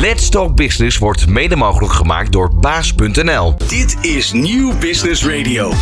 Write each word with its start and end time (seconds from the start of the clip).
Let's 0.00 0.28
Talk 0.28 0.56
Business 0.56 0.98
wordt 0.98 1.26
mede 1.26 1.56
mogelijk 1.56 1.92
gemaakt 1.92 2.32
door 2.32 2.54
baas.nl. 2.54 3.54
Dit 3.68 3.96
is 4.00 4.32
Nieuw 4.32 4.78
Business 4.78 5.24
Radio. 5.24 5.72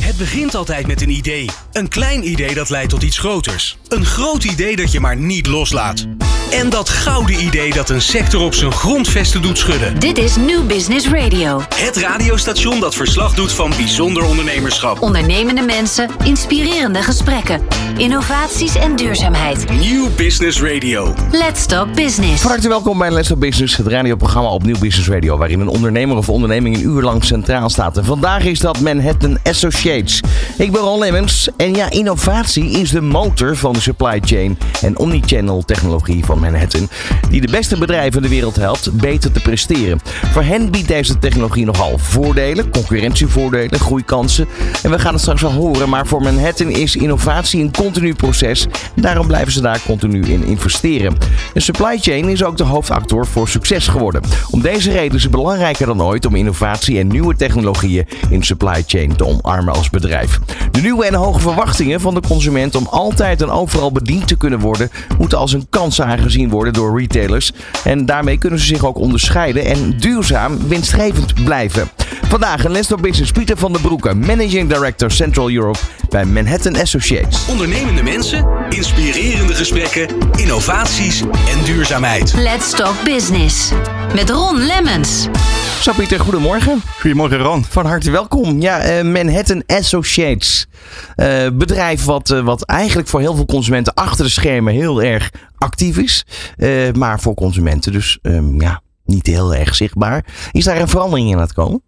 Het 0.00 0.16
begint 0.16 0.54
altijd 0.54 0.86
met 0.86 1.02
een 1.02 1.10
idee. 1.10 1.50
Een 1.76 1.88
klein 1.88 2.28
idee 2.28 2.54
dat 2.54 2.70
leidt 2.70 2.90
tot 2.90 3.02
iets 3.02 3.18
groters. 3.18 3.78
Een 3.88 4.04
groot 4.04 4.44
idee 4.44 4.76
dat 4.76 4.92
je 4.92 5.00
maar 5.00 5.16
niet 5.16 5.46
loslaat. 5.46 6.06
En 6.50 6.70
dat 6.70 6.88
gouden 6.88 7.44
idee 7.44 7.72
dat 7.72 7.90
een 7.90 8.00
sector 8.00 8.40
op 8.40 8.54
zijn 8.54 8.72
grondvesten 8.72 9.42
doet 9.42 9.58
schudden. 9.58 10.00
Dit 10.00 10.18
is 10.18 10.36
New 10.36 10.66
Business 10.66 11.08
Radio. 11.08 11.60
Het 11.74 11.96
radiostation 11.96 12.80
dat 12.80 12.94
verslag 12.94 13.34
doet 13.34 13.52
van 13.52 13.70
bijzonder 13.76 14.24
ondernemerschap. 14.24 15.00
Ondernemende 15.00 15.62
mensen, 15.62 16.10
inspirerende 16.24 17.02
gesprekken, 17.02 17.60
innovaties 17.96 18.74
en 18.74 18.96
duurzaamheid. 18.96 19.70
Nieuw 19.80 20.08
Business 20.16 20.62
Radio. 20.62 21.14
Let's 21.30 21.66
Talk 21.66 21.94
Business. 21.94 22.42
Van 22.42 22.50
harte 22.50 22.68
welkom 22.68 22.98
bij 22.98 23.10
Let's 23.10 23.28
Talk 23.28 23.38
Business, 23.38 23.76
het 23.76 23.86
radioprogramma 23.86 24.48
op 24.48 24.62
Nieuw 24.62 24.78
Business 24.78 25.08
Radio, 25.08 25.36
waarin 25.36 25.60
een 25.60 25.68
ondernemer 25.68 26.16
of 26.16 26.28
onderneming 26.28 26.76
een 26.76 26.84
uur 26.84 27.02
lang 27.02 27.24
centraal 27.24 27.70
staat. 27.70 27.96
En 27.96 28.04
vandaag 28.04 28.44
is 28.44 28.58
dat 28.58 28.80
Manhattan 28.80 29.38
Associates. 29.42 30.20
Ik 30.58 30.72
ben 30.72 30.80
Ron 30.80 30.98
Lemmens 30.98 31.48
en 31.66 31.74
ja, 31.74 31.90
innovatie 31.90 32.70
is 32.70 32.90
de 32.90 33.00
motor 33.00 33.56
van 33.56 33.72
de 33.72 33.80
supply 33.80 34.20
chain 34.24 34.58
en 34.82 34.98
omnichannel 34.98 35.62
technologie 35.64 36.24
van 36.24 36.38
Manhattan, 36.38 36.88
die 37.30 37.40
de 37.40 37.50
beste 37.50 37.78
bedrijven 37.78 38.16
in 38.16 38.22
de 38.22 38.28
wereld 38.28 38.56
helpt 38.56 38.92
beter 38.92 39.32
te 39.32 39.40
presteren. 39.40 40.00
Voor 40.32 40.42
hen 40.42 40.70
biedt 40.70 40.88
deze 40.88 41.18
technologie 41.18 41.64
nogal 41.64 41.98
voordelen, 41.98 42.70
concurrentievoordelen, 42.70 43.80
groeikansen. 43.80 44.48
En 44.82 44.90
we 44.90 44.98
gaan 44.98 45.12
het 45.12 45.22
straks 45.22 45.42
wel 45.42 45.52
horen, 45.52 45.88
maar 45.88 46.06
voor 46.06 46.22
Manhattan 46.22 46.70
is 46.70 46.96
innovatie 46.96 47.62
een 47.62 47.72
continu 47.72 48.14
proces. 48.14 48.66
Daarom 48.94 49.26
blijven 49.26 49.52
ze 49.52 49.60
daar 49.60 49.80
continu 49.86 50.22
in 50.22 50.44
investeren. 50.44 51.16
De 51.52 51.60
supply 51.60 51.98
chain 51.98 52.28
is 52.28 52.44
ook 52.44 52.56
de 52.56 52.64
hoofdactor 52.64 53.26
voor 53.26 53.48
succes 53.48 53.88
geworden. 53.88 54.22
Om 54.50 54.60
deze 54.60 54.92
reden 54.92 55.16
is 55.16 55.22
het 55.22 55.32
belangrijker 55.32 55.86
dan 55.86 56.02
ooit 56.02 56.26
om 56.26 56.34
innovatie 56.34 56.98
en 56.98 57.06
nieuwe 57.06 57.36
technologieën 57.36 58.06
in 58.30 58.42
supply 58.42 58.84
chain 58.86 59.16
te 59.16 59.26
omarmen 59.26 59.74
als 59.74 59.90
bedrijf. 59.90 60.38
De 60.70 60.80
nieuwe 60.80 61.04
en 61.04 61.14
hoge 61.14 61.54
verwachtingen 61.56 62.00
van 62.00 62.14
de 62.14 62.20
consument 62.28 62.74
om 62.74 62.86
altijd 62.86 63.42
en 63.42 63.50
overal 63.50 63.92
bediend 63.92 64.28
te 64.28 64.36
kunnen 64.36 64.58
worden, 64.58 64.90
moeten 65.18 65.38
als 65.38 65.52
een 65.52 65.66
kans 65.70 66.00
aangezien 66.00 66.48
worden 66.48 66.72
door 66.72 66.98
retailers. 66.98 67.52
En 67.84 68.06
daarmee 68.06 68.38
kunnen 68.38 68.58
ze 68.58 68.66
zich 68.66 68.84
ook 68.84 68.98
onderscheiden 68.98 69.64
en 69.64 69.98
duurzaam 69.98 70.68
winstgevend 70.68 71.44
blijven. 71.44 71.88
Vandaag 72.28 72.64
een 72.64 72.70
Les 72.70 72.86
door 72.86 73.00
Business 73.00 73.32
Pieter 73.32 73.56
van 73.56 73.72
der 73.72 73.80
Broeke, 73.80 74.14
Managing 74.14 74.68
Director 74.68 75.10
Central 75.10 75.50
Europe 75.50 75.78
bij 76.08 76.24
Manhattan 76.24 76.76
Associates. 76.76 77.46
Ondernemende 77.48 78.02
mensen, 78.02 78.48
inspirerende 78.68 79.54
gesprekken, 79.54 80.08
innovaties 80.36 81.20
en 81.20 81.64
duurzaamheid. 81.64 82.34
Let's 82.36 82.70
Talk 82.70 83.04
Business. 83.04 83.72
Met 84.14 84.30
Ron 84.30 84.58
Lemmens. 84.58 85.28
Zo 85.80 85.92
Pieter, 85.92 86.20
goedemorgen. 86.20 86.82
Goedemorgen 87.00 87.38
Ron. 87.38 87.64
Van 87.64 87.86
harte 87.86 88.10
welkom. 88.10 88.60
Ja, 88.60 88.78
eh, 88.78 89.04
Manhattan 89.04 89.62
Associates. 89.66 90.66
Eh, 91.14 91.46
bedrijf 91.52 92.04
wat, 92.04 92.30
eh, 92.30 92.40
wat 92.40 92.62
eigenlijk 92.62 93.08
voor 93.08 93.20
heel 93.20 93.34
veel 93.34 93.46
consumenten 93.46 93.94
achter 93.94 94.24
de 94.24 94.30
schermen 94.30 94.72
heel 94.74 95.02
erg 95.02 95.30
actief 95.58 95.98
is. 95.98 96.24
Eh, 96.56 96.92
maar 96.92 97.20
voor 97.20 97.34
consumenten 97.34 97.92
dus 97.92 98.18
ehm, 98.22 98.60
ja, 98.60 98.80
niet 99.04 99.26
heel 99.26 99.54
erg 99.54 99.74
zichtbaar. 99.74 100.24
Is 100.52 100.64
daar 100.64 100.80
een 100.80 100.88
verandering 100.88 101.28
in 101.28 101.34
aan 101.34 101.40
het 101.40 101.52
komen? 101.52 101.82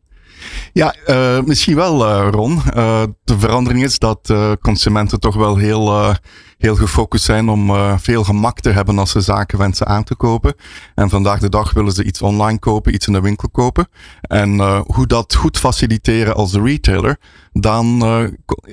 Ja, 0.73 0.95
eh, 1.05 1.41
misschien 1.45 1.77
wel 1.77 2.07
eh, 2.07 2.29
Ron. 2.31 2.63
Eh, 2.75 3.03
de 3.25 3.39
verandering 3.39 3.85
is 3.85 3.99
dat 3.99 4.33
consumenten 4.61 5.21
toch 5.21 5.37
wel 5.37 5.57
heel, 5.57 6.15
heel 6.59 6.75
gefocust 6.75 7.25
zijn 7.25 7.49
om 7.49 7.99
veel 7.99 8.25
gemak 8.25 8.61
te 8.61 8.71
hebben 8.71 8.99
als 8.99 9.11
ze 9.11 9.21
zaken 9.21 9.59
wensen 9.59 9.87
aan 9.87 10.05
te 10.05 10.17
kopen. 10.17 10.55
En 10.95 11.09
vandaag 11.09 11.41
de 11.41 11.49
dag 11.49 11.73
willen 11.73 11.93
ze 11.93 12.05
iets 12.05 12.23
online 12.23 12.59
kopen, 12.59 12.95
iets 12.95 13.07
in 13.07 13.13
de 13.13 13.21
winkel 13.21 13.49
kopen. 13.51 13.89
En 14.21 14.61
hoe 14.87 15.07
dat 15.07 15.35
goed 15.35 15.59
faciliteren 15.59 16.35
als 16.35 16.53
retailer, 16.53 17.19
dan 17.61 18.03
eh, 18.03 18.25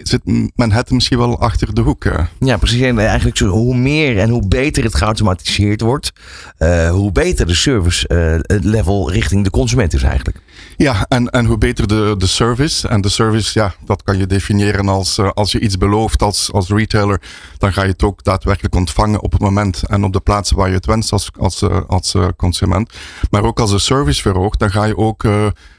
zit 0.04 0.22
Manhattan 0.56 0.96
misschien 0.96 1.18
wel 1.18 1.40
achter 1.40 1.74
de 1.74 1.82
hoek. 1.82 2.06
eh. 2.06 2.26
Ja, 2.40 2.58
precies. 2.58 2.82
En 2.82 3.00
eigenlijk 3.00 3.38
zo, 3.38 3.48
hoe 3.48 3.76
meer 3.76 4.20
en 4.20 4.30
hoe 4.30 4.48
beter 4.48 4.84
het 4.84 4.96
geautomatiseerd 4.96 5.82
wordt, 5.82 6.12
eh, 6.58 6.90
hoe 6.90 7.12
beter 7.12 7.46
de 7.46 7.56
service 7.56 8.08
eh, 8.08 8.58
level 8.62 9.12
richting 9.12 9.44
de 9.44 9.50
consument 9.50 9.94
is 9.94 10.04
eigenlijk. 10.04 10.40
Ja, 10.78 11.06
en, 11.08 11.30
en 11.30 11.46
hoe 11.46 11.58
beter 11.58 11.88
de, 11.88 12.16
de 12.18 12.28
service. 12.28 12.88
En 12.88 13.02
de 13.02 13.10
service, 13.10 13.60
ja, 13.60 13.74
dat 13.86 14.04
kan 14.04 14.18
je 14.18 14.28
definiëren 14.28 14.88
als 14.90 15.20
als 15.20 15.52
je 15.52 15.60
iets 15.60 15.78
belooft 15.78 16.22
als, 16.22 16.52
als 16.52 16.70
retailer, 16.70 17.22
dan 17.58 17.74
ga 17.74 17.82
je 17.84 17.92
het 17.92 18.04
ook 18.04 18.24
daadwerkelijk 18.24 18.76
ontvangen 18.76 19.22
op 19.22 19.32
het 19.32 19.42
moment 19.42 19.84
en 19.84 20.04
op 20.04 20.14
de 20.14 20.20
plaatsen 20.20 20.58
waar 20.58 20.68
je 20.68 20.74
het 20.74 20.86
wenst 20.86 21.12
als, 21.12 21.30
als, 21.38 21.64
als 21.88 22.16
consument. 22.38 22.94
Maar 23.30 23.44
ook 23.44 23.60
als 23.60 23.72
de 23.72 23.80
service 23.80 24.22
verhoogt, 24.22 24.60
dan 24.60 24.72
ga 24.72 24.84
je 24.84 24.98
ook 24.98 25.24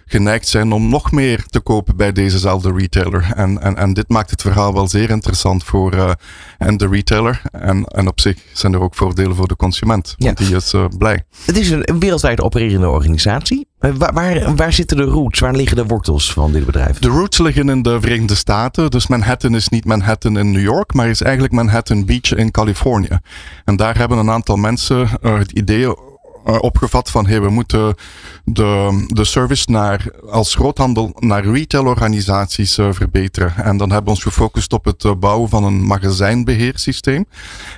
geneigd 0.09 0.49
zijn 0.49 0.73
om 0.73 0.89
nog 0.89 1.13
meer 1.13 1.45
te 1.47 1.61
kopen 1.61 1.97
bij 1.97 2.13
dezezelfde 2.13 2.73
retailer. 2.73 3.33
En, 3.35 3.63
en, 3.63 3.77
en 3.77 3.93
dit 3.93 4.09
maakt 4.09 4.31
het 4.31 4.43
verhaal 4.43 4.75
wel 4.75 4.89
zeer 4.89 5.11
interessant 5.11 5.65
voor 5.65 5.93
eh, 5.93 6.11
en 6.59 6.77
de 6.77 6.89
retailer. 6.89 7.43
En, 7.53 7.85
en 7.85 8.09
op 8.09 8.21
zich 8.21 8.39
zijn 8.53 8.73
er 8.73 8.81
ook 8.81 8.95
voordelen 8.95 9.37
voor 9.37 9.49
de 9.49 9.57
consument, 9.57 10.15
want 10.19 10.37
die 10.37 10.57
is 10.57 10.73
eh, 10.73 10.85
blij. 10.99 11.25
Het 11.45 11.59
is 11.59 11.71
een, 11.71 11.99
wereldwijd 11.99 12.41
opererende 12.41 12.89
organisatie. 12.89 13.67
Eh, 13.79 13.91
Waar, 13.97 14.13
waar, 14.13 14.55
waar 14.55 14.73
zitten 14.73 14.97
de 14.97 15.03
roots? 15.03 15.41
Waar 15.41 15.55
liggen 15.55 15.77
de 15.77 15.87
wortels 15.87 16.33
van 16.33 16.53
dit 16.53 16.67
bedrijf? 16.67 16.99
De 16.99 17.09
roots 17.09 17.39
liggen 17.39 17.69
in 17.69 17.83
de 17.83 18.01
Verenigde 18.01 18.35
Staten. 18.35 18.91
Dus 18.91 19.07
Manhattan 19.07 19.55
is 19.55 19.69
niet 19.69 19.85
Manhattan 19.85 20.39
in 20.39 20.51
New 20.51 20.63
York, 20.63 20.95
maar 20.95 21.09
is 21.09 21.23
eigenlijk 21.23 21.55
Manhattan 21.55 22.05
Beach 22.05 22.35
in 22.35 22.51
Californië. 22.51 23.19
En 23.65 23.77
daar 23.77 23.99
hebben 23.99 24.19
een 24.19 24.31
aantal 24.31 24.57
mensen 24.57 25.09
het 25.21 25.53
idee 25.53 25.95
eh, 26.47 26.59
opgevat 26.61 27.11
van 27.11 27.27
hey, 27.27 27.41
we 27.41 27.49
moeten 27.49 27.95
de, 28.45 29.05
de 29.07 29.25
service 29.25 29.71
naar, 29.71 30.07
als 30.31 30.55
groothandel 30.55 31.17
naar 31.19 31.45
retailorganisaties 31.45 32.79
eh, 32.79 32.89
verbeteren. 32.93 33.55
En 33.57 33.77
dan 33.77 33.89
hebben 33.89 34.05
we 34.05 34.11
ons 34.11 34.23
gefocust 34.23 34.73
op 34.73 34.85
het 34.85 35.05
eh, 35.05 35.15
bouwen 35.15 35.49
van 35.49 35.65
een 35.65 35.87
magazijnbeheersysteem. 35.87 37.27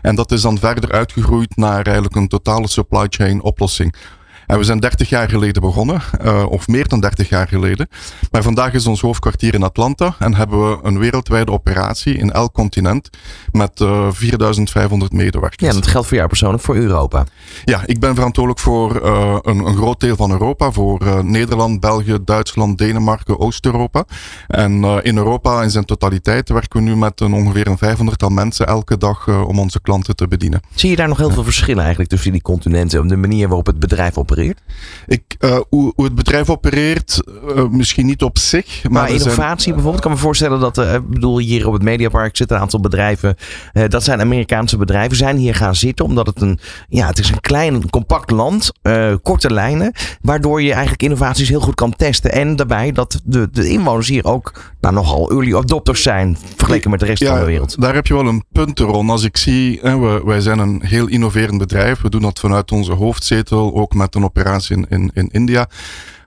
En 0.02 0.14
dat 0.14 0.32
is 0.32 0.40
dan 0.40 0.58
verder 0.58 0.92
uitgegroeid 0.92 1.56
naar 1.56 1.84
eigenlijk 1.84 2.16
een 2.16 2.28
totale 2.28 2.68
supply 2.68 3.06
chain 3.08 3.42
oplossing. 3.42 3.94
En 4.48 4.58
we 4.58 4.64
zijn 4.64 4.80
30 4.80 5.08
jaar 5.08 5.28
geleden 5.28 5.62
begonnen, 5.62 6.02
eh, 6.20 6.44
of 6.48 6.68
meer 6.68 6.88
dan 6.88 7.00
30 7.00 7.28
jaar 7.28 7.48
geleden. 7.48 7.88
Maar 8.30 8.42
vandaag 8.42 8.72
is 8.72 8.86
ons 8.86 9.00
hoofdkwartier 9.00 9.54
in 9.54 9.62
Atlanta 9.62 10.14
en 10.18 10.34
hebben 10.34 10.70
we 10.70 10.78
een 10.82 10.98
wereldwijde 10.98 11.52
operatie 11.52 12.14
in 12.14 12.30
elk 12.32 12.52
continent 12.52 13.10
met 13.52 13.80
eh 13.80 14.08
4500 14.10 15.12
medewerkers. 15.12 15.68
Ja, 15.68 15.72
dat 15.72 15.86
geldt 15.86 16.06
voor 16.06 16.16
jou 16.16 16.28
persoonlijk, 16.28 16.62
voor 16.62 16.76
Europa. 16.76 17.24
Ja, 17.64 17.82
ik 17.86 18.00
ben 18.00 18.14
verantwoordelijk 18.14 18.62
voor 18.62 19.00
eh, 19.00 19.38
een, 19.42 19.58
een 19.58 19.76
groot 19.76 20.00
deel 20.00 20.16
van 20.16 20.30
Europa. 20.30 20.72
Voor 20.72 21.00
eh, 21.00 21.18
Nederland, 21.20 21.80
België, 21.80 22.18
Duitsland, 22.24 22.78
Denemarken, 22.78 23.38
Oost-Europa. 23.38 24.04
En 24.46 24.84
eh, 24.84 24.96
in 25.02 25.16
Europa 25.16 25.62
in 25.62 25.70
zijn 25.70 25.84
totaliteit 25.84 26.48
werken 26.48 26.78
we 26.78 26.90
nu 26.90 26.96
met 26.96 27.20
een 27.20 27.32
ongeveer 27.32 27.66
een 27.66 27.78
500 27.78 28.28
mensen 28.28 28.66
elke 28.66 28.98
dag 28.98 29.26
eh, 29.28 29.48
om 29.48 29.58
onze 29.58 29.80
klanten 29.80 30.16
te 30.16 30.28
bedienen. 30.28 30.60
Zie 30.74 30.90
je 30.90 30.96
daar 30.96 31.08
nog 31.08 31.18
heel 31.18 31.30
veel 31.30 31.44
verschillen 31.44 31.80
eigenlijk 31.80 32.10
tussen 32.10 32.32
die 32.32 32.42
continenten? 32.42 33.00
Om 33.00 33.08
de 33.08 33.16
manier 33.16 33.46
waarop 33.46 33.66
het 33.66 33.78
bedrijf 33.78 34.18
opereert? 34.18 34.37
Ik, 35.06 35.22
eh, 35.38 35.58
hoe, 35.68 35.92
hoe 35.94 36.04
het 36.04 36.14
bedrijf 36.14 36.50
opereert, 36.50 37.22
eh, 37.56 37.68
misschien 37.68 38.06
niet 38.06 38.22
op 38.22 38.38
zich. 38.38 38.82
Maar 38.82 38.92
Maar 38.92 39.02
we 39.02 39.08
zijn- 39.08 39.20
innovatie 39.20 39.66
bijvoorbeeld. 39.72 39.96
Ik 39.96 40.02
kan 40.02 40.10
me 40.12 40.18
voorstellen 40.18 40.60
dat, 40.60 40.78
eh, 40.78 40.94
ik 40.94 41.08
bedoel, 41.08 41.38
hier 41.38 41.66
op 41.66 41.72
het 41.72 41.82
Mediapark 41.82 42.36
zitten 42.36 42.56
een 42.56 42.62
aantal 42.62 42.80
bedrijven. 42.80 43.36
dat 43.88 44.04
zijn 44.04 44.20
Amerikaanse 44.20 44.76
bedrijven. 44.76 45.16
Zijn 45.16 45.36
hier 45.36 45.54
gaan 45.54 45.74
zitten 45.74 46.04
omdat 46.04 46.26
het 46.26 46.40
een, 46.40 46.58
ja, 46.88 47.06
het 47.06 47.18
is 47.18 47.30
een 47.30 47.40
klein, 47.40 47.90
compact 47.90 48.30
land. 48.30 48.72
korte 49.22 49.52
lijnen. 49.52 49.92
Waardoor 50.20 50.62
je 50.62 50.70
eigenlijk 50.72 51.02
innovaties 51.02 51.48
heel 51.48 51.60
goed 51.60 51.74
kan 51.74 51.96
testen. 51.96 52.32
En 52.32 52.56
daarbij 52.56 52.92
dat 52.92 53.20
de, 53.24 53.48
de 53.52 53.68
inwoners 53.68 54.08
hier 54.08 54.24
ook 54.24 54.52
nou, 54.80 54.94
nogal 54.94 55.30
early 55.30 55.54
adopters 55.56 56.02
zijn. 56.02 56.36
Vergeleken 56.56 56.90
met 56.90 57.00
de 57.00 57.06
rest 57.06 57.24
van 57.24 57.38
de 57.38 57.44
wereld. 57.44 57.80
Daar 57.80 57.94
heb 57.94 58.06
je 58.06 58.14
wel 58.14 58.26
een 58.26 58.44
punt, 58.52 58.78
Ron. 58.78 59.10
Als 59.10 59.24
ik 59.24 59.36
zie, 59.36 59.78
hè, 59.82 60.24
wij 60.24 60.40
zijn 60.40 60.58
een 60.58 60.80
heel 60.84 61.06
innoverend 61.06 61.58
bedrijf. 61.58 62.00
We 62.00 62.10
doen 62.10 62.22
dat 62.22 62.38
vanuit 62.38 62.72
onze 62.72 62.92
hoofdzetel, 62.92 63.74
ook 63.74 63.94
met 63.94 64.14
een 64.14 64.22
operatie 64.28 64.76
in, 64.76 64.86
in, 64.88 65.10
in 65.14 65.28
India. 65.32 65.68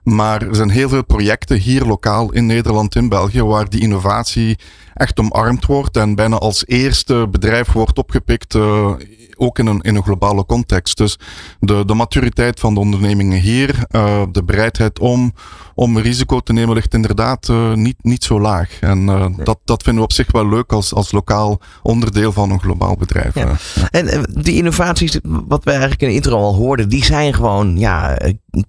Maar 0.02 0.42
er 0.42 0.54
zijn 0.54 0.70
heel 0.70 0.88
veel 0.88 1.04
projecten 1.04 1.56
hier 1.56 1.84
lokaal 1.84 2.32
in 2.32 2.46
Nederland, 2.46 2.94
in 2.94 3.08
België, 3.08 3.42
waar 3.42 3.68
die 3.68 3.80
innovatie 3.80 4.58
echt 4.94 5.20
omarmd 5.20 5.66
wordt 5.66 5.96
en 5.96 6.14
bijna 6.14 6.36
als 6.36 6.66
eerste 6.66 7.28
bedrijf 7.30 7.72
wordt 7.72 7.98
opgepikt, 7.98 8.54
eh, 8.54 8.92
ook 9.36 9.58
in 9.58 9.66
een, 9.66 9.80
in 9.80 9.96
een 9.96 10.02
globale 10.02 10.46
context. 10.46 10.96
Dus 10.96 11.18
de, 11.60 11.84
de 11.84 11.94
maturiteit 11.94 12.60
van 12.60 12.74
de 12.74 12.80
ondernemingen 12.80 13.40
hier, 13.40 13.84
eh, 13.88 14.22
de 14.32 14.44
bereidheid 14.44 14.98
om, 14.98 15.32
om 15.74 15.98
risico 15.98 16.40
te 16.40 16.52
nemen, 16.52 16.74
ligt 16.74 16.94
inderdaad 16.94 17.48
eh, 17.48 17.72
niet, 17.72 17.96
niet 18.00 18.24
zo 18.24 18.40
laag. 18.40 18.78
En 18.80 19.06
dat, 19.44 19.58
dat 19.64 19.82
vinden 19.82 20.02
we 20.02 20.08
op 20.08 20.12
zich 20.12 20.32
wel 20.32 20.48
leuk 20.48 20.72
als, 20.72 20.94
als 20.94 21.12
lokaal 21.12 21.60
onderdeel 21.82 22.32
van 22.32 22.50
een 22.50 22.60
globaal 22.60 22.96
bedrijf. 22.96 23.34
Ja. 23.34 23.56
En 23.90 24.26
die 24.42 24.54
innovaties, 24.54 25.18
wat 25.22 25.64
we 25.64 25.70
eigenlijk 25.70 26.02
in 26.02 26.08
de 26.08 26.14
intro 26.14 26.36
al 26.36 26.54
hoorden, 26.54 26.88
die 26.88 27.04
zijn 27.04 27.34
gewoon 27.34 27.78
ja, 27.78 28.18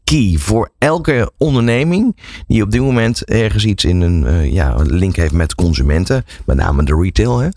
key 0.03 0.35
voor 0.37 0.69
elke 0.77 1.22
fysieke 1.23 1.31
onderneming 1.37 2.15
die 2.47 2.63
op 2.63 2.71
dit 2.71 2.81
moment 2.81 3.25
ergens 3.25 3.65
iets 3.65 3.85
in 3.85 4.01
een 4.01 4.23
uh, 4.23 4.53
ja, 4.53 4.75
link 4.83 5.15
heeft 5.15 5.33
met 5.33 5.55
consumenten, 5.55 6.25
met 6.45 6.57
name 6.57 6.83
de 6.83 6.95
retail. 6.95 7.39
Hè? 7.39 7.49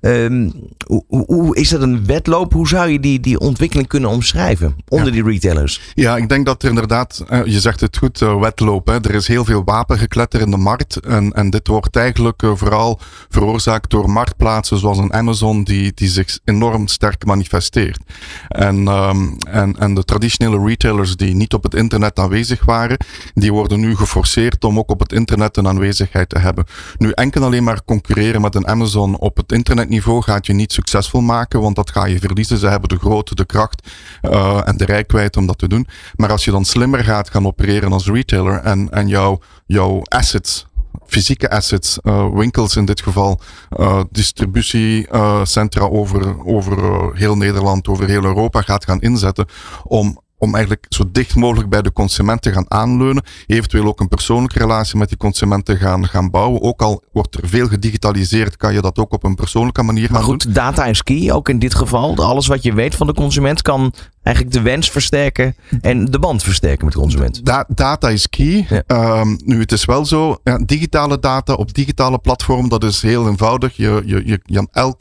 Ehm, 0.00 0.50
hoe, 0.86 1.24
hoe, 1.26 1.56
is 1.56 1.68
dat 1.68 1.82
een 1.82 2.06
wedloop? 2.06 2.52
Hoe 2.52 2.68
zou 2.68 2.90
je 2.90 3.00
die, 3.00 3.20
die 3.20 3.40
ontwikkeling 3.40 3.88
kunnen 3.88 4.10
omschrijven 4.10 4.76
onder 4.88 5.12
die 5.12 5.24
retailers? 5.24 5.80
Ja, 5.94 6.16
ik 6.16 6.28
denk 6.28 6.46
dat 6.46 6.62
er 6.62 6.68
inderdaad, 6.68 7.24
uh, 7.30 7.44
je 7.44 7.60
zegt 7.60 7.80
het 7.80 7.96
goed, 7.96 8.20
uh, 8.20 8.40
wedloop. 8.40 8.86
Hè? 8.86 8.94
Er 8.94 9.14
is 9.14 9.28
heel 9.28 9.44
veel 9.44 9.64
wapengekletter 9.64 10.40
in 10.40 10.50
de 10.50 10.56
markt 10.56 11.00
en, 11.00 11.32
en 11.32 11.50
dit 11.50 11.66
wordt 11.66 11.96
eigenlijk 11.96 12.42
vooral 12.54 13.00
veroorzaakt 13.28 13.90
door 13.90 14.10
marktplaatsen 14.10 14.78
zoals 14.78 14.98
een 14.98 15.12
Amazon 15.12 15.64
die, 15.64 15.92
die 15.94 16.08
zich 16.08 16.38
enorm 16.44 16.86
sterk 16.86 17.24
manifesteert. 17.24 18.00
En, 18.48 18.88
um, 18.88 19.36
en, 19.38 19.78
en 19.78 19.94
de 19.94 20.04
traditionele 20.04 20.64
retailers 20.64 21.16
die 21.16 21.34
niet 21.34 21.54
op 21.54 21.62
het 21.62 21.74
internet 21.74 22.18
aanwezig 22.18 22.64
waren, 22.64 22.98
die 23.34 23.52
worden 23.52 23.80
nu 23.80 23.96
geforceerd 23.96 24.64
om 24.64 24.78
ook 24.78 24.90
op 24.90 25.00
het 25.00 25.12
internet 25.12 25.56
een 25.56 25.68
aanwezigheid 25.68 26.28
te 26.28 26.38
hebben. 26.38 26.64
Nu 26.98 27.10
enkel 27.10 27.44
alleen 27.44 27.64
maar 27.64 27.84
concurreren 27.84 28.40
met 28.40 28.54
een 28.54 28.68
Amazon 28.68 29.18
op 29.18 29.36
het 29.36 29.52
internetniveau 29.52 30.22
gaat 30.22 30.46
je 30.46 30.52
niet 30.52 30.72
succesvol 30.72 31.20
maken, 31.20 31.60
want 31.60 31.76
dat 31.76 31.90
ga 31.90 32.04
je 32.06 32.18
verliezen. 32.18 32.58
Ze 32.58 32.66
hebben 32.66 32.88
de 32.88 32.98
grootte, 32.98 33.34
de 33.34 33.46
kracht 33.46 33.88
uh, 34.22 34.60
en 34.64 34.76
de 34.76 34.84
rijkwijde 34.84 35.38
om 35.38 35.46
dat 35.46 35.58
te 35.58 35.68
doen. 35.68 35.86
Maar 36.14 36.30
als 36.30 36.44
je 36.44 36.50
dan 36.50 36.64
slimmer 36.64 37.04
gaat 37.04 37.30
gaan 37.30 37.46
opereren 37.46 37.92
als 37.92 38.06
retailer 38.06 38.58
en, 38.58 38.90
en 38.90 39.08
jouw, 39.08 39.38
jouw 39.66 40.02
assets 40.02 40.66
fysieke 41.06 41.50
assets, 41.50 41.98
uh, 42.02 42.34
winkels 42.34 42.76
in 42.76 42.84
dit 42.84 43.02
geval, 43.02 43.40
uh, 43.76 44.00
distributiecentra 44.10 45.84
over, 45.84 46.44
over 46.46 47.10
heel 47.16 47.36
Nederland, 47.36 47.88
over 47.88 48.08
heel 48.08 48.24
Europa 48.24 48.60
gaat 48.62 48.84
gaan 48.84 49.00
inzetten 49.00 49.46
om 49.84 50.20
om 50.42 50.54
eigenlijk 50.54 50.86
zo 50.88 51.04
dicht 51.12 51.34
mogelijk 51.34 51.68
bij 51.68 51.82
de 51.82 51.92
consument 51.92 52.42
te 52.42 52.52
gaan 52.52 52.70
aanleunen. 52.70 53.22
Eventueel 53.46 53.86
ook 53.86 54.00
een 54.00 54.08
persoonlijke 54.08 54.58
relatie 54.58 54.98
met 54.98 55.08
die 55.08 55.16
consument 55.16 55.64
te 55.64 55.76
gaan, 55.76 56.08
gaan 56.08 56.30
bouwen. 56.30 56.62
Ook 56.62 56.82
al 56.82 57.02
wordt 57.12 57.34
er 57.34 57.48
veel 57.48 57.68
gedigitaliseerd, 57.68 58.56
kan 58.56 58.72
je 58.72 58.80
dat 58.80 58.98
ook 58.98 59.12
op 59.12 59.24
een 59.24 59.34
persoonlijke 59.34 59.82
manier 59.82 60.10
maar 60.10 60.20
gaan 60.20 60.28
goed, 60.28 60.42
doen. 60.44 60.52
data 60.52 60.84
is 60.84 61.02
key, 61.02 61.32
ook 61.32 61.48
in 61.48 61.58
dit 61.58 61.74
geval. 61.74 62.16
Alles 62.16 62.46
wat 62.46 62.62
je 62.62 62.74
weet 62.74 62.94
van 62.94 63.06
de 63.06 63.14
consument 63.14 63.62
kan 63.62 63.92
eigenlijk 64.22 64.56
de 64.56 64.62
wens 64.62 64.90
versterken 64.90 65.56
en 65.80 66.04
de 66.04 66.18
band 66.18 66.42
versterken 66.42 66.84
met 66.84 66.94
de 66.94 67.00
consument. 67.00 67.44
Da 67.44 67.64
data 67.68 68.08
is 68.08 68.28
key. 68.28 68.66
Ja. 68.68 69.20
Um, 69.20 69.38
nu, 69.44 69.60
het 69.60 69.72
is 69.72 69.84
wel 69.84 70.06
zo, 70.06 70.40
ja, 70.44 70.58
digitale 70.58 71.18
data 71.18 71.54
op 71.54 71.74
digitale 71.74 72.18
platformen, 72.18 72.70
dat 72.70 72.84
is 72.84 73.02
heel 73.02 73.28
eenvoudig. 73.28 73.76
Je, 73.76 74.02
je, 74.06 74.22
je, 74.26 74.40
je 74.42 74.68
elk, 74.72 75.00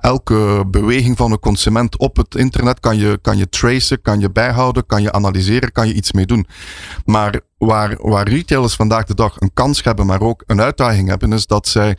elke 0.00 0.64
beweging 0.66 1.16
van 1.16 1.32
een 1.32 1.38
consument 1.38 1.98
op 1.98 2.16
het 2.16 2.34
internet 2.34 2.80
kan 2.80 2.96
je, 2.96 3.18
kan 3.22 3.36
je 3.36 3.48
tracen, 3.48 4.02
kan 4.02 4.20
je 4.20 4.30
bijhouden, 4.30 4.86
kan 4.86 5.02
je 5.02 5.12
analyseren, 5.12 5.72
kan 5.72 5.88
je 5.88 5.94
iets 5.94 6.12
mee 6.12 6.26
doen. 6.26 6.46
Maar 7.04 7.40
waar, 7.58 7.96
waar 8.00 8.28
retailers 8.28 8.74
vandaag 8.74 9.04
de 9.04 9.14
dag 9.14 9.40
een 9.40 9.52
kans 9.54 9.82
hebben, 9.82 10.06
maar 10.06 10.20
ook 10.20 10.42
een 10.46 10.60
uitdaging 10.60 11.08
hebben, 11.08 11.32
is 11.32 11.46
dat 11.46 11.68
zij 11.68 11.96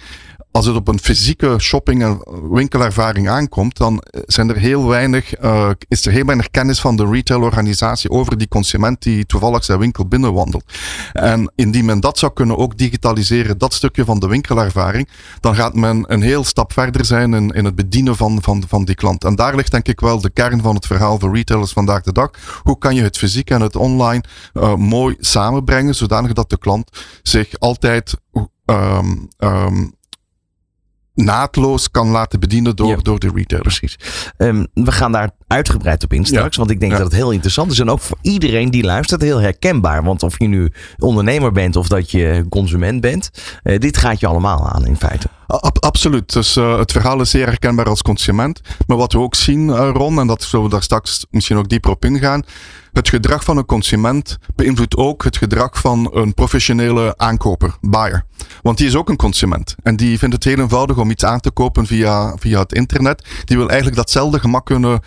als 0.57 0.65
het 0.65 0.75
op 0.75 0.88
een 0.88 1.00
fysieke 1.00 1.56
shopping- 1.59 2.04
en 2.04 2.21
winkelervaring 2.51 3.30
aankomt, 3.30 3.77
dan 3.77 4.04
zijn 4.25 4.50
er 4.50 4.57
heel 4.57 4.88
weinig, 4.88 5.42
uh, 5.42 5.69
is 5.88 6.06
er 6.06 6.12
heel 6.12 6.25
weinig 6.25 6.50
kennis 6.51 6.80
van 6.80 6.95
de 6.95 7.06
retailorganisatie 7.06 8.09
over 8.09 8.38
die 8.38 8.48
consument 8.48 9.01
die 9.01 9.25
toevallig 9.25 9.63
zijn 9.63 9.80
winkel 9.80 10.07
binnenwandelt. 10.07 10.63
En 11.13 11.51
indien 11.56 11.86
men 11.86 12.00
dat 12.00 12.18
zou 12.18 12.33
kunnen 12.33 12.57
ook 12.57 12.77
digitaliseren, 12.77 13.57
dat 13.57 13.74
stukje 13.74 14.06
van 14.06 14.19
de 14.19 14.27
winkelervaring, 14.27 15.09
dan 15.39 15.56
gaat 15.56 15.75
men 15.75 16.04
een 16.07 16.21
heel 16.21 16.44
stap 16.44 16.74
verder 16.74 17.06
zijn 17.06 17.33
in, 17.33 17.50
in 17.50 17.65
het 17.65 17.75
bedienen 17.75 18.15
van, 18.15 18.42
van, 18.42 18.63
van 18.68 18.86
die 18.86 18.95
klant. 18.95 19.24
En 19.24 19.36
daar 19.36 19.56
ligt 19.56 19.71
denk 19.71 19.88
ik 19.88 20.00
wel 20.00 20.21
de 20.21 20.30
kern 20.30 20.62
van 20.62 20.75
het 20.75 20.86
verhaal 20.86 21.19
voor 21.19 21.36
retailers 21.36 21.71
vandaag 21.71 22.01
de 22.01 22.12
dag. 22.12 22.30
Hoe 22.63 22.77
kan 22.77 22.95
je 22.95 23.01
het 23.01 23.18
fysiek 23.18 23.50
en 23.50 23.62
het 23.62 23.75
online 23.75 24.24
uh, 24.54 24.75
mooi 24.75 25.15
samenbrengen, 25.19 25.95
zodanig 25.95 26.33
dat 26.33 26.50
de 26.50 26.57
klant 26.57 26.89
zich 27.21 27.59
altijd 27.59 28.15
um, 28.65 29.27
um, 29.38 29.95
naadloos 31.18 31.92
kan 31.92 32.08
laten 32.10 32.40
bedienen 32.40 32.75
door, 32.75 32.88
ja. 32.88 32.96
door 32.96 33.19
de 33.19 33.31
retailer. 33.34 33.66
Precies. 33.66 34.00
Um, 34.38 34.68
we 34.74 34.92
gaan 34.92 35.12
daar 35.12 35.30
uitgebreid 35.48 36.04
op 36.04 36.14
in 36.14 36.25
straks, 36.25 36.56
ja. 36.56 36.62
want 36.62 36.72
ik 36.72 36.80
denk 36.80 36.92
ja. 36.92 36.98
dat 36.98 37.08
het 37.08 37.16
heel 37.16 37.31
interessant 37.31 37.72
is. 37.72 37.80
En 37.80 37.90
ook 37.90 38.00
voor 38.00 38.18
iedereen 38.22 38.72
die 38.72 38.84
luistert 38.84 39.22
heel 39.22 39.42
herkenbaar. 39.42 40.04
Want 40.04 40.24
of 40.24 40.40
je 40.40 40.48
nu 40.48 40.72
ondernemer 40.98 41.52
bent 41.52 41.75
of 41.75 41.88
dat 41.88 42.12
je 42.12 42.46
consument 42.50 43.02
bent, 43.02 43.30
uh, 43.64 43.80
dit 43.80 43.98
gaat 43.98 44.19
je 44.19 44.28
allemaal 44.28 44.68
aan 44.68 44.86
in 44.86 44.98
feite. 44.98 45.28
Ab 45.48 45.78
absoluut. 45.80 46.34
Dus 46.34 46.58
uh, 46.58 46.78
het 46.78 46.92
verhaal 46.92 47.22
is 47.22 47.30
zeer 47.30 47.46
herkenbaar 47.46 47.90
als 47.90 48.02
consument. 48.02 48.62
Maar 48.88 48.98
wat 48.98 49.14
we 49.14 49.19
ook 49.19 49.36
zien, 49.36 49.68
uh, 49.68 49.90
Ron, 49.94 50.19
en 50.19 50.28
dat 50.28 50.44
zullen 50.44 50.66
we 50.66 50.72
daar 50.72 50.84
straks 50.84 51.25
misschien 51.30 51.58
ook 51.58 51.69
dieper 51.69 51.92
op 51.92 52.06
ingaan. 52.06 52.44
Het 52.97 53.09
gedrag 53.09 53.44
van 53.44 53.57
een 53.57 53.65
consument 53.65 54.38
beïnvloedt 54.55 54.95
ook 54.95 55.23
het 55.23 55.38
gedrag 55.38 55.79
van 55.79 56.09
een 56.13 56.33
professionele 56.33 57.17
aankoper, 57.17 57.77
buyer. 57.81 58.23
Want 58.61 58.77
die 58.77 58.88
is 58.88 58.95
ook 58.95 59.09
een 59.09 59.15
consument. 59.15 59.75
En 59.83 59.95
die 59.95 60.17
vindt 60.17 60.35
het 60.35 60.44
heel 60.44 60.57
eenvoudig 60.57 60.97
om 60.97 61.09
iets 61.09 61.25
aan 61.25 61.39
te 61.39 61.51
kopen 61.51 61.85
via, 61.85 62.35
via 62.38 62.59
het 62.59 62.73
internet. 62.73 63.27
Die 63.44 63.57
wil 63.57 63.67
eigenlijk 63.67 63.97
datzelfde 63.97 64.39
gemak 64.39 64.65
kunnen 64.65 64.99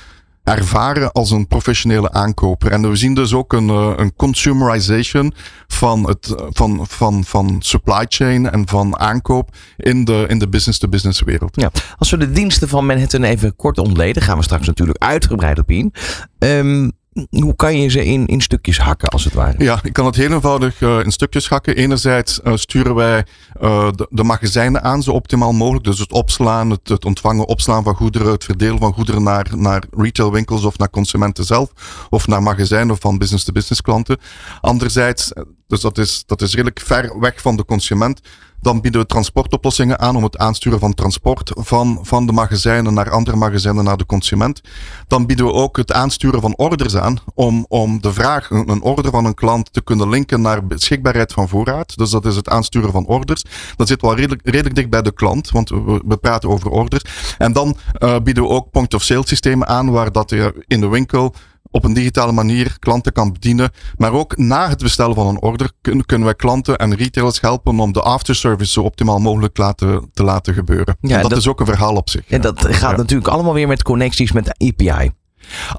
ervaren 0.44 1.12
als 1.12 1.30
een 1.30 1.46
professionele 1.46 2.12
aankoper. 2.12 2.72
En 2.72 2.90
we 2.90 2.96
zien 2.96 3.14
dus 3.14 3.34
ook 3.34 3.52
een, 3.52 3.68
een 3.68 4.16
consumerization 4.16 5.34
van, 5.66 6.08
het, 6.08 6.34
van, 6.36 6.86
van, 6.88 7.24
van 7.24 7.56
supply 7.58 8.04
chain 8.08 8.50
en 8.50 8.68
van 8.68 8.98
aankoop 8.98 9.56
in 9.76 10.04
de, 10.04 10.24
in 10.28 10.38
de 10.38 10.48
business-to-business 10.48 11.22
wereld. 11.22 11.60
Ja, 11.60 11.70
als 11.98 12.10
we 12.10 12.16
de 12.16 12.30
diensten 12.30 12.68
van 12.68 12.86
Manhattan 12.86 13.22
even 13.22 13.56
kort 13.56 13.78
ontleden, 13.78 14.22
gaan 14.22 14.36
we 14.36 14.42
straks 14.42 14.66
natuurlijk 14.66 15.02
uitgebreid 15.02 15.58
op 15.58 15.70
in. 15.70 15.92
Um, 16.38 16.98
hoe 17.30 17.56
kan 17.56 17.76
je 17.76 17.88
ze 17.88 18.04
in, 18.04 18.26
in 18.26 18.40
stukjes 18.40 18.78
hakken, 18.78 19.08
als 19.08 19.24
het 19.24 19.34
ware? 19.34 19.64
Ja, 19.64 19.80
ik 19.82 19.92
kan 19.92 20.06
het 20.06 20.16
heel 20.16 20.32
eenvoudig 20.32 20.80
uh, 20.80 20.98
in 21.04 21.10
stukjes 21.10 21.48
hakken. 21.48 21.76
Enerzijds 21.76 22.40
uh, 22.44 22.56
sturen 22.56 22.94
wij 22.94 23.24
uh, 23.62 23.88
de, 24.10 24.24
magazijnen 24.24 24.82
aan 24.82 25.02
zo 25.02 25.12
optimaal 25.12 25.52
mogelijk. 25.52 25.84
Dus 25.84 25.98
het 25.98 26.12
opslaan, 26.12 26.70
het, 26.70 27.04
ontvangen, 27.04 27.46
opslaan 27.46 27.82
van 27.82 27.94
goederen, 27.94 28.32
het 28.32 28.44
verdelen 28.44 28.78
van 28.78 28.92
goederen 28.92 29.22
naar, 29.22 29.46
naar 29.56 29.82
retailwinkels 29.96 30.64
of 30.64 30.78
naar 30.78 30.90
consumenten 30.90 31.44
zelf. 31.44 31.72
Of 32.10 32.26
naar 32.26 32.42
magazijnen 32.42 32.96
van 32.98 33.18
business-to-business 33.18 33.80
klanten. 33.80 34.18
Anderzijds, 34.60 35.32
dus 35.66 35.80
dat 35.80 35.98
is, 35.98 36.22
dat 36.26 36.42
is 36.42 36.50
redelijk 36.50 36.80
ver 36.80 37.18
weg 37.20 37.40
van 37.40 37.56
de 37.56 37.64
consument. 37.64 38.20
Dan 38.60 38.80
bieden 38.80 39.00
we 39.00 39.06
transportoplossingen 39.06 39.98
aan 39.98 40.16
om 40.16 40.22
het 40.22 40.38
aansturen 40.38 40.78
van 40.78 40.94
transport 40.94 41.52
van, 41.54 41.98
van 42.02 42.26
de 42.26 42.32
magazijnen 42.32 42.94
naar 42.94 43.10
andere 43.10 43.36
magazijnen 43.36 43.84
naar 43.84 43.96
de 43.96 44.06
consument. 44.06 44.60
Dan 45.06 45.26
bieden 45.26 45.46
we 45.46 45.52
ook 45.52 45.76
het 45.76 45.92
aansturen 45.92 46.40
van 46.40 46.56
orders 46.56 46.96
aan 46.96 47.18
om, 47.34 47.64
om 47.68 48.00
de 48.00 48.12
vraag, 48.12 48.50
een 48.50 48.82
order 48.82 49.10
van 49.10 49.24
een 49.24 49.34
klant 49.34 49.72
te 49.72 49.82
kunnen 49.82 50.08
linken 50.08 50.40
naar 50.40 50.66
beschikbaarheid 50.66 51.32
van 51.32 51.48
voorraad. 51.48 51.96
Dus 51.96 52.10
dat 52.10 52.26
is 52.26 52.36
het 52.36 52.48
aansturen 52.48 52.92
van 52.92 53.06
orders. 53.06 53.44
Dat 53.76 53.88
zit 53.88 54.00
wel 54.00 54.14
redelijk, 54.14 54.40
redelijk 54.44 54.74
dicht 54.74 54.90
bij 54.90 55.02
de 55.02 55.12
klant, 55.12 55.50
want 55.50 55.68
we, 55.68 56.18
praten 56.20 56.48
over 56.48 56.70
orders. 56.70 57.04
En 57.38 57.52
dan 57.52 57.76
uh, 57.98 58.16
bieden 58.22 58.42
we 58.42 58.48
ook 58.48 58.70
point-of-sale 58.70 59.26
systemen 59.26 59.68
aan 59.68 59.90
waar 59.90 60.12
dat 60.12 60.30
je 60.30 60.64
in 60.66 60.80
de 60.80 60.88
winkel 60.88 61.34
op 61.70 61.84
een 61.84 61.92
digitale 61.92 62.32
manier 62.32 62.76
klanten 62.78 63.12
kan 63.12 63.32
bedienen. 63.32 63.70
Maar 63.96 64.12
ook 64.12 64.36
na 64.36 64.68
het 64.68 64.82
bestellen 64.82 65.14
van 65.14 65.26
een 65.26 65.42
order 65.42 65.70
kunnen, 65.80 66.06
kunnen 66.06 66.26
wij 66.26 66.36
klanten 66.36 66.76
en 66.76 66.94
retailers 66.94 67.40
helpen 67.40 67.78
om 67.78 67.92
de 67.92 68.00
afterservice 68.00 68.72
zo 68.72 68.82
optimaal 68.82 69.18
mogelijk 69.18 69.58
laten, 69.58 70.10
te 70.12 70.24
laten 70.24 70.54
gebeuren. 70.54 70.96
Ja, 71.00 71.20
dat, 71.20 71.30
dat, 71.30 71.38
is 71.38 71.48
ook 71.48 71.60
een 71.60 71.66
verhaal 71.66 71.94
op 71.94 72.10
zich. 72.10 72.26
En 72.28 72.40
dat 72.40 72.66
gaat 72.66 72.90
ja. 72.90 72.96
natuurlijk 72.96 73.28
allemaal 73.28 73.54
weer 73.54 73.68
met 73.68 73.82
connecties 73.82 74.32
met 74.32 74.44
de 74.44 74.66
API. 74.66 75.12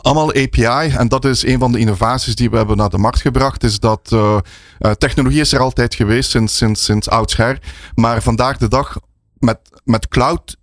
Allemaal 0.02 0.28
API. 0.28 0.96
En 0.98 1.08
dat 1.08 1.26
is 1.26 1.46
een 1.46 1.60
van 1.60 1.72
de 1.72 1.80
innovaties 1.80 2.36
die 2.36 2.50
we 2.50 2.58
hebben 2.58 2.78
naar 2.78 2.90
de 2.90 2.98
markt 2.98 3.22
gebracht. 3.22 3.64
Is 3.64 3.80
dat 3.80 4.10
uh, 4.14 4.38
uh, 4.80 4.92
technologie 4.92 5.40
is 5.40 5.54
er 5.54 5.60
altijd 5.60 5.96
geweest 5.96 6.30
sinds, 6.30 6.58
sinds, 6.58 6.84
sinds 6.84 7.10
oudsher. 7.10 7.60
Maar 7.96 8.22
vandaag 8.22 8.58
de 8.58 8.68
dag 8.68 8.98
met, 9.38 9.60
met 9.84 10.08
cloud 10.08 10.58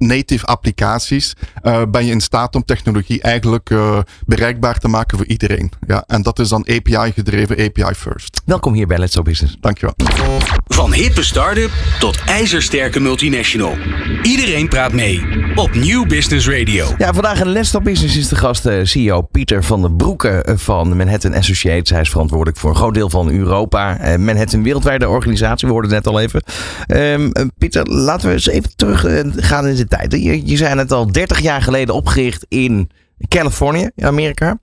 native 0.00 0.46
applicaties 0.46 1.34
uh, 1.62 1.82
ben 1.90 2.04
je 2.04 2.12
in 2.12 2.20
staat 2.20 2.54
om 2.54 2.64
technologie 2.64 3.20
eigenlijk 3.20 3.70
uh, 3.70 3.98
bereikbaar 4.26 4.78
te 4.78 4.88
maken 4.88 5.18
voor 5.18 5.26
iedereen. 5.26 5.72
Ja, 5.86 6.04
en 6.06 6.22
dat 6.22 6.38
is 6.38 6.48
dan 6.48 6.60
API 6.60 7.12
gedreven, 7.12 7.56
API 7.58 7.94
first. 7.94 8.40
Welkom 8.44 8.74
hier 8.74 8.86
bij 8.86 8.98
Let's 8.98 9.14
Go 9.14 9.22
Business. 9.22 9.56
Dankjewel. 9.60 9.94
Van 10.66 10.92
hippe 10.92 11.22
start-up 11.22 11.70
tot 11.98 12.18
ijzersterke 12.26 13.00
multinational. 13.00 13.76
Iedereen 14.22 14.68
praat 14.68 14.92
mee 14.92 15.24
op 15.54 15.74
New 15.74 16.08
Business 16.08 16.48
Radio. 16.48 16.86
Ja, 16.98 17.12
vandaag 17.12 17.40
in 17.40 17.48
Let's 17.48 17.70
Go 17.70 17.80
Business 17.80 18.16
is 18.16 18.28
de 18.28 18.36
gast 18.36 18.66
uh, 18.66 18.84
CEO 18.84 19.22
Pieter 19.22 19.64
van 19.64 19.82
den 19.82 19.96
Broeke 19.96 20.46
van 20.56 20.96
Manhattan 20.96 21.34
Associates. 21.34 21.90
Hij 21.90 22.00
is 22.00 22.10
verantwoordelijk 22.10 22.58
voor 22.58 22.70
een 22.70 22.76
groot 22.76 22.94
deel 22.94 23.10
van 23.10 23.30
Europa. 23.30 24.00
Uh, 24.00 24.16
Manhattan 24.16 24.62
wereldwijde 24.62 25.08
organisatie, 25.08 25.68
we 25.68 25.72
hoorden 25.72 25.94
het 25.94 26.04
net 26.04 26.14
al 26.14 26.20
even. 26.20 26.42
Um, 26.88 27.50
Pieter, 27.58 27.86
laten 27.86 28.28
we 28.28 28.34
eens 28.34 28.48
even 28.48 28.76
terug 28.76 29.00
gaan 29.36 29.66
in 29.66 29.86
de 29.88 29.89
Je, 30.08 30.46
je 30.46 30.64
het 30.64 30.92
al 30.92 31.12
30 31.12 31.40
jaar 31.40 31.62
geleden 31.62 31.94
opgericht 31.94 32.46
in 32.48 32.90
Californië, 33.28 33.90
in 33.94 34.06
Amerika. 34.06 34.58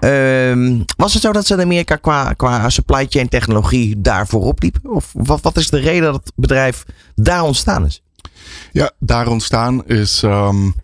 Um, 0.00 0.84
was 0.96 1.12
het 1.12 1.22
zo 1.22 1.32
dat 1.32 1.46
ze 1.46 1.54
in 1.54 1.60
Amerika 1.60 1.96
qua, 1.96 2.32
qua 2.32 2.68
supply 2.68 3.06
chain 3.08 3.28
technologie 3.28 4.00
daar 4.00 4.26
voorop 4.26 4.62
liepen? 4.62 4.90
Of 4.90 5.10
wat, 5.12 5.40
wat 5.40 5.56
is 5.56 5.70
de 5.70 5.78
reden 5.78 6.12
dat 6.12 6.14
het 6.14 6.32
bedrijf 6.36 6.84
daar 7.14 7.42
ontstaan 7.42 7.86
is? 7.86 8.02
Ja, 8.72 8.90
daar 8.98 9.28
ontstaan 9.28 9.86
is. 9.86 10.22
Um, 10.22 10.74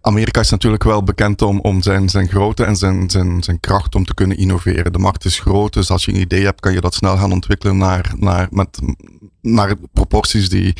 Amerika 0.00 0.40
is 0.40 0.50
natuurlijk 0.50 0.84
wel 0.84 1.02
bekend 1.02 1.42
om, 1.42 1.60
om 1.60 1.82
zijn, 1.82 2.08
zijn 2.08 2.28
grootte 2.28 2.64
en 2.64 2.76
zijn, 2.76 3.10
zijn, 3.10 3.42
zijn 3.42 3.60
kracht 3.60 3.94
om 3.94 4.04
te 4.04 4.14
kunnen 4.14 4.36
innoveren. 4.36 4.92
De 4.92 4.98
markt 4.98 5.24
is 5.24 5.40
groot, 5.40 5.72
dus 5.72 5.90
als 5.90 6.04
je 6.04 6.12
een 6.12 6.20
idee 6.20 6.44
hebt, 6.44 6.60
kan 6.60 6.72
je 6.72 6.80
dat 6.80 6.94
snel 6.94 7.16
gaan 7.16 7.32
ontwikkelen 7.32 7.76
naar, 7.76 8.12
naar, 8.16 8.48
met, 8.50 8.78
naar 9.40 9.76
proporties 9.92 10.48
die, 10.48 10.74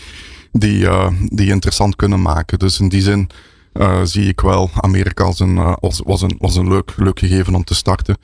die, 0.59 0.79
uh, 0.79 1.09
die 1.29 1.51
interessant 1.51 1.97
kunnen 1.97 2.23
maken. 2.23 2.59
Dus 2.59 2.81
in 2.81 2.89
die 2.89 3.03
zin 3.03 3.29
uh, 3.75 4.01
zie 4.03 4.29
ik 4.29 4.41
wel 4.41 4.71
Amerika 4.75 5.25
als 5.25 5.41
een, 5.41 5.57
uh, 5.57 5.73
als, 5.81 6.01
was 6.05 6.23
een, 6.23 6.37
was 6.39 6.57
een 6.57 6.69
leuk, 6.69 6.93
leuk 6.97 7.19
gegeven 7.19 7.55
om 7.55 7.65
te 7.65 7.75
starten. 7.75 8.17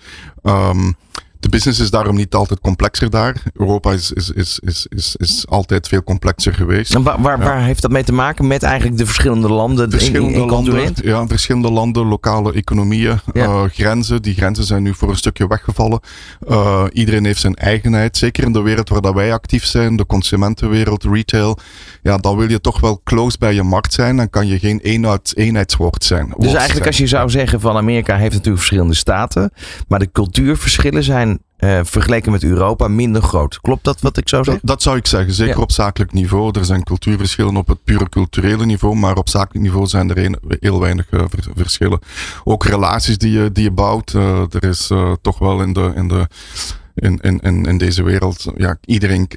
Um, 0.42 0.96
de 1.40 1.48
business 1.48 1.80
is 1.80 1.90
daarom 1.90 2.16
niet 2.16 2.34
altijd 2.34 2.60
complexer 2.60 3.10
daar. 3.10 3.42
Europa 3.54 3.92
is, 3.92 4.12
is, 4.12 4.30
is, 4.30 4.58
is, 4.62 4.86
is, 4.88 5.16
is 5.16 5.46
altijd 5.48 5.88
veel 5.88 6.02
complexer 6.02 6.54
geweest. 6.54 6.94
En 6.94 7.02
waar, 7.02 7.20
waar, 7.20 7.38
ja. 7.38 7.44
waar, 7.44 7.62
heeft 7.62 7.82
dat 7.82 7.90
mee 7.90 8.04
te 8.04 8.12
maken 8.12 8.46
met 8.46 8.62
eigenlijk 8.62 8.98
de 8.98 9.06
verschillende 9.06 9.48
landen? 9.48 9.90
Verschillende 9.90 10.34
in, 10.34 10.42
in 10.42 10.48
landen, 10.48 10.92
ja, 11.02 11.26
verschillende 11.26 11.70
landen, 11.70 12.06
lokale 12.06 12.52
economieën, 12.52 13.18
ja. 13.32 13.44
uh, 13.44 13.62
grenzen. 13.62 14.22
Die 14.22 14.34
grenzen 14.34 14.64
zijn 14.64 14.82
nu 14.82 14.94
voor 14.94 15.08
een 15.08 15.16
stukje 15.16 15.46
weggevallen. 15.46 16.00
Uh, 16.48 16.84
iedereen 16.92 17.24
heeft 17.24 17.40
zijn 17.40 17.54
eigenheid. 17.54 18.16
Zeker 18.16 18.44
in 18.44 18.52
de 18.52 18.60
wereld 18.60 18.88
waar 18.88 19.00
dat 19.00 19.14
wij 19.14 19.32
actief 19.32 19.64
zijn, 19.64 19.96
de 19.96 20.06
consumentenwereld, 20.06 21.04
retail. 21.04 21.58
Ja, 22.02 22.16
dan 22.16 22.36
wil 22.36 22.50
je 22.50 22.60
toch 22.60 22.80
wel 22.80 23.00
close 23.04 23.38
bij 23.38 23.54
je 23.54 23.62
markt 23.62 23.92
zijn. 23.92 24.16
Dan 24.16 24.30
kan 24.30 24.46
je 24.46 24.58
geen 24.58 24.80
eenheid, 24.80 25.32
eenheidswoord 25.36 26.04
zijn. 26.04 26.34
Dus 26.38 26.54
eigenlijk 26.54 26.86
als 26.86 26.98
je 26.98 27.06
zou 27.06 27.30
zeggen 27.30 27.60
van 27.60 27.76
Amerika 27.76 28.16
heeft 28.16 28.32
natuurlijk 28.32 28.58
verschillende 28.58 28.94
staten. 28.94 29.52
Maar 29.88 29.98
de 29.98 30.10
cultuurverschillen 30.12 31.02
zijn 31.02 31.29
uh, 31.30 31.80
vergeleken 31.82 32.32
met 32.32 32.42
Europa 32.44 32.88
minder 32.88 33.22
groot. 33.22 33.60
Klopt 33.60 33.84
dat 33.84 34.00
wat 34.00 34.16
ik 34.16 34.28
zou 34.28 34.44
zeggen? 34.44 34.66
Dat, 34.66 34.74
dat 34.74 34.82
zou 34.82 34.96
ik 34.96 35.06
zeggen, 35.06 35.32
zeker 35.32 35.56
ja. 35.56 35.62
op 35.62 35.72
zakelijk 35.72 36.12
niveau. 36.12 36.58
Er 36.58 36.64
zijn 36.64 36.84
cultuurverschillen 36.84 37.56
op 37.56 37.68
het 37.68 37.84
pure 37.84 38.08
culturele 38.08 38.66
niveau, 38.66 38.96
maar 38.96 39.16
op 39.16 39.28
zakelijk 39.28 39.64
niveau 39.64 39.86
zijn 39.86 40.10
er 40.10 40.24
een, 40.24 40.38
heel 40.60 40.80
weinig 40.80 41.06
uh, 41.10 41.24
verschillen. 41.54 42.00
Ook 42.44 42.64
relaties 42.64 43.18
die 43.18 43.32
je, 43.32 43.52
die 43.52 43.64
je 43.64 43.70
bouwt. 43.70 44.12
Uh, 44.12 44.42
er 44.50 44.64
is 44.64 44.90
toch 45.22 45.38
wel 45.38 45.62
in, 45.62 45.72
de, 45.72 45.92
in, 45.94 46.08
de, 46.08 46.26
in, 46.94 47.18
in, 47.40 47.62
in 47.62 47.78
deze 47.78 48.02
wereld, 48.02 48.52
ja, 48.56 48.78
iedereen 48.84 49.28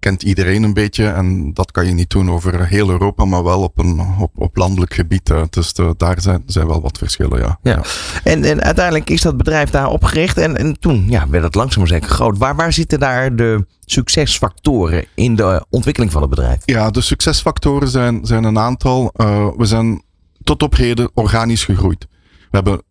kent 0.00 0.22
iedereen 0.22 0.62
een 0.62 0.74
beetje. 0.74 1.06
En 1.06 1.54
dat 1.54 1.70
kan 1.70 1.86
je 1.86 1.92
niet 1.92 2.10
doen 2.10 2.30
over 2.30 2.66
heel 2.66 2.90
Europa, 2.90 3.24
maar 3.24 3.44
wel 3.44 3.62
op, 3.62 3.78
een, 3.78 4.00
op, 4.18 4.30
op 4.34 4.56
landelijk 4.56 4.94
gebied. 4.94 5.32
Dus 5.50 5.72
de, 5.72 5.94
daar 5.96 6.20
zijn, 6.20 6.42
zijn 6.46 6.66
wel 6.66 6.80
wat 6.80 6.98
verschillen, 6.98 7.38
ja. 7.38 7.58
ja. 7.62 7.70
ja. 7.72 7.82
En, 8.24 8.44
en 8.44 8.62
uiteindelijk 8.62 9.10
is 9.10 9.20
dat 9.20 9.36
bedrijf 9.36 9.70
daar 9.70 9.88
opgericht. 9.88 10.38
En, 10.38 10.56
en 10.56 10.78
toen 10.78 11.06
ja, 11.08 11.28
werd 11.28 11.44
het 11.44 11.54
langzaam 11.54 11.78
maar 11.78 11.88
zeker 11.88 12.08
groot. 12.10 12.38
Waar, 12.38 12.56
waar 12.56 12.72
zitten 12.72 12.98
daar 12.98 13.36
de 13.36 13.66
succesfactoren 13.84 15.04
in 15.14 15.36
de 15.36 15.64
ontwikkeling 15.70 16.12
van 16.12 16.20
het 16.20 16.30
bedrijf? 16.30 16.62
Ja, 16.64 16.90
de 16.90 17.00
succesfactoren 17.00 17.88
zijn, 17.88 18.26
zijn 18.26 18.44
een 18.44 18.58
aantal. 18.58 19.12
Uh, 19.16 19.48
we 19.56 19.64
zijn 19.64 20.02
tot 20.42 20.62
op 20.62 20.76
heden 20.76 21.10
organisch 21.14 21.64
gegroeid. 21.64 22.06
We 22.22 22.56
hebben 22.56 22.82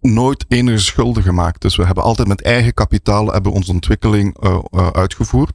nooit 0.00 0.44
enige 0.48 0.78
schulden 0.78 1.22
gemaakt. 1.22 1.60
Dus 1.60 1.76
we 1.76 1.84
hebben 1.84 2.04
altijd 2.04 2.28
met 2.28 2.42
eigen 2.42 2.74
kapitaal 2.74 3.32
hebben 3.32 3.52
onze 3.52 3.72
ontwikkeling 3.72 4.44
uh, 4.44 4.58
uh, 4.70 4.88
uitgevoerd. 4.88 5.52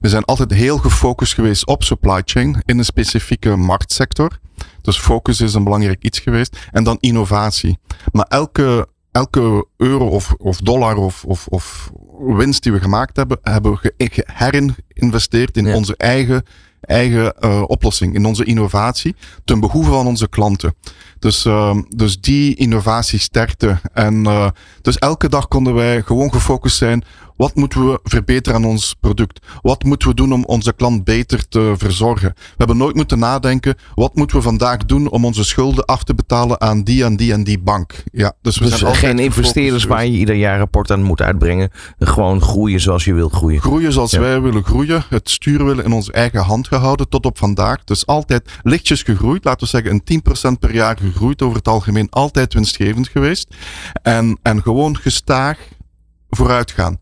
We 0.00 0.08
zijn 0.08 0.24
altijd 0.24 0.52
heel 0.52 0.78
gefocust 0.78 1.34
geweest 1.34 1.66
op 1.66 1.82
supply 1.84 2.22
chain 2.24 2.62
in 2.64 2.78
een 2.78 2.84
specifieke 2.84 3.56
marktsector. 3.56 4.38
Dus 4.82 4.98
focus 4.98 5.40
is 5.40 5.54
een 5.54 5.64
belangrijk 5.64 6.02
iets 6.02 6.18
geweest. 6.18 6.56
En 6.70 6.84
dan 6.84 6.96
innovatie. 7.00 7.78
Maar 8.12 8.26
elke, 8.28 8.88
elke 9.12 9.66
euro 9.76 10.06
of, 10.06 10.34
of 10.38 10.56
dollar 10.56 10.96
of, 10.96 11.24
of, 11.24 11.46
of 11.46 11.90
winst 12.18 12.62
die 12.62 12.72
we 12.72 12.80
gemaakt 12.80 13.16
hebben, 13.16 13.38
hebben 13.42 13.72
we 13.72 13.90
geherinvesteerd 13.96 15.56
in 15.56 15.66
ja. 15.66 15.74
onze 15.74 15.96
eigen, 15.96 16.42
eigen 16.80 17.34
uh, 17.40 17.62
oplossing, 17.66 18.14
in 18.14 18.24
onze 18.24 18.44
innovatie, 18.44 19.14
ten 19.44 19.60
behoeve 19.60 19.90
van 19.90 20.06
onze 20.06 20.28
klanten. 20.28 20.74
Dus, 21.18 21.44
uh, 21.44 21.76
dus 21.88 22.20
die 22.20 22.54
innovatie 22.54 23.18
sterkte. 23.18 23.80
En 23.92 24.14
uh, 24.14 24.48
dus 24.82 24.98
elke 24.98 25.28
dag 25.28 25.48
konden 25.48 25.74
wij 25.74 26.02
gewoon 26.02 26.32
gefocust 26.32 26.76
zijn 26.76 27.04
wat 27.40 27.54
moeten 27.54 27.90
we 27.90 28.00
verbeteren 28.02 28.58
aan 28.58 28.64
ons 28.64 28.94
product? 29.00 29.46
Wat 29.62 29.82
moeten 29.82 30.08
we 30.08 30.14
doen 30.14 30.32
om 30.32 30.44
onze 30.44 30.72
klant 30.72 31.04
beter 31.04 31.48
te 31.48 31.74
verzorgen? 31.76 32.32
We 32.34 32.54
hebben 32.56 32.76
nooit 32.76 32.94
moeten 32.94 33.18
nadenken, 33.18 33.74
wat 33.94 34.14
moeten 34.14 34.36
we 34.36 34.42
vandaag 34.42 34.76
doen 34.76 35.10
om 35.10 35.24
onze 35.24 35.44
schulden 35.44 35.84
af 35.84 36.04
te 36.04 36.14
betalen 36.14 36.60
aan 36.60 36.82
die 36.82 37.04
en 37.04 37.16
die 37.16 37.32
en 37.32 37.44
die 37.44 37.58
bank? 37.58 38.02
Ja, 38.12 38.32
dus 38.42 38.58
we 38.58 38.64
dus 38.64 38.78
zijn 38.78 38.94
geen 38.94 39.18
investeerders 39.18 39.84
waar 39.84 40.04
je 40.04 40.18
ieder 40.18 40.34
jaar 40.34 40.58
rapport 40.58 40.90
aan 40.90 41.02
moet 41.02 41.20
uitbrengen. 41.20 41.70
Gewoon 41.98 42.40
groeien 42.40 42.80
zoals 42.80 43.04
je 43.04 43.14
wilt 43.14 43.32
groeien. 43.32 43.60
Groeien 43.60 43.92
zoals 43.92 44.10
ja. 44.10 44.20
wij 44.20 44.40
willen 44.40 44.64
groeien. 44.64 45.04
Het 45.08 45.30
stuur 45.30 45.64
willen 45.64 45.84
in 45.84 45.92
onze 45.92 46.12
eigen 46.12 46.40
hand 46.40 46.68
gehouden 46.68 47.08
tot 47.08 47.26
op 47.26 47.38
vandaag. 47.38 47.84
Dus 47.84 48.06
altijd 48.06 48.50
lichtjes 48.62 49.02
gegroeid. 49.02 49.44
Laten 49.44 49.60
we 49.60 49.66
zeggen 49.66 50.02
een 50.04 50.54
10% 50.54 50.58
per 50.58 50.74
jaar 50.74 50.96
gegroeid. 50.96 51.42
Over 51.42 51.56
het 51.56 51.68
algemeen 51.68 52.10
altijd 52.10 52.54
winstgevend 52.54 53.08
geweest. 53.08 53.54
En, 54.02 54.38
en 54.42 54.62
gewoon 54.62 54.96
gestaag 54.96 55.58
vooruit 56.30 56.70
gaan. 56.70 56.98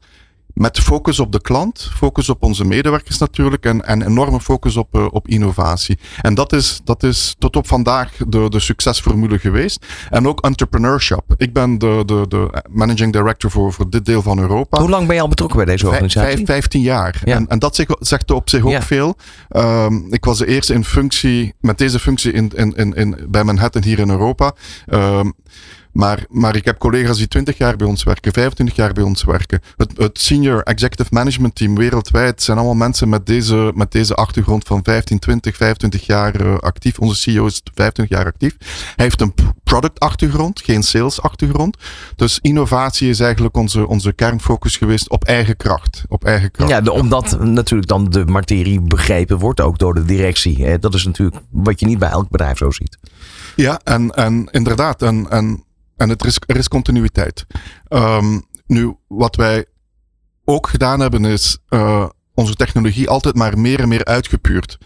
Met 0.59 0.79
focus 0.79 1.21
op 1.21 1.33
de 1.33 1.41
klant, 1.41 1.91
focus 1.97 2.29
op 2.29 2.43
onze 2.43 2.65
medewerkers 2.65 3.19
natuurlijk 3.19 3.65
en, 3.65 3.85
en 3.85 4.03
enorme 4.03 4.41
focus 4.41 4.77
op, 4.77 4.97
uh, 4.97 5.07
op 5.11 5.29
innovatie. 5.29 5.99
En 6.21 6.35
dat 6.35 6.53
is, 6.53 6.81
dat 6.85 7.03
is 7.03 7.35
tot 7.39 7.57
op 7.57 7.67
vandaag 7.67 8.13
de, 8.29 8.49
de 8.49 8.61
succesformule 8.61 9.39
geweest. 9.39 9.87
En 10.11 10.29
ook 10.29 10.41
entrepreneurship. 10.41 11.23
Ik 11.37 11.53
ben 11.53 11.79
de, 11.79 12.03
de, 12.07 12.25
de 12.29 12.63
managing 12.71 13.13
director 13.13 13.51
voor, 13.51 13.73
voor 13.73 13.91
dit 13.91 14.05
deel 14.05 14.23
van 14.23 14.39
Europa. 14.39 14.81
Hoe 14.81 14.91
lang 14.91 15.07
ben 15.07 15.15
je 15.17 15.23
al 15.23 15.29
betrokken 15.29 15.57
bij 15.57 15.67
deze 15.67 15.87
organisatie? 15.87 16.35
Vijf, 16.35 16.47
vijftien 16.47 16.83
jaar. 16.83 17.21
Ja. 17.25 17.35
En, 17.35 17.49
en 17.49 17.59
dat 17.59 17.75
zegt, 17.75 17.97
zegt 17.99 18.31
op 18.31 18.49
zich 18.49 18.65
ook 18.65 18.71
ja. 18.71 18.83
veel. 18.83 19.17
Um, 19.51 20.07
ik 20.11 20.25
was 20.25 20.39
de 20.39 20.47
eerste 20.47 20.75
in 20.75 20.85
functie, 20.85 21.55
met 21.61 21.79
deze 21.79 21.99
functie 21.99 22.33
in, 22.33 22.53
in, 22.55 22.75
in, 22.77 22.95
in, 22.95 23.27
bij 23.29 23.45
Manhattan 23.45 23.83
hier 23.83 23.99
in 23.99 24.11
Europa. 24.11 24.53
Um, 24.87 25.35
maar, 25.99 26.25
maar 26.31 26.57
ik 26.57 26.65
heb 26.65 26.79
collega's 26.79 27.17
die 27.17 27.29
20 27.29 27.59
jaar 27.59 27.77
bij 27.77 27.87
ons 27.87 28.03
werken, 28.03 28.33
25 28.33 28.77
jaar 28.77 28.93
bij 28.93 29.03
ons 29.03 29.25
werken. 29.25 29.61
Het, 29.77 29.93
het 29.97 30.21
senior 30.21 30.63
executive 30.63 31.09
management 31.13 31.55
team 31.55 31.75
wereldwijd 31.75 32.43
zijn 32.43 32.57
allemaal 32.57 32.77
mensen 32.77 33.09
met 33.09 33.27
deze, 33.27 33.73
met 33.75 33.93
deze 33.93 34.15
achtergrond 34.15 34.67
van 34.67 34.81
15, 34.83 35.19
20, 35.19 35.57
25 35.57 36.07
jaar 36.07 36.41
uh, 36.41 36.59
actief. 36.59 36.99
Onze 36.99 37.17
CEO 37.17 37.47
is 37.47 37.61
25 37.75 38.17
jaar 38.17 38.27
actief. 38.27 38.57
Hij 38.97 39.05
heeft 39.05 39.21
een 39.21 39.35
product 39.65 40.01
achtergrond, 40.01 40.61
geen 40.61 40.83
sales 40.83 41.23
achtergrond. 41.23 41.77
Dus 42.17 42.39
innovatie 42.43 43.09
is 43.09 43.21
eigenlijk 43.21 43.57
onze, 43.57 43.87
onze 43.87 44.13
kernfocus 44.13 44.77
geweest 44.77 45.11
op 45.11 45.25
eigen 45.25 45.57
kracht. 45.57 46.05
Op 46.09 46.25
eigen 46.25 46.51
kracht. 46.51 46.71
Ja, 46.71 46.93
omdat 46.93 47.39
natuurlijk 47.41 47.89
dan 47.89 48.05
de 48.11 48.25
materie 48.25 48.81
begrepen 48.81 49.39
wordt 49.39 49.61
ook 49.61 49.79
door 49.79 49.95
de 49.95 50.05
directie. 50.05 50.79
Dat 50.79 50.95
is 50.95 51.05
natuurlijk 51.05 51.43
wat 51.51 51.81
je 51.81 51.87
niet 51.87 51.99
bij 51.99 52.11
elk 52.11 52.29
bedrijf 52.29 52.59
zo 52.59 52.71
ziet. 52.71 52.99
Ja, 53.57 53.81
en, 53.85 54.11
en 54.11 54.49
inderdaad. 54.51 55.03
En, 55.03 55.31
en 55.31 55.67
en 55.99 56.09
het 56.09 56.25
is, 56.25 56.39
er 56.47 56.57
is 56.57 56.69
continuïteit. 56.69 57.47
Um, 57.89 58.47
nu, 58.67 58.97
wat 59.09 59.37
wij 59.37 59.65
ook 60.45 60.69
gedaan 60.69 61.01
hebben, 61.01 61.25
is 61.25 61.59
uh, 61.69 62.09
onze 62.35 62.55
technologie 62.55 63.09
altijd 63.09 63.35
maar 63.35 63.59
meer 63.59 63.81
en 63.81 63.89
meer 63.89 64.05
uitgepuurd. 64.05 64.79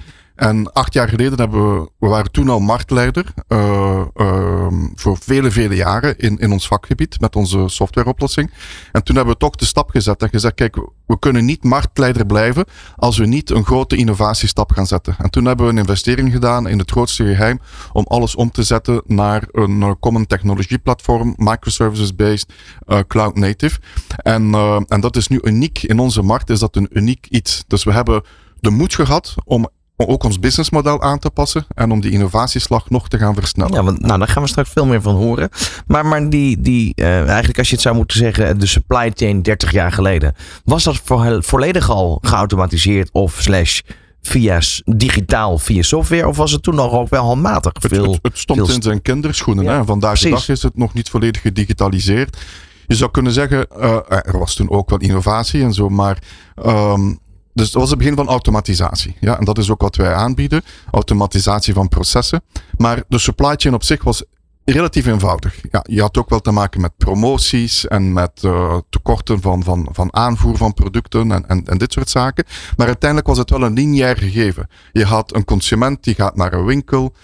En 0.42 0.72
acht 0.72 0.92
jaar 0.92 1.08
geleden 1.08 1.38
hebben 1.38 1.80
we, 1.80 1.90
we 1.99 2.08
waren 2.08 2.30
toen 2.30 2.49
al 2.49 2.61
marktleider 2.61 3.34
uh, 3.49 4.04
uh, 4.16 4.66
voor 4.94 5.18
vele, 5.20 5.50
vele 5.50 5.75
jaren 5.75 6.18
in, 6.18 6.38
in 6.38 6.52
ons 6.52 6.66
vakgebied 6.66 7.20
met 7.20 7.37
onze 7.37 7.64
softwareoplossing. 7.66 8.50
En 8.92 9.04
toen 9.04 9.16
hebben 9.16 9.34
we 9.34 9.40
toch 9.40 9.54
de 9.54 9.64
stap 9.64 9.90
gezet 9.90 10.22
en 10.22 10.28
gezegd, 10.28 10.54
kijk, 10.54 10.76
we 11.06 11.18
kunnen 11.18 11.44
niet 11.44 11.64
marktleider 11.64 12.26
blijven 12.26 12.64
als 12.96 13.18
we 13.18 13.26
niet 13.26 13.50
een 13.50 13.64
grote 13.64 13.96
innovatiestap 13.96 14.72
gaan 14.72 14.87
zetten. 14.87 15.14
En 15.18 15.30
toen 15.30 15.44
hebben 15.44 15.66
we 15.66 15.72
een 15.72 15.78
investering 15.78 16.32
gedaan 16.32 16.68
in 16.68 16.78
het 16.78 16.90
grootste 16.90 17.25
geheim 17.25 17.61
om 17.92 18.04
alles 18.08 18.34
om 18.34 18.50
te 18.50 18.62
zetten 18.62 19.02
naar 19.06 19.49
een 19.52 19.96
common 20.00 20.26
technology 20.26 20.78
platform, 20.78 21.34
microservices-based, 21.37 22.52
uh, 22.87 22.99
cloud 23.06 23.37
native. 23.37 23.80
En, 24.16 24.54
en 24.88 25.00
dat 25.00 25.16
is 25.16 25.28
nu 25.28 25.40
uniek 25.42 25.82
in 25.82 25.99
onze 25.99 26.22
markt, 26.22 26.50
is 26.50 26.58
dat 26.58 26.76
een 26.76 26.88
uniek 26.92 27.26
iets. 27.30 27.64
Dus 27.66 27.84
we 27.84 27.92
hebben 27.92 28.22
de 28.61 28.70
moed 28.70 28.94
gehad 28.94 29.34
om 29.44 29.68
ook 30.06 30.25
ons 30.25 30.38
businessmodel 30.38 31.02
aan 31.02 31.18
te 31.18 31.30
passen 31.30 31.66
en 31.75 31.90
om 31.90 32.00
die 32.00 32.11
innovatieslag 32.11 32.90
nog 32.90 33.09
te 33.09 33.18
gaan 33.18 33.35
versnellen. 33.35 33.75
Ja, 33.75 33.82
want 33.82 34.00
nou, 34.00 34.18
daar 34.18 34.28
gaan 34.28 34.42
we 34.42 34.49
straks 34.49 34.71
veel 34.71 34.87
meer 34.87 35.02
van 35.02 35.14
horen. 35.14 35.49
Maar, 35.87 36.06
maar 36.06 36.30
die, 36.30 36.61
die 36.61 36.92
uh, 36.97 37.28
eigenlijk 37.28 37.59
als 37.59 37.68
je 37.68 37.75
het 37.75 37.82
zou 37.82 37.97
moeten 37.97 38.18
zeggen, 38.18 38.59
de 38.59 38.66
supply 38.66 39.12
chain 39.14 39.42
30 39.42 39.73
jaar 39.73 39.92
geleden, 39.92 40.35
was 40.64 40.85
dat 40.85 41.00
vo 41.04 41.40
volledig 41.40 41.90
al 41.90 42.18
geautomatiseerd 42.23 43.09
of 43.12 43.37
slash 43.40 43.80
via 44.23 44.61
digitaal, 44.85 45.59
via 45.59 45.82
software? 45.82 46.28
Of 46.28 46.37
was 46.37 46.52
het 46.52 46.62
toen 46.62 46.75
nog 46.75 46.92
ook 46.92 47.09
wel 47.09 47.25
handmatig? 47.25 47.73
Het, 47.73 47.92
veel, 47.92 48.12
het, 48.12 48.18
het 48.23 48.38
stond 48.38 48.66
veel... 48.66 48.75
in 48.75 48.82
zijn 48.82 49.02
kinderschoenen. 49.02 49.64
Ja, 49.64 49.78
hè? 49.78 49.85
Vandaag 49.85 50.18
de 50.18 50.30
dag 50.30 50.49
is 50.49 50.62
het 50.62 50.76
nog 50.76 50.94
niet 50.94 51.11
volledig 51.11 51.40
gedigitaliseerd. 51.40 52.38
Je 52.87 52.94
zou 52.94 53.11
kunnen 53.11 53.32
zeggen, 53.32 53.66
uh, 53.78 53.97
er 54.09 54.38
was 54.38 54.54
toen 54.54 54.71
ook 54.71 54.90
wel 54.90 54.99
innovatie 54.99 55.62
en 55.62 55.73
zo, 55.73 55.88
maar 55.88 56.18
um, 56.66 57.18
dus 57.54 57.71
dat 57.71 57.80
was 57.80 57.90
het 57.90 57.99
begin 57.99 58.16
van 58.16 58.28
automatisatie. 58.28 59.16
Ja, 59.21 59.38
en 59.38 59.44
dat 59.44 59.59
is 59.59 59.71
ook 59.71 59.80
wat 59.80 59.97
wij 59.97 60.14
aanbieden. 60.14 60.62
Automatisatie 60.90 61.75
van 61.75 61.88
processen. 61.88 62.42
Maar 62.76 63.02
de 63.09 63.18
supply 63.18 63.54
chain 63.56 63.75
op 63.75 63.82
zich 63.82 64.04
was 64.04 64.25
relatief 64.64 65.06
eenvoudig. 65.06 65.61
Ja, 65.71 65.85
je 65.88 66.00
had 66.00 66.18
ook 66.18 66.30
wel 66.30 66.40
te 66.40 66.50
maken 66.50 66.80
met 66.80 66.97
promoties 66.97 67.87
en 67.88 68.12
met 68.12 68.42
uh, 68.44 68.78
tekorten 68.90 69.40
van, 69.40 69.62
van, 69.62 69.88
van 69.92 70.14
aanvoer 70.14 70.56
van 70.56 70.75
producten 70.75 71.32
en, 71.32 71.49
en, 71.49 71.64
en 71.66 71.78
dit 71.78 71.92
soort 71.92 72.11
zaken. 72.11 72.44
Maar 72.76 72.87
uiteindelijk 72.87 73.28
was 73.28 73.38
het 73.38 73.50
wel 73.50 73.62
een 73.62 73.73
lineair 73.73 74.16
gegeven. 74.16 74.68
Je 74.92 75.04
had 75.04 75.35
een 75.35 75.44
consument 75.44 76.04
die 76.04 76.14
gaat 76.14 76.37
naar 76.37 76.52
een 76.52 76.64
winkel, 76.64 77.14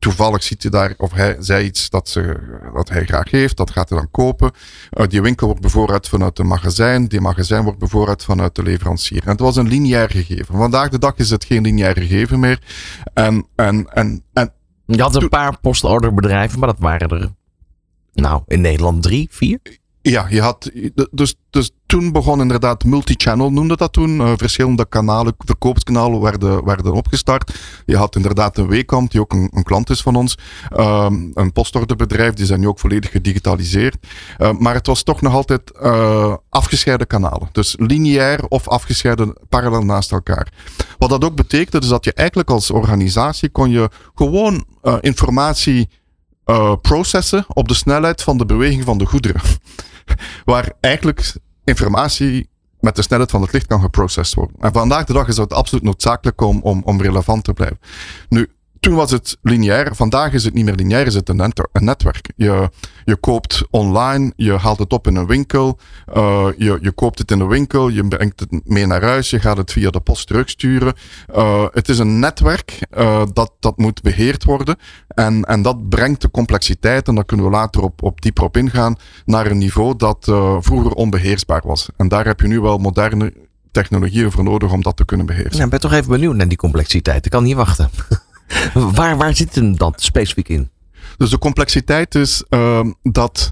toevallig 0.00 0.42
ziet 0.42 0.62
hij 0.62 0.70
daar, 0.70 0.94
of 0.96 1.12
hij 1.12 1.36
zei 1.38 1.64
iets 1.64 1.90
dat, 1.90 2.08
ze, 2.08 2.36
dat 2.74 2.88
hij 2.88 3.04
graag 3.04 3.30
heeft, 3.30 3.56
dat 3.56 3.70
gaat 3.70 3.88
hij 3.88 3.98
dan 3.98 4.10
kopen. 4.10 4.50
Uh, 4.92 5.06
die 5.06 5.22
winkel 5.22 5.46
wordt 5.46 5.62
bevoorraad 5.62 6.08
vanuit 6.08 6.38
een 6.38 6.46
magazijn, 6.46 7.08
die 7.08 7.20
magazijn 7.20 7.64
wordt 7.64 7.78
bevoorraad 7.78 8.24
vanuit 8.24 8.54
de 8.54 8.62
leverancier. 8.62 9.22
En 9.22 9.30
het 9.30 9.40
was 9.40 9.56
een 9.56 9.68
lineair 9.68 10.10
gegeven. 10.10 10.56
Vandaag 10.56 10.88
de 10.88 10.98
dag 10.98 11.16
is 11.16 11.30
het 11.30 11.44
geen 11.44 11.62
lineair 11.62 11.96
gegeven 11.96 12.40
meer. 12.40 12.62
En, 13.14 13.46
en, 13.54 13.88
en, 13.92 14.24
en 14.32 14.52
je 14.86 15.02
had 15.02 15.14
een 15.14 15.28
paar 15.28 15.60
postorderbedrijven, 15.60 16.58
maar 16.58 16.68
dat 16.68 16.78
waren 16.78 17.08
er, 17.08 17.30
nou, 18.12 18.42
in 18.46 18.60
Nederland 18.60 19.02
drie, 19.02 19.28
vier? 19.30 19.79
Ja, 20.02 20.26
je 20.28 20.40
had, 20.40 20.70
dus, 21.10 21.34
dus 21.50 21.70
toen 21.86 22.12
begon 22.12 22.40
inderdaad 22.40 22.84
multi-channel, 22.84 23.52
noemde 23.52 23.76
dat 23.76 23.92
toen. 23.92 24.20
Uh, 24.20 24.32
verschillende 24.36 24.88
kanalen, 24.88 25.34
verkoopskanalen 25.38 26.20
werden, 26.20 26.64
werden 26.64 26.92
opgestart. 26.92 27.60
Je 27.86 27.96
had 27.96 28.16
inderdaad 28.16 28.58
een 28.58 28.68
Weekant, 28.68 29.10
die 29.10 29.20
ook 29.20 29.32
een, 29.32 29.50
een 29.54 29.62
klant 29.62 29.90
is 29.90 30.02
van 30.02 30.16
ons. 30.16 30.38
Um, 30.76 31.30
een 31.34 31.52
postorderbedrijf, 31.52 32.34
die 32.34 32.46
zijn 32.46 32.60
nu 32.60 32.68
ook 32.68 32.78
volledig 32.78 33.10
gedigitaliseerd. 33.10 33.96
Uh, 34.38 34.50
maar 34.58 34.74
het 34.74 34.86
was 34.86 35.02
toch 35.02 35.20
nog 35.20 35.32
altijd 35.32 35.72
uh, 35.82 36.36
afgescheiden 36.48 37.06
kanalen. 37.06 37.48
Dus 37.52 37.74
lineair 37.78 38.46
of 38.48 38.68
afgescheiden 38.68 39.36
parallel 39.48 39.84
naast 39.84 40.12
elkaar. 40.12 40.52
Wat 40.98 41.10
dat 41.10 41.24
ook 41.24 41.34
betekende, 41.34 41.78
is 41.78 41.88
dat 41.88 42.04
je 42.04 42.12
eigenlijk 42.12 42.50
als 42.50 42.70
organisatie 42.70 43.48
kon 43.48 43.70
je 43.70 43.90
gewoon 44.14 44.64
informatie 45.00 45.88
processen 46.80 47.44
op 47.48 47.68
de 47.68 47.74
snelheid 47.74 48.22
van 48.22 48.38
de 48.38 48.46
beweging 48.46 48.84
van 48.84 48.98
de 48.98 49.06
goederen. 49.06 49.40
Waar 50.44 50.72
eigenlijk 50.80 51.34
informatie 51.64 52.48
met 52.80 52.96
de 52.96 53.02
snelheid 53.02 53.30
van 53.30 53.42
het 53.42 53.52
licht 53.52 53.66
kan 53.66 53.80
geprocessed 53.80 54.34
worden. 54.34 54.56
En 54.60 54.72
vandaag 54.72 55.04
de 55.04 55.12
dag 55.12 55.28
is 55.28 55.36
het 55.36 55.52
absoluut 55.52 55.84
noodzakelijk 55.84 56.40
om, 56.40 56.60
om, 56.62 56.82
om 56.84 57.02
relevant 57.02 57.44
te 57.44 57.52
blijven. 57.52 57.78
Nu, 58.28 58.50
toen 58.80 58.94
was 58.94 59.10
het 59.10 59.38
lineair. 59.42 59.94
Vandaag 59.94 60.32
is 60.32 60.44
het 60.44 60.54
niet 60.54 60.64
meer 60.64 60.74
lineair, 60.74 61.06
is 61.06 61.14
het 61.14 61.28
een, 61.28 61.52
netwerk. 61.72 62.32
Je, 62.36 62.70
je 63.04 63.16
koopt 63.16 63.62
online, 63.70 64.32
je 64.36 64.52
haalt 64.52 64.78
het 64.78 64.92
op 64.92 65.06
in 65.06 65.16
een 65.16 65.26
winkel, 65.26 65.78
uh, 66.16 66.46
je, 66.56 66.78
je 66.80 66.92
koopt 66.92 67.18
het 67.18 67.30
in 67.30 67.40
een 67.40 67.48
winkel, 67.48 67.88
je 67.88 68.08
brengt 68.08 68.40
het 68.40 68.60
mee 68.64 68.86
naar 68.86 69.02
huis, 69.02 69.30
je 69.30 69.40
gaat 69.40 69.56
het 69.56 69.72
via 69.72 69.90
de 69.90 70.00
post 70.00 70.26
terugsturen. 70.26 70.94
Uh, 71.36 71.64
het 71.72 71.88
is 71.88 71.98
een 71.98 72.18
netwerk 72.18 72.78
uh, 72.98 73.22
dat, 73.32 73.52
dat 73.60 73.76
moet 73.76 74.02
beheerd 74.02 74.44
worden. 74.44 74.76
En, 75.08 75.44
en 75.44 75.62
dat 75.62 75.88
brengt 75.88 76.20
de 76.20 76.30
complexiteit, 76.30 77.08
en 77.08 77.14
daar 77.14 77.24
kunnen 77.24 77.46
we 77.46 77.52
later 77.52 77.82
op, 77.82 78.02
op 78.02 78.20
dieper 78.20 78.44
op 78.44 78.56
ingaan, 78.56 78.96
naar 79.24 79.46
een 79.46 79.58
niveau 79.58 79.96
dat 79.96 80.24
vroeger 80.60 80.92
onbeheersbaar 80.92 81.62
was. 81.64 81.88
En 81.96 82.08
daar 82.08 82.26
heb 82.26 82.40
je 82.40 82.46
nu 82.46 82.60
wel 82.60 82.78
moderne 82.78 83.32
technologieën 83.72 84.30
voor 84.30 84.44
nodig 84.44 84.72
om 84.72 84.82
dat 84.82 84.96
te 84.96 85.04
kunnen 85.04 85.26
beheersen. 85.26 85.58
Ja, 85.58 85.64
ik 85.64 85.70
ben 85.70 85.80
toch 85.80 85.92
even 85.92 86.10
benieuwd 86.10 86.34
naar 86.34 86.48
die 86.48 86.58
complexiteit. 86.58 87.24
Ik 87.24 87.30
kan 87.30 87.42
niet 87.42 87.56
wachten. 87.56 87.90
waar, 88.94 89.16
waar 89.16 89.36
zit 89.36 89.54
hem 89.54 89.76
dan 89.76 89.92
specifiek 89.96 90.48
in? 90.48 90.70
Dus 91.16 91.30
de 91.30 91.38
complexiteit 91.38 92.14
is 92.14 92.44
um, 92.48 92.94
dat. 93.02 93.50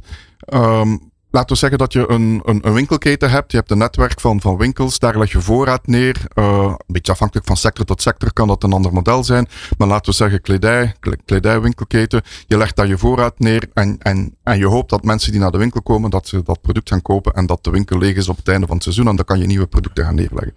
Um, 0.55 1.11
laten 1.31 1.53
we 1.53 1.57
zeggen 1.57 1.79
dat 1.79 1.93
je 1.93 2.11
een, 2.11 2.43
een, 2.45 2.67
een, 2.67 2.73
winkelketen 2.73 3.31
hebt. 3.31 3.51
Je 3.51 3.57
hebt 3.57 3.71
een 3.71 3.79
netwerk 3.79 4.21
van, 4.21 4.41
van 4.41 4.57
winkels. 4.57 4.99
Daar 4.99 5.19
leg 5.19 5.33
je 5.33 5.41
voorraad 5.41 5.87
neer. 5.87 6.17
Uh, 6.35 6.63
een 6.65 6.77
beetje 6.87 7.13
afhankelijk 7.13 7.47
van 7.47 7.57
sector 7.57 7.85
tot 7.85 8.03
sector 8.03 8.33
kan 8.33 8.49
dat 8.49 8.63
een 8.63 8.73
ander 8.73 8.93
model 8.93 9.25
zijn. 9.25 9.49
Maar 9.79 9.89
laten 9.89 10.11
we 10.11 10.17
zeggen 10.17 10.41
kledij, 10.41 10.95
kledijwinkelketen. 11.25 12.23
Je 12.47 12.57
legt 12.57 12.77
daar 12.77 12.87
je 12.87 12.99
voorraad 12.99 13.39
neer. 13.39 13.69
En, 13.75 13.97
en, 13.99 14.37
en 14.43 14.59
je 14.59 14.67
hoopt 14.67 14.91
dat 14.91 15.05
mensen 15.05 15.33
die 15.33 15.41
naar 15.41 15.53
de 15.53 15.59
winkel 15.59 15.83
komen, 15.83 16.11
dat 16.11 16.29
ze 16.29 16.43
dat 16.43 16.61
product 16.61 16.89
gaan 16.89 17.03
kopen. 17.03 17.33
En 17.33 17.47
dat 17.47 17.65
de 17.65 17.71
winkel 17.71 17.99
leeg 17.99 18.17
is 18.17 18.29
op 18.29 18.37
het 18.37 18.49
einde 18.49 18.67
van 18.67 18.75
het 18.75 18.85
seizoen. 18.85 19.09
En 19.09 19.17
dan 19.17 19.25
kan 19.25 19.39
je 19.39 19.47
nieuwe 19.47 19.67
producten 19.67 20.05
gaan 20.05 20.15
neerleggen. 20.15 20.55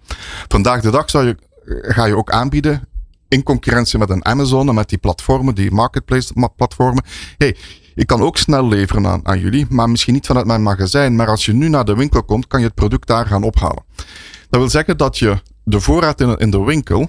Vandaag 0.48 0.80
de 0.80 0.90
dag 0.90 1.10
zou 1.10 1.26
je, 1.26 1.36
ga 1.82 2.04
je 2.04 2.16
ook 2.16 2.30
aanbieden 2.30 2.88
in 3.32 3.42
concurrentie 3.42 3.98
met 3.98 4.10
een 4.10 4.24
Amazon 4.24 4.68
en 4.68 4.74
met 4.74 4.88
die 4.88 4.98
platformen, 4.98 5.54
die 5.54 5.70
marketplace 5.70 6.50
platformen. 6.56 7.04
Hey, 7.36 7.56
ik 7.94 8.06
kan 8.06 8.20
ook 8.20 8.36
snel 8.36 8.68
leveren 8.68 9.06
aan, 9.06 9.26
aan 9.26 9.38
jullie, 9.38 9.66
maar 9.68 9.90
misschien 9.90 10.14
niet 10.14 10.26
vanuit 10.26 10.46
mijn 10.46 10.62
magazijn. 10.62 11.16
Maar 11.16 11.28
als 11.28 11.44
je 11.44 11.52
nu 11.52 11.68
naar 11.68 11.84
de 11.84 11.94
winkel 11.94 12.22
komt, 12.24 12.46
kan 12.46 12.60
je 12.60 12.66
het 12.66 12.74
product 12.74 13.06
daar 13.06 13.26
gaan 13.26 13.42
ophalen. 13.42 13.84
Dat 14.50 14.60
wil 14.60 14.70
zeggen 14.70 14.96
dat 14.96 15.18
je 15.18 15.42
de 15.64 15.80
voorraad 15.80 16.20
in, 16.20 16.36
in 16.36 16.50
de 16.50 16.64
winkel 16.64 17.08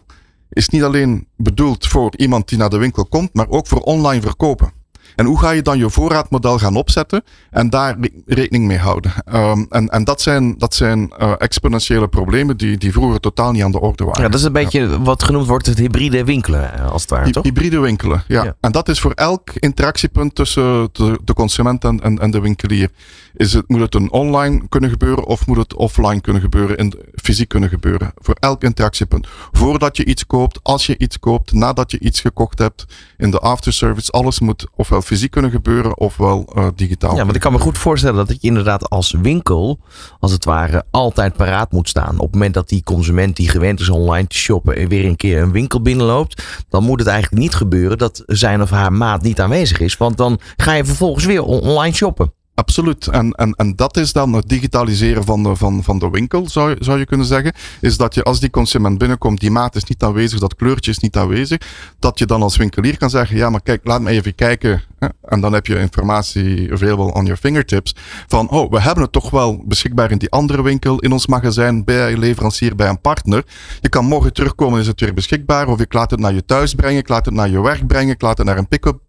is 0.49 0.69
niet 0.69 0.83
alleen 0.83 1.27
bedoeld 1.37 1.87
voor 1.87 2.13
iemand 2.15 2.47
die 2.49 2.57
naar 2.57 2.69
de 2.69 2.77
winkel 2.77 3.05
komt, 3.05 3.33
maar 3.33 3.49
ook 3.49 3.67
voor 3.67 3.79
online 3.79 4.21
verkopen. 4.21 4.71
En 5.15 5.25
hoe 5.25 5.39
ga 5.39 5.51
je 5.51 5.61
dan 5.61 5.77
je 5.77 5.89
voorraadmodel 5.89 6.57
gaan 6.57 6.75
opzetten 6.75 7.23
en 7.49 7.69
daar 7.69 7.97
rekening 8.25 8.65
mee 8.65 8.77
houden? 8.77 9.11
Um, 9.33 9.65
en, 9.69 9.89
en 9.89 10.03
dat 10.03 10.21
zijn, 10.21 10.57
dat 10.57 10.75
zijn 10.75 11.13
uh, 11.19 11.33
exponentiële 11.37 12.07
problemen 12.07 12.57
die, 12.57 12.77
die 12.77 12.91
vroeger 12.91 13.19
totaal 13.19 13.51
niet 13.51 13.63
aan 13.63 13.71
de 13.71 13.79
orde 13.79 14.03
waren. 14.03 14.21
Ja, 14.21 14.29
dat 14.29 14.39
is 14.39 14.45
een 14.45 14.53
beetje 14.53 15.01
wat 15.03 15.23
genoemd 15.23 15.47
wordt 15.47 15.65
het 15.65 15.77
hybride 15.77 16.23
winkelen, 16.23 16.73
eh, 16.73 16.91
als 16.91 17.01
het 17.01 17.11
ware, 17.11 17.31
toch? 17.31 17.43
Hybride 17.43 17.79
winkelen, 17.79 18.23
ja. 18.27 18.43
ja. 18.43 18.55
En 18.59 18.71
dat 18.71 18.89
is 18.89 18.99
voor 18.99 19.11
elk 19.11 19.49
interactiepunt 19.53 20.35
tussen 20.35 20.89
de, 20.91 21.19
de 21.23 21.33
consument 21.33 21.83
en, 21.83 22.01
en, 22.01 22.19
en 22.19 22.31
de 22.31 22.39
winkelier. 22.39 22.89
Is 23.35 23.53
het, 23.53 23.67
moet 23.67 23.79
het 23.79 23.95
een 23.95 24.11
online 24.11 24.61
kunnen 24.69 24.89
gebeuren 24.89 25.25
of 25.25 25.47
moet 25.47 25.57
het 25.57 25.75
offline 25.75 26.21
kunnen 26.21 26.41
gebeuren, 26.41 26.77
in, 26.77 26.93
fysiek 27.15 27.47
kunnen 27.47 27.69
gebeuren? 27.69 28.11
Voor 28.15 28.35
elk 28.39 28.63
interactiepunt. 28.63 29.27
Voordat 29.51 29.97
je 29.97 30.05
iets 30.05 30.25
koopt, 30.25 30.59
als 30.63 30.85
je 30.85 30.97
iets 30.97 31.19
koopt, 31.19 31.51
nadat 31.51 31.91
je 31.91 31.99
iets 31.99 32.19
gekocht 32.21 32.59
hebt, 32.59 32.85
in 33.17 33.31
de 33.31 33.39
afterservice, 33.39 34.11
alles 34.11 34.39
moet 34.39 34.67
ofwel 34.75 35.01
fysiek 35.05 35.31
kunnen 35.31 35.51
gebeuren 35.51 35.97
ofwel 35.97 36.53
uh, 36.55 36.67
digitaal. 36.75 37.15
Ja, 37.15 37.23
want 37.23 37.35
ik 37.35 37.41
kan 37.41 37.51
me 37.51 37.59
goed 37.59 37.77
voorstellen 37.77 38.27
dat 38.27 38.41
je 38.41 38.47
inderdaad 38.47 38.89
als 38.89 39.11
winkel, 39.21 39.79
als 40.19 40.31
het 40.31 40.45
ware, 40.45 40.85
altijd 40.91 41.35
paraat 41.35 41.71
moet 41.71 41.89
staan. 41.89 42.13
Op 42.13 42.25
het 42.25 42.33
moment 42.33 42.53
dat 42.53 42.69
die 42.69 42.83
consument 42.83 43.35
die 43.35 43.49
gewend 43.49 43.79
is 43.79 43.89
online 43.89 44.27
te 44.27 44.37
shoppen 44.37 44.75
en 44.75 44.87
weer 44.87 45.05
een 45.05 45.15
keer 45.15 45.41
een 45.41 45.51
winkel 45.51 45.81
binnenloopt, 45.81 46.43
dan 46.69 46.83
moet 46.83 46.99
het 46.99 47.07
eigenlijk 47.07 47.41
niet 47.41 47.55
gebeuren 47.55 47.97
dat 47.97 48.23
zijn 48.25 48.61
of 48.61 48.69
haar 48.69 48.93
maat 48.93 49.21
niet 49.21 49.41
aanwezig 49.41 49.79
is. 49.79 49.97
Want 49.97 50.17
dan 50.17 50.39
ga 50.57 50.73
je 50.73 50.85
vervolgens 50.85 51.25
weer 51.25 51.43
online 51.43 51.95
shoppen. 51.95 52.33
Absoluut. 52.55 53.07
En, 53.07 53.31
en, 53.31 53.51
en 53.51 53.75
dat 53.75 53.97
is 53.97 54.13
dan 54.13 54.33
het 54.33 54.49
digitaliseren 54.49 55.23
van 55.23 55.43
de, 55.43 55.55
van, 55.55 55.83
van 55.83 55.99
de 55.99 56.09
winkel, 56.09 56.49
zou, 56.49 56.75
zou 56.79 56.99
je 56.99 57.05
kunnen 57.05 57.25
zeggen. 57.25 57.53
Is 57.81 57.97
dat 57.97 58.15
je 58.15 58.23
als 58.23 58.39
die 58.39 58.49
consument 58.49 58.97
binnenkomt, 58.97 59.39
die 59.39 59.51
maat 59.51 59.75
is 59.75 59.83
niet 59.83 60.03
aanwezig, 60.03 60.39
dat 60.39 60.55
kleurtje 60.55 60.91
is 60.91 60.99
niet 60.99 61.17
aanwezig. 61.17 61.61
Dat 61.99 62.19
je 62.19 62.25
dan 62.25 62.41
als 62.41 62.57
winkelier 62.57 62.97
kan 62.97 63.09
zeggen, 63.09 63.37
ja, 63.37 63.49
maar 63.49 63.61
kijk, 63.61 63.81
laat 63.83 64.01
me 64.01 64.09
even 64.09 64.35
kijken. 64.35 64.81
En 65.21 65.41
dan 65.41 65.53
heb 65.53 65.65
je 65.65 65.79
informatie 65.79 66.71
available 66.71 67.13
on 67.13 67.25
your 67.25 67.37
fingertips. 67.37 67.95
Van, 68.27 68.49
oh, 68.49 68.71
we 68.71 68.81
hebben 68.81 69.03
het 69.03 69.11
toch 69.11 69.29
wel 69.29 69.63
beschikbaar 69.65 70.11
in 70.11 70.17
die 70.17 70.29
andere 70.29 70.61
winkel, 70.61 70.99
in 70.99 71.11
ons 71.11 71.27
magazijn, 71.27 71.83
bij 71.83 72.11
een 72.11 72.19
leverancier, 72.19 72.75
bij 72.75 72.89
een 72.89 73.01
partner. 73.01 73.43
Je 73.81 73.89
kan 73.89 74.05
morgen 74.05 74.33
terugkomen, 74.33 74.79
is 74.79 74.87
het 74.87 74.99
weer 74.99 75.13
beschikbaar. 75.13 75.67
Of 75.67 75.79
ik 75.79 75.93
laat 75.93 76.11
het 76.11 76.19
naar 76.19 76.33
je 76.33 76.45
thuis 76.45 76.73
brengen, 76.73 76.99
ik 76.99 77.09
laat 77.09 77.25
het 77.25 77.33
naar 77.33 77.49
je 77.49 77.61
werk 77.61 77.87
brengen, 77.87 78.13
ik 78.13 78.21
laat 78.21 78.37
het 78.37 78.47
naar 78.47 78.57
een 78.57 78.67
pick-up 78.67 78.99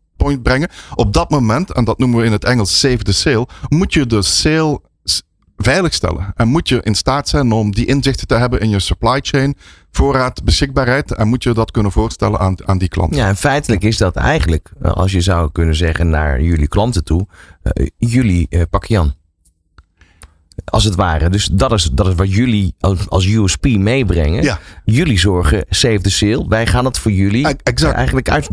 brengen. 0.43 0.69
Op 0.95 1.13
dat 1.13 1.31
moment, 1.31 1.73
en 1.73 1.85
dat 1.85 1.99
noemen 1.99 2.19
we 2.19 2.27
in 2.27 2.33
het 2.33 2.45
Engels 2.45 2.79
save 2.81 2.99
the 2.99 3.13
sale, 3.13 3.47
moet 3.69 3.95
je 3.95 4.07
de 4.07 4.23
sale 4.23 4.81
veiligstellen. 5.57 6.33
En 6.37 6.49
moet 6.49 6.69
je 6.69 6.81
in 6.83 6.95
staat 6.95 7.29
zijn 7.29 7.53
om 7.53 7.75
die 7.75 7.87
inzichten 7.87 8.27
te 8.27 8.35
hebben 8.35 8.61
in 8.61 8.69
je 8.69 8.79
supply 8.79 9.19
chain, 9.23 9.57
voorraad, 9.91 10.45
beschikbaarheid. 10.45 11.13
En 11.13 11.29
moet 11.29 11.43
je 11.43 11.53
dat 11.53 11.71
kunnen 11.71 11.93
voorstellen 11.93 12.39
aan, 12.39 12.69
aan 12.69 12.79
die 12.79 12.89
klant. 12.89 13.15
Ja, 13.15 13.29
en 13.29 13.37
feitelijk 13.37 13.83
is 13.83 13.97
dat 13.97 14.17
eigenlijk, 14.17 14.73
eh, 14.83 14.93
als 14.93 15.13
je 15.13 15.21
zou 15.21 15.53
kunnen 15.53 15.75
zeggen 15.75 16.11
naar 16.11 16.43
jullie 16.43 16.69
klanten 16.69 17.05
toe, 17.05 17.27
uh, 17.63 17.87
jullie 17.97 18.47
uh, 18.51 18.63
pak 18.71 18.85
Jan. 18.85 19.15
Als 20.75 20.85
het 20.85 20.95
ware. 20.95 21.31
Dus 21.31 21.49
dat 21.53 21.73
is, 21.73 21.91
dat 21.93 22.07
is 22.07 22.15
wat 22.15 22.33
jullie 22.33 22.75
als, 23.09 23.27
USP 23.27 23.65
meebrengen. 23.65 24.43
Ja. 24.43 24.59
Jullie 24.85 25.19
zorgen, 25.19 25.65
save 25.69 26.01
the 26.01 26.11
sale. 26.11 26.49
Wij 26.49 26.67
gaan 26.67 26.85
het 26.85 26.99
voor 26.99 27.13
jullie 27.13 27.47
exact. 27.63 27.95
eigenlijk 27.95 28.31
uit, 28.31 28.49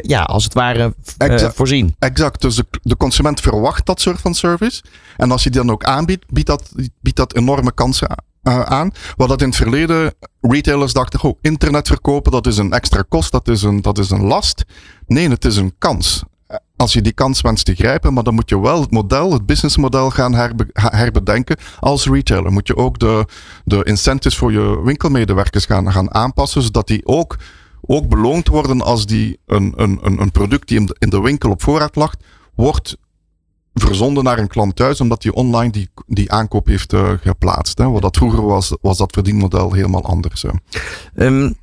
ja, 0.00 0.22
als 0.22 0.44
het 0.44 0.54
ware 0.54 0.94
exact. 1.18 1.42
Uh, 1.42 1.48
voorzien. 1.56 1.94
Exact. 1.98 2.40
Dus 2.40 2.56
de, 2.56 2.66
de, 2.82 2.96
consument 2.96 3.40
verwacht 3.40 3.86
dat 3.86 4.00
soort 4.00 4.20
van 4.20 4.34
service. 4.34 4.82
En 5.16 5.30
als 5.30 5.42
je 5.42 5.50
die 5.50 5.60
dan 5.60 5.70
ook 5.70 5.84
aanbiedt, 5.84 6.24
biedt 6.32 6.46
dat, 6.46 6.72
biedt 7.00 7.16
dat 7.16 7.34
enorme 7.34 7.72
kansen 7.72 8.08
uh, 8.42 8.60
aan. 8.60 8.90
Wat 9.16 9.28
dat 9.28 9.40
in 9.40 9.48
het 9.48 9.56
verleden 9.56 10.14
retailers 10.40 10.92
dachten, 10.92 11.22
oh, 11.22 11.38
internet 11.40 11.88
verkopen, 11.88 12.32
dat 12.32 12.46
is 12.46 12.56
een 12.56 12.72
extra 12.72 13.04
kost, 13.08 13.32
dat 13.32 13.48
is 13.48 13.62
een, 13.62 13.82
dat 13.82 13.98
is 13.98 14.10
een 14.10 14.24
last. 14.24 14.64
Nee, 15.06 15.28
het 15.28 15.44
is 15.44 15.56
een 15.56 15.74
kans 15.78 16.24
als 16.84 16.92
je 16.92 17.02
die 17.02 17.12
kans 17.12 17.40
wenst 17.40 17.64
te 17.64 17.74
grijpen, 17.74 18.12
maar 18.12 18.22
dan 18.22 18.34
moet 18.34 18.48
je 18.48 18.60
wel 18.60 18.80
het 18.80 18.90
model, 18.90 19.32
het 19.32 19.46
businessmodel 19.46 20.10
gaan 20.10 20.34
herbe 20.34 20.66
herbedenken. 20.72 21.56
Als 21.80 22.06
retailer 22.06 22.52
moet 22.52 22.66
je 22.66 22.76
ook 22.76 22.98
de, 22.98 23.26
de 23.64 23.84
incentives 23.84 24.38
voor 24.38 24.52
je 24.52 24.82
winkelmedewerkers 24.84 25.64
gaan, 25.64 25.92
gaan 25.92 26.14
aanpassen, 26.14 26.62
zodat 26.62 26.86
die 26.86 27.06
ook, 27.06 27.36
ook 27.80 28.08
beloond 28.08 28.48
worden 28.48 28.80
als 28.80 29.06
die 29.06 29.38
een, 29.46 29.72
een, 29.76 29.98
een 30.02 30.30
product 30.30 30.68
die 30.68 30.78
in 30.78 30.86
de, 30.86 30.96
in 30.98 31.10
de 31.10 31.20
winkel 31.20 31.50
op 31.50 31.62
voorraad 31.62 31.96
lag, 31.96 32.14
wordt 32.54 32.96
verzonden 33.74 34.24
naar 34.24 34.38
een 34.38 34.48
klant 34.48 34.76
thuis, 34.76 35.00
omdat 35.00 35.22
hij 35.22 35.32
online 35.32 35.72
die, 35.72 35.88
die 36.06 36.32
aankoop 36.32 36.66
heeft 36.66 36.92
uh, 36.92 37.10
geplaatst. 37.20 37.78
Hè. 37.78 37.90
Wat 37.90 38.02
dat 38.02 38.16
vroeger 38.16 38.46
was, 38.46 38.76
was 38.80 38.98
dat 38.98 39.12
verdienmodel 39.12 39.72
helemaal 39.72 40.04
anders. 40.04 40.44
Um, 41.14 41.56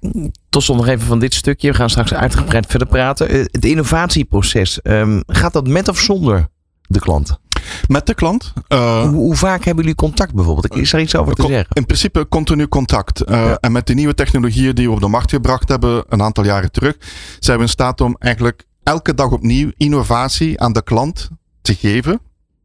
tot 0.50 0.64
slot 0.64 0.78
nog 0.78 0.88
even 0.88 1.08
van 1.08 1.20
dit 1.20 1.34
stukje. 1.34 1.70
We 1.70 1.76
gaan 1.76 1.90
straks 1.90 2.14
uitgebreid 2.14 2.66
verder 2.66 2.88
praten. 2.88 3.36
Uh, 3.36 3.46
het 3.52 3.66
innovatieproces, 3.66 4.80
um, 4.84 5.24
gaat 5.28 5.54
dat 5.54 5.68
met 5.68 5.88
of 5.88 6.00
zonder 6.00 6.48
de 6.82 7.00
klant? 7.00 7.40
Met 7.88 8.06
de 8.06 8.14
klant. 8.14 8.54
Uh, 8.68 9.02
hoe, 9.02 9.10
hoe, 9.10 9.36
vaak 9.36 9.64
hebben 9.64 9.84
jullie 9.84 10.00
contact 10.00 10.34
bijvoorbeeld? 10.34 10.76
Is 10.76 10.94
er 10.94 11.00
iets 11.00 11.16
over 11.16 11.36
te 11.36 11.46
zeggen? 11.48 11.68
In 11.74 11.86
principe 11.86 12.28
continu 12.28 12.68
contact. 12.68 13.30
Uh, 13.30 13.36
ja. 13.36 13.58
En 13.60 13.72
met 13.72 13.88
de 13.88 13.94
nieuwe 13.94 14.14
technologieën 14.14 14.76
die 14.76 14.88
we 14.88 14.94
op 14.94 15.00
de 15.00 15.08
markt 15.08 15.30
gebracht 15.30 15.70
hebben, 15.70 16.04
een 16.10 16.22
aantal 16.22 16.44
jaren 16.44 16.72
terug, 16.72 16.98
zijn 17.40 17.58
we 17.58 17.64
in 17.64 17.70
staat 17.70 18.02
om 18.02 18.16
eigenlijk 18.20 18.66
elke 18.84 19.14
dag 19.14 19.32
opnieuw 19.32 19.72
innovatie 19.78 20.60
aan 20.60 20.74
de 20.74 20.84
klant 20.84 21.30
te 21.62 21.76
geven. 21.76 22.22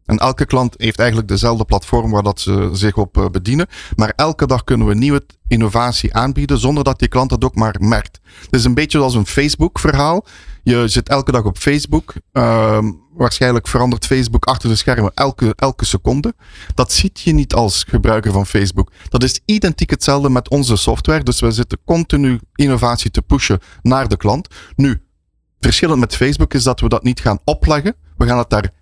En 0.06 0.18
elke 0.18 0.44
klant 0.46 0.74
heeft 0.76 0.98
eigenlijk 0.98 1.28
dezelfde 1.28 1.64
platform 1.64 2.10
waar 2.10 2.22
dat 2.22 2.40
ze 2.40 2.70
zich 2.72 2.96
op 2.96 3.16
eh, 3.16 3.28
bedienen. 3.28 3.66
Maar 3.96 4.12
elke 4.16 4.46
dag 4.46 4.64
kunnen 4.64 4.86
we 4.86 4.94
nieuwe 4.94 5.22
innovatie 5.48 6.14
aanbieden 6.14 6.58
zonder 6.58 6.84
dat 6.84 6.98
die 6.98 7.08
klant 7.08 7.30
dat 7.30 7.44
ook 7.44 7.54
maar 7.54 7.76
merkt. 7.78 8.20
Het 8.44 8.54
is 8.54 8.64
een 8.64 8.74
beetje 8.74 8.98
zoals 8.98 9.14
een 9.14 9.26
Facebook 9.26 9.78
verhaal. 9.78 10.26
Je 10.62 10.88
zit 10.88 11.08
elke 11.08 11.32
dag 11.32 11.44
op 11.44 11.58
Facebook. 11.58 12.14
Ehm, 12.32 12.92
waarschijnlijk 13.14 13.68
verandert 13.68 14.06
Facebook 14.06 14.44
achter 14.44 14.68
de 14.68 14.76
schermen 14.76 15.12
elke, 15.14 15.52
elke 15.56 15.84
seconde. 15.84 16.34
Dat 16.74 16.92
ziet 16.92 17.20
je 17.20 17.32
niet 17.32 17.54
als 17.54 17.84
gebruiker 17.88 18.32
van 18.32 18.46
Facebook. 18.46 18.92
Dat 19.08 19.22
is 19.22 19.40
identiek 19.44 19.90
hetzelfde 19.90 20.30
met 20.30 20.48
onze 20.50 20.76
software. 20.76 21.22
Dus 21.22 21.40
we 21.40 21.50
zitten 21.50 21.78
continu 21.84 22.40
innovatie 22.54 23.10
te 23.10 23.22
pushen 23.22 23.60
naar 23.82 24.08
de 24.08 24.16
klant. 24.16 24.48
Nu, 24.76 25.00
verschillend 25.60 26.00
met 26.00 26.16
Facebook 26.16 26.54
is 26.54 26.62
dat 26.62 26.80
we 26.80 26.88
dat 26.88 27.02
niet 27.02 27.20
gaan 27.20 27.38
opleggen. 27.44 27.94
We 28.16 28.26
gaan 28.26 28.38
het 28.38 28.50
daar 28.50 28.72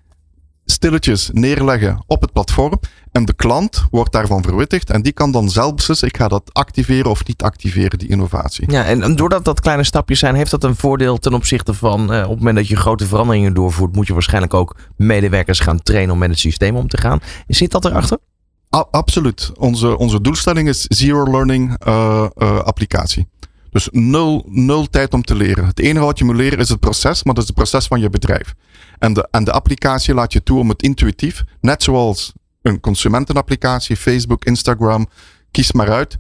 stilletjes 0.65 1.31
neerleggen 1.33 2.05
op 2.07 2.21
het 2.21 2.33
platform. 2.33 2.81
En 3.13 3.25
de 3.25 3.35
klant 3.35 3.85
wordt 3.91 4.13
daarvan 4.13 4.43
verwittigd. 4.43 4.91
En 4.91 5.03
die 5.03 5.13
kan 5.13 5.33
dan 5.33 5.51
zelf 5.51 5.75
beslissen, 5.75 6.09
ik 6.09 6.17
ga 6.17 6.29
dat 6.29 6.51
activeren 6.53 7.11
of 7.11 7.27
niet 7.27 7.43
activeren, 7.43 7.99
die 7.99 8.09
innovatie. 8.09 8.71
Ja, 8.71 8.85
en 8.85 9.17
doordat 9.17 9.45
dat 9.45 9.61
kleine 9.61 9.85
stapjes 9.85 10.19
zijn, 10.19 10.35
heeft 10.35 10.51
dat 10.51 10.65
een 10.65 10.77
voordeel 10.77 11.19
ten 11.19 11.35
opzichte 11.35 11.75
van 11.75 12.13
eh, 12.13 12.23
op 12.23 12.29
het 12.29 12.39
moment 12.39 12.57
dat 12.57 12.69
je 12.69 12.77
grote 12.77 13.07
veranderingen 13.07 13.55
doorvoert, 13.55 13.95
moet 13.95 14.07
je 14.07 14.13
waarschijnlijk 14.13 14.55
ook 14.55 14.77
medewerkers 14.97 15.61
gaan 15.61 15.83
trainen 15.83 16.13
om 16.13 16.19
met 16.19 16.31
het 16.31 16.39
systeem 16.39 16.77
om 16.77 16.89
te 16.89 16.99
gaan. 16.99 17.21
Zit 17.47 17.71
dat 17.71 17.85
erachter? 17.85 18.19
A 18.77 18.87
absoluut. 18.91 19.51
Onze, 19.59 19.99
onze 19.99 20.21
doelstelling 20.21 20.69
is 20.69 20.81
zero 20.83 21.31
learning 21.31 21.77
uh, 21.87 22.27
uh, 22.37 22.59
applicatie. 22.59 23.27
Dus 23.71 23.89
nul, 23.91 24.45
nul 24.49 24.87
tijd 24.87 25.15
om 25.15 25.23
te 25.23 25.35
leren. 25.35 25.67
Het 25.67 25.79
enige 25.79 26.05
wat 26.05 26.19
je 26.19 26.25
moet 26.25 26.37
leren 26.37 26.59
is 26.59 26.69
het 26.69 26.81
proces, 26.81 27.23
maar 27.23 27.35
dat 27.35 27.43
is 27.43 27.49
het 27.49 27.59
proces 27.59 27.87
van 27.87 28.01
je 28.01 28.11
bedrijf. 28.11 28.55
En 28.99 29.13
de, 29.13 29.29
en 29.31 29.45
de 29.45 29.53
applicatie 29.53 30.15
laat 30.15 30.33
je 30.33 30.43
toe 30.43 30.59
om 30.59 30.69
het 30.69 30.83
intuïtief, 30.83 31.45
net 31.61 31.83
zoals 31.83 32.33
een 32.63 32.81
consumentenapplicatie, 32.81 33.97
Facebook, 33.97 34.45
Instagram, 34.45 35.09
kies 35.51 35.73
maar 35.73 35.91
uit. 35.91 36.17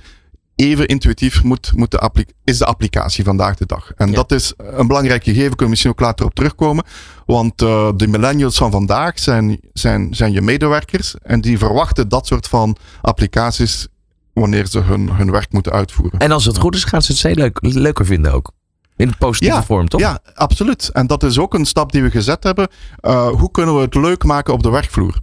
Even 0.56 0.86
intuïtief 0.86 1.42
moet, 1.42 1.72
moet 1.76 1.90
de 1.90 2.26
is 2.44 2.58
de 2.58 2.64
applicatie 2.64 3.24
vandaag 3.24 3.56
de 3.56 3.66
dag. 3.66 3.92
En 3.96 4.12
dat 4.12 4.32
is 4.32 4.52
een 4.56 4.86
belangrijk 4.86 5.24
gegeven, 5.24 5.48
kunnen 5.48 5.64
we 5.64 5.70
misschien 5.70 5.90
ook 5.90 6.00
later 6.00 6.26
op 6.26 6.34
terugkomen. 6.34 6.84
Want 7.26 7.62
uh, 7.62 7.90
de 7.96 8.06
millennials 8.06 8.56
van 8.56 8.70
vandaag 8.70 9.18
zijn, 9.18 9.60
zijn, 9.72 10.14
zijn 10.14 10.32
je 10.32 10.40
medewerkers 10.40 11.14
en 11.22 11.40
die 11.40 11.58
verwachten 11.58 12.08
dat 12.08 12.26
soort 12.26 12.48
van 12.48 12.76
applicaties 13.00 13.88
wanneer 14.32 14.66
ze 14.66 14.80
hun, 14.80 15.10
hun 15.10 15.30
werk 15.30 15.52
moeten 15.52 15.72
uitvoeren. 15.72 16.18
En 16.18 16.30
als 16.30 16.44
het 16.44 16.58
goed 16.58 16.74
is, 16.74 16.84
gaan 16.84 17.02
ze 17.02 17.12
het 17.12 17.22
heel 17.22 17.34
leuk, 17.34 17.58
leuker 17.60 18.06
vinden 18.06 18.32
ook. 18.32 18.52
In 18.96 19.08
de 19.08 19.16
positieve 19.18 19.62
vorm, 19.62 19.88
toch? 19.88 20.00
Ja, 20.00 20.18
absoluut. 20.34 20.90
En 20.92 21.06
dat 21.06 21.22
is 21.22 21.38
ook 21.38 21.54
een 21.54 21.64
stap 21.64 21.92
die 21.92 22.02
we 22.02 22.10
gezet 22.10 22.44
hebben. 22.44 22.68
Uh, 23.02 23.28
hoe 23.28 23.50
kunnen 23.50 23.74
we 23.74 23.80
het 23.80 23.94
leuk 23.94 24.24
maken 24.24 24.52
op 24.52 24.62
de 24.62 24.70
werkvloer? 24.70 25.22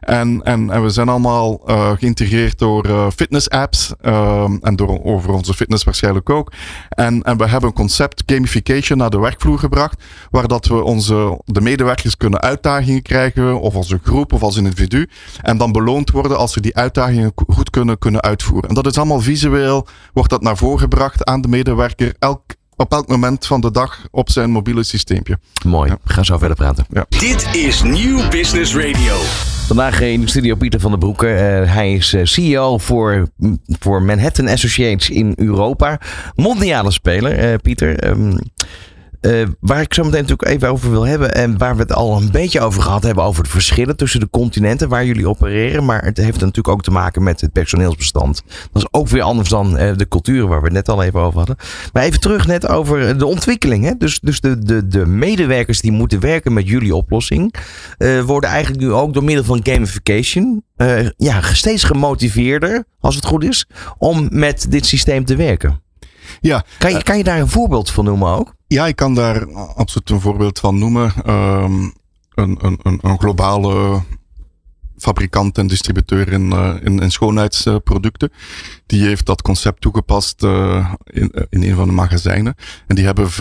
En, 0.00 0.40
en, 0.42 0.70
en 0.70 0.82
we 0.82 0.90
zijn 0.90 1.08
allemaal 1.08 1.60
uh, 1.66 1.90
geïntegreerd 1.90 2.58
door 2.58 2.86
uh, 2.86 3.06
fitness 3.16 3.50
apps. 3.50 3.92
Uh, 4.02 4.44
en 4.60 4.76
door 4.76 5.04
over 5.04 5.32
onze 5.32 5.54
fitness 5.54 5.84
waarschijnlijk 5.84 6.30
ook. 6.30 6.52
En, 6.88 7.22
en 7.22 7.36
we 7.36 7.48
hebben 7.48 7.68
een 7.68 7.76
concept 7.76 8.22
gamification 8.26 8.98
naar 8.98 9.10
de 9.10 9.18
werkvloer 9.18 9.58
gebracht. 9.58 10.04
Waar 10.30 10.48
dat 10.48 10.66
we 10.66 10.82
onze, 10.82 11.40
de 11.44 11.60
medewerkers 11.60 12.16
kunnen 12.16 12.40
uitdagingen 12.40 13.02
krijgen. 13.02 13.60
Of 13.60 13.74
als 13.74 13.90
een 13.90 14.00
groep 14.02 14.32
of 14.32 14.42
als 14.42 14.56
individu. 14.56 15.08
En 15.42 15.58
dan 15.58 15.72
beloond 15.72 16.10
worden 16.10 16.38
als 16.38 16.52
ze 16.52 16.60
die 16.60 16.76
uitdagingen 16.76 17.32
goed 17.46 17.70
kunnen, 17.70 17.98
kunnen 17.98 18.20
uitvoeren. 18.20 18.68
En 18.68 18.74
dat 18.74 18.86
is 18.86 18.96
allemaal 18.96 19.20
visueel. 19.20 19.86
Wordt 20.12 20.30
dat 20.30 20.42
naar 20.42 20.56
voren 20.56 20.78
gebracht 20.78 21.24
aan 21.24 21.40
de 21.40 21.48
medewerker. 21.48 22.14
Elk 22.18 22.42
op 22.76 22.92
elk 22.92 23.08
moment 23.08 23.46
van 23.46 23.60
de 23.60 23.70
dag 23.70 24.06
op 24.10 24.30
zijn 24.30 24.50
mobiele 24.50 24.82
systeempje. 24.82 25.38
Mooi, 25.64 25.90
ja. 25.90 25.98
we 26.02 26.12
gaan 26.12 26.24
zo 26.24 26.38
verder 26.38 26.56
praten. 26.56 26.86
Ja. 26.90 27.06
Dit 27.08 27.54
is 27.54 27.82
Nieuw 27.82 28.28
Business 28.28 28.74
Radio. 28.74 29.16
Vandaag 29.66 30.00
in 30.00 30.20
de 30.20 30.28
studio 30.28 30.54
Pieter 30.54 30.80
van 30.80 30.90
der 30.90 30.98
Broeke. 30.98 31.26
Uh, 31.26 31.72
hij 31.72 31.94
is 31.94 32.12
uh, 32.14 32.24
CEO 32.24 32.78
voor, 32.78 33.28
voor 33.78 34.02
Manhattan 34.02 34.48
Associates 34.48 35.10
in 35.10 35.32
Europa. 35.36 36.00
Mondiale 36.34 36.90
speler, 36.90 37.52
uh, 37.52 37.58
Pieter. 37.62 38.08
Um, 38.08 38.38
uh, 39.26 39.46
waar 39.60 39.80
ik 39.80 39.94
zo 39.94 40.04
meteen 40.04 40.20
natuurlijk 40.20 40.48
even 40.48 40.68
over 40.68 40.90
wil 40.90 41.06
hebben. 41.06 41.34
En 41.34 41.58
waar 41.58 41.76
we 41.76 41.82
het 41.82 41.92
al 41.92 42.16
een 42.16 42.30
beetje 42.30 42.60
over 42.60 42.82
gehad 42.82 43.02
hebben. 43.02 43.24
Over 43.24 43.42
de 43.42 43.50
verschillen 43.50 43.96
tussen 43.96 44.20
de 44.20 44.30
continenten 44.30 44.88
waar 44.88 45.04
jullie 45.04 45.28
opereren. 45.28 45.84
Maar 45.84 46.04
het 46.04 46.16
heeft 46.16 46.40
natuurlijk 46.40 46.68
ook 46.68 46.82
te 46.82 46.90
maken 46.90 47.22
met 47.22 47.40
het 47.40 47.52
personeelsbestand. 47.52 48.42
Dat 48.72 48.82
is 48.82 48.88
ook 48.90 49.08
weer 49.08 49.22
anders 49.22 49.48
dan 49.48 49.80
uh, 49.80 49.96
de 49.96 50.08
culturen 50.08 50.48
waar 50.48 50.58
we 50.58 50.64
het 50.64 50.74
net 50.74 50.88
al 50.88 51.02
even 51.02 51.20
over 51.20 51.38
hadden. 51.38 51.56
Maar 51.92 52.02
even 52.02 52.20
terug 52.20 52.46
net 52.46 52.68
over 52.68 53.18
de 53.18 53.26
ontwikkeling. 53.26 53.84
Hè? 53.84 53.92
Dus, 53.98 54.20
dus 54.20 54.40
de, 54.40 54.58
de, 54.58 54.88
de 54.88 55.06
medewerkers 55.06 55.80
die 55.80 55.92
moeten 55.92 56.20
werken 56.20 56.52
met 56.52 56.68
jullie 56.68 56.94
oplossing. 56.94 57.54
Uh, 57.98 58.22
worden 58.22 58.50
eigenlijk 58.50 58.82
nu 58.82 58.92
ook 58.92 59.14
door 59.14 59.24
middel 59.24 59.44
van 59.44 59.60
gamification. 59.62 60.64
ja, 61.16 61.42
steeds 61.42 61.84
gemotiveerder, 61.84 62.84
als 63.00 63.14
het 63.14 63.24
goed 63.24 63.44
is. 63.44 63.68
Om 63.98 64.28
met 64.30 64.66
dit 64.68 64.86
systeem 64.86 65.24
te 65.24 65.36
werken. 65.36 65.84
Ja, 66.40 66.64
kan, 66.78 66.92
je, 66.92 67.02
kan 67.02 67.16
je 67.16 67.24
daar 67.24 67.40
een 67.40 67.48
voorbeeld 67.48 67.90
van 67.90 68.04
noemen 68.04 68.28
ook? 68.28 68.55
Ja, 68.68 68.86
ik 68.86 68.96
kan 68.96 69.14
daar 69.14 69.54
absoluut 69.54 70.10
een 70.10 70.20
voorbeeld 70.20 70.58
van 70.58 70.78
noemen. 70.78 71.12
Um, 71.30 71.92
een, 72.34 72.58
een, 72.60 72.98
een, 73.02 73.18
globale 73.18 74.02
fabrikant 74.98 75.58
en 75.58 75.66
distributeur 75.66 76.32
in, 76.32 76.46
uh, 76.52 76.74
in, 76.82 77.10
schoonheidsproducten. 77.10 78.32
Die 78.86 79.06
heeft 79.06 79.26
dat 79.26 79.42
concept 79.42 79.80
toegepast 79.80 80.42
uh, 80.42 80.92
in, 81.04 81.32
in 81.48 81.62
een 81.62 81.74
van 81.74 81.86
de 81.86 81.94
magazijnen. 81.94 82.54
En 82.86 82.94
die 82.94 83.04
hebben 83.04 83.30
15% 83.30 83.34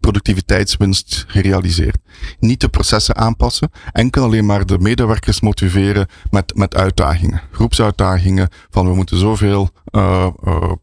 productiviteitswinst 0.00 1.24
gerealiseerd. 1.28 1.98
Niet 2.38 2.60
de 2.60 2.68
processen 2.68 3.16
aanpassen, 3.16 3.70
enkel 3.92 4.24
alleen 4.24 4.46
maar 4.46 4.66
de 4.66 4.78
medewerkers 4.78 5.40
motiveren 5.40 6.06
met, 6.30 6.56
met 6.56 6.76
uitdagingen. 6.76 7.42
Groepsuitdagingen 7.50 8.48
van 8.70 8.88
we 8.88 8.94
moeten 8.94 9.18
zoveel 9.18 9.70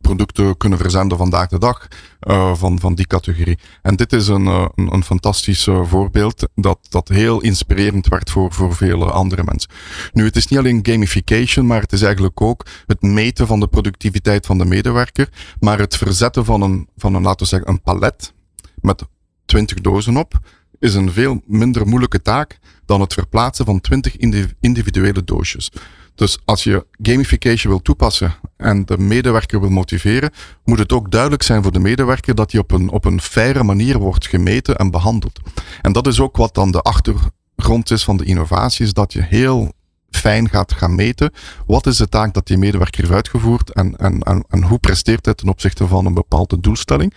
producten 0.02 0.58
kunnen 0.58 0.80
verzenden 0.80 1.17
vandaag 1.17 1.47
de 1.47 1.60
dag 1.60 1.88
uh, 2.28 2.56
van, 2.56 2.80
van 2.80 2.95
die 2.95 3.08
categorie. 3.08 3.60
En 3.82 3.95
dit 3.95 4.13
is 4.13 4.28
een, 4.28 4.45
een, 4.45 4.71
een 4.76 5.04
fantastisch 5.04 5.67
voorbeeld 5.84 6.47
dat, 6.56 6.78
dat 6.89 7.08
heel 7.08 7.41
inspirerend 7.41 8.08
werd 8.08 8.30
voor, 8.30 8.54
voor 8.54 8.76
vele 8.76 9.12
andere 9.12 9.43
mensen. 9.43 9.71
Nu, 10.13 10.26
het 10.26 10.36
is 10.36 10.47
niet 10.47 10.60
alleen 10.60 10.80
gamification, 10.84 11.65
maar 11.65 11.82
het 11.82 11.93
is 11.93 12.02
eigenlijk 12.02 12.41
ook 12.41 12.65
het 12.86 13.02
meten 13.02 13.47
van 13.47 13.60
de 13.60 13.67
productiviteit 13.67 14.45
van 14.45 14.58
de 14.58 14.65
medewerker, 14.65 15.30
maar 15.60 15.80
het 15.80 15.97
verzetten 15.97 16.45
van 16.45 16.62
een, 16.62 16.88
van 16.97 17.13
een 17.13 17.21
laten 17.21 17.39
we 17.39 17.45
zeggen, 17.45 17.69
een 17.69 17.82
palet 17.82 18.34
met 18.76 19.04
20 19.45 19.82
dozen 19.82 20.17
op, 20.17 20.39
is 20.80 20.93
een 20.93 21.12
veel 21.12 21.41
minder 21.45 21.88
moeilijke 21.88 22.21
taak 22.21 22.60
dan 22.86 23.02
het 23.02 23.13
verplaatsen 23.13 23.65
van 23.65 23.82
20 23.82 24.17
individuele 24.60 25.24
doosjes. 25.24 25.71
Dus 26.15 26.39
als 26.45 26.63
je 26.63 26.86
gamification 27.02 27.71
wil 27.71 27.82
toepassen 27.82 28.36
en 28.58 28.86
de 28.86 28.97
medewerker 28.97 29.60
wil 29.60 29.69
motiveren, 29.69 30.32
moet 30.63 30.80
het 30.80 30.91
ook 30.91 31.12
duidelijk 31.12 31.43
zijn 31.43 31.63
voor 31.63 31.71
de 31.71 31.80
medewerker 31.80 32.36
dat 32.36 32.52
hij 32.52 32.62
op 32.62 32.71
een, 32.71 32.89
op 32.89 33.06
een 33.06 33.21
faire 33.21 33.63
manier 33.63 33.97
wordt 33.97 34.28
gemeten 34.28 34.76
en 34.76 34.91
behandeld. 34.91 35.39
En 35.82 35.91
dat 35.91 36.08
is 36.08 36.19
ook 36.19 36.38
wat 36.38 36.56
dan 36.56 36.71
de 36.71 36.82
achtergrond 36.82 37.91
is 37.91 38.04
van 38.04 38.17
de 38.17 38.26
innovatie, 38.26 38.93
dat 38.93 39.13
je 39.13 39.21
heel 39.21 39.74
fijn 40.10 40.50
gaat 40.50 40.74
gaan 40.74 40.95
meten. 40.95 41.32
Wat 41.65 41.88
is 41.88 41.97
de 41.97 42.10
taak 42.10 42.34
dat 42.34 42.47
die 42.47 42.58
medewerker 42.58 43.02
heeft 43.02 43.13
uitgevoerd 43.13 43.74
en, 43.74 43.95
en, 43.95 44.19
en, 44.19 44.45
en 44.50 44.63
hoe 44.63 44.80
presteert 44.80 45.26
hij 45.26 45.34
ten 45.34 45.50
opzichte 45.50 45.88
van 45.88 46.06
een 46.06 46.13
bepaalde 46.13 46.60
doelstelling? 46.60 47.13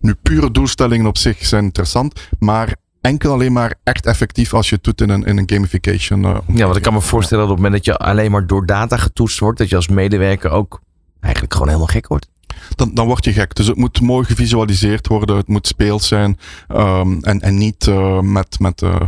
Nu, 0.00 0.14
pure 0.14 0.50
doelstellingen 0.50 1.06
op 1.06 1.16
zich 1.16 1.46
zijn 1.46 1.64
interessant, 1.64 2.20
maar 2.38 2.76
enkel 3.06 3.32
alleen 3.32 3.52
maar 3.52 3.74
echt 3.84 4.06
effectief 4.06 4.54
als 4.54 4.68
je 4.68 4.74
het 4.74 4.84
doet 4.84 5.00
in 5.00 5.08
een, 5.08 5.24
in 5.24 5.38
een 5.38 5.50
gamification. 5.50 6.22
Uh, 6.22 6.38
ja, 6.54 6.64
want 6.64 6.76
ik 6.76 6.82
kan 6.82 6.92
me 6.92 7.00
voorstellen 7.00 7.44
dat 7.44 7.52
op 7.52 7.58
het 7.58 7.64
moment 7.64 7.84
dat 7.84 7.94
je 7.94 8.04
alleen 8.04 8.30
maar 8.30 8.46
door 8.46 8.66
data 8.66 8.96
getoetst 8.96 9.38
wordt, 9.38 9.58
dat 9.58 9.68
je 9.68 9.76
als 9.76 9.88
medewerker 9.88 10.50
ook 10.50 10.80
eigenlijk 11.20 11.52
gewoon 11.52 11.68
helemaal 11.68 11.92
gek 11.92 12.06
wordt. 12.06 12.28
Dan, 12.74 12.94
dan 12.94 13.06
word 13.06 13.24
je 13.24 13.32
gek. 13.32 13.54
Dus 13.54 13.66
het 13.66 13.76
moet 13.76 14.00
mooi 14.00 14.26
gevisualiseerd 14.26 15.06
worden, 15.06 15.36
het 15.36 15.48
moet 15.48 15.66
speels 15.66 16.08
zijn 16.08 16.38
um, 16.68 17.22
en, 17.22 17.40
en 17.40 17.58
niet 17.58 17.86
uh, 17.86 18.20
met. 18.20 18.58
met 18.58 18.82
uh, 18.82 19.00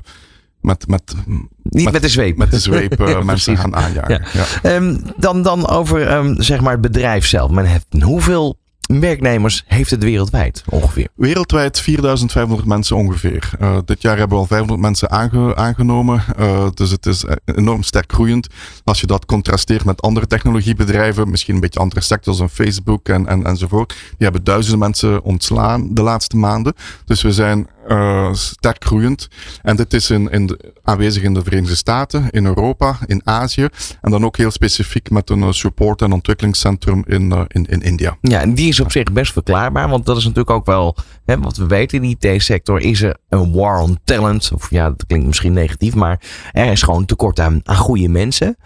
met, 0.61 0.89
met, 0.89 1.15
Niet 1.63 1.85
met, 1.85 1.93
met, 1.93 2.03
de 2.03 2.09
zweep. 2.09 2.37
Met 2.37 2.51
de 2.51 2.59
zweep 2.59 3.01
uh, 3.01 3.23
mensen 3.23 3.57
gaan 3.57 3.77
aanjagen. 3.77 4.27
Ja. 4.33 4.45
Ja. 4.63 4.75
Um, 4.75 5.03
dan, 5.17 5.43
dan 5.43 5.69
over 5.69 6.13
um, 6.13 6.43
zeg 6.43 6.61
maar 6.61 6.73
het 6.73 6.81
bedrijf 6.81 7.27
zelf. 7.27 7.51
Manhattan. 7.51 8.03
Hoeveel 8.03 8.59
werknemers 8.89 9.65
heeft 9.67 9.91
het 9.91 10.03
wereldwijd 10.03 10.65
ongeveer? 10.69 11.09
Wereldwijd 11.15 11.81
4500 11.81 12.69
mensen 12.69 12.97
ongeveer. 12.97 13.51
Uh, 13.61 13.79
dit 13.85 14.03
jaar 14.03 14.19
hebben 14.19 14.37
we 14.37 14.43
al 14.43 14.49
500 14.49 14.81
mensen 14.81 15.11
aange 15.11 15.57
aangenomen. 15.57 16.23
Uh, 16.39 16.67
dus 16.75 16.91
het 16.91 17.07
is 17.07 17.25
enorm 17.45 17.83
sterk 17.83 18.13
groeiend. 18.13 18.49
Als 18.85 19.01
je 19.01 19.07
dat 19.07 19.27
contrasteert 19.27 19.85
met 19.85 20.03
andere 20.03 20.27
technologiebedrijven, 20.27 21.31
misschien 21.31 21.55
een 21.55 21.61
beetje 21.61 21.81
andere 21.81 22.01
sectors, 22.01 22.39
een 22.39 22.49
Facebook 22.49 23.09
en, 23.09 23.27
en, 23.27 23.45
enzovoort. 23.45 23.89
Die 23.89 24.17
hebben 24.19 24.45
duizenden 24.45 24.79
mensen 24.79 25.23
ontslaan 25.23 25.95
de 25.95 26.03
laatste 26.03 26.37
maanden. 26.37 26.75
Dus 27.05 27.23
we 27.23 27.33
zijn 27.33 27.69
uh, 27.89 28.33
sterk 28.33 28.85
groeiend. 28.85 29.29
En 29.63 29.77
dit 29.77 29.95
is 29.95 30.11
in, 30.11 30.31
in 30.31 30.59
aanwezig 30.83 31.23
in 31.23 31.35
de 31.35 31.43
Verenigde 31.43 31.77
Staten, 31.77 32.31
in 32.31 32.47
Europa, 32.47 32.99
in 33.07 33.21
Azië. 33.25 33.69
En 34.01 34.11
dan 34.11 34.25
ook 34.25 34.37
heel 34.37 34.51
specifiek 34.51 35.11
met 35.11 35.31
een 35.31 35.55
support- 35.55 36.03
en 36.03 36.13
ontwikkelingscentrum 36.13 37.05
in, 37.07 37.31
uh, 37.31 37.41
in, 37.47 37.67
in 37.67 37.83
India. 37.83 38.17
Ja, 38.21 38.41
en 38.41 38.55
die 38.55 38.69
is 38.69 38.81
op 38.81 38.93
zich 38.93 39.13
best 39.13 39.33
verklaarbaar. 39.33 39.89
Want 39.89 40.07
dat 40.07 40.17
is 40.17 40.23
natuurlijk 40.23 40.51
ook 40.51 40.67
wel, 40.67 40.97
hè, 41.25 41.39
wat 41.39 41.57
we 41.57 41.67
weten 41.67 42.03
in 42.03 42.17
de 42.19 42.35
IT-sector, 42.35 42.81
is 42.81 43.03
er 43.03 43.17
een 43.29 43.53
war 43.53 43.81
on 43.81 43.99
talent. 44.05 44.51
Of 44.55 44.71
ja, 44.71 44.89
dat 44.89 45.07
klinkt 45.07 45.27
misschien 45.27 45.53
negatief, 45.53 45.95
maar 45.95 46.21
er 46.53 46.73
is 46.73 46.83
gewoon 46.83 47.05
tekort 47.05 47.41
aan, 47.41 47.61
aan 47.65 47.77
goede 47.77 48.09
mensen. 48.09 48.57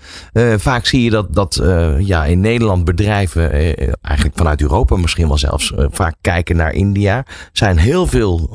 Vaak 0.57 0.87
zie 0.87 1.03
je 1.03 1.11
dat, 1.11 1.35
dat 1.35 1.61
ja, 1.99 2.25
in 2.25 2.41
Nederland 2.41 2.85
bedrijven, 2.85 3.53
eigenlijk 4.01 4.37
vanuit 4.37 4.61
Europa 4.61 4.97
misschien 4.97 5.29
wel 5.29 5.39
zelfs, 5.39 5.73
vaak 5.77 6.15
kijken 6.21 6.57
naar 6.57 6.73
India. 6.73 7.25
zijn 7.53 7.79
heel 7.79 8.07
veel 8.07 8.49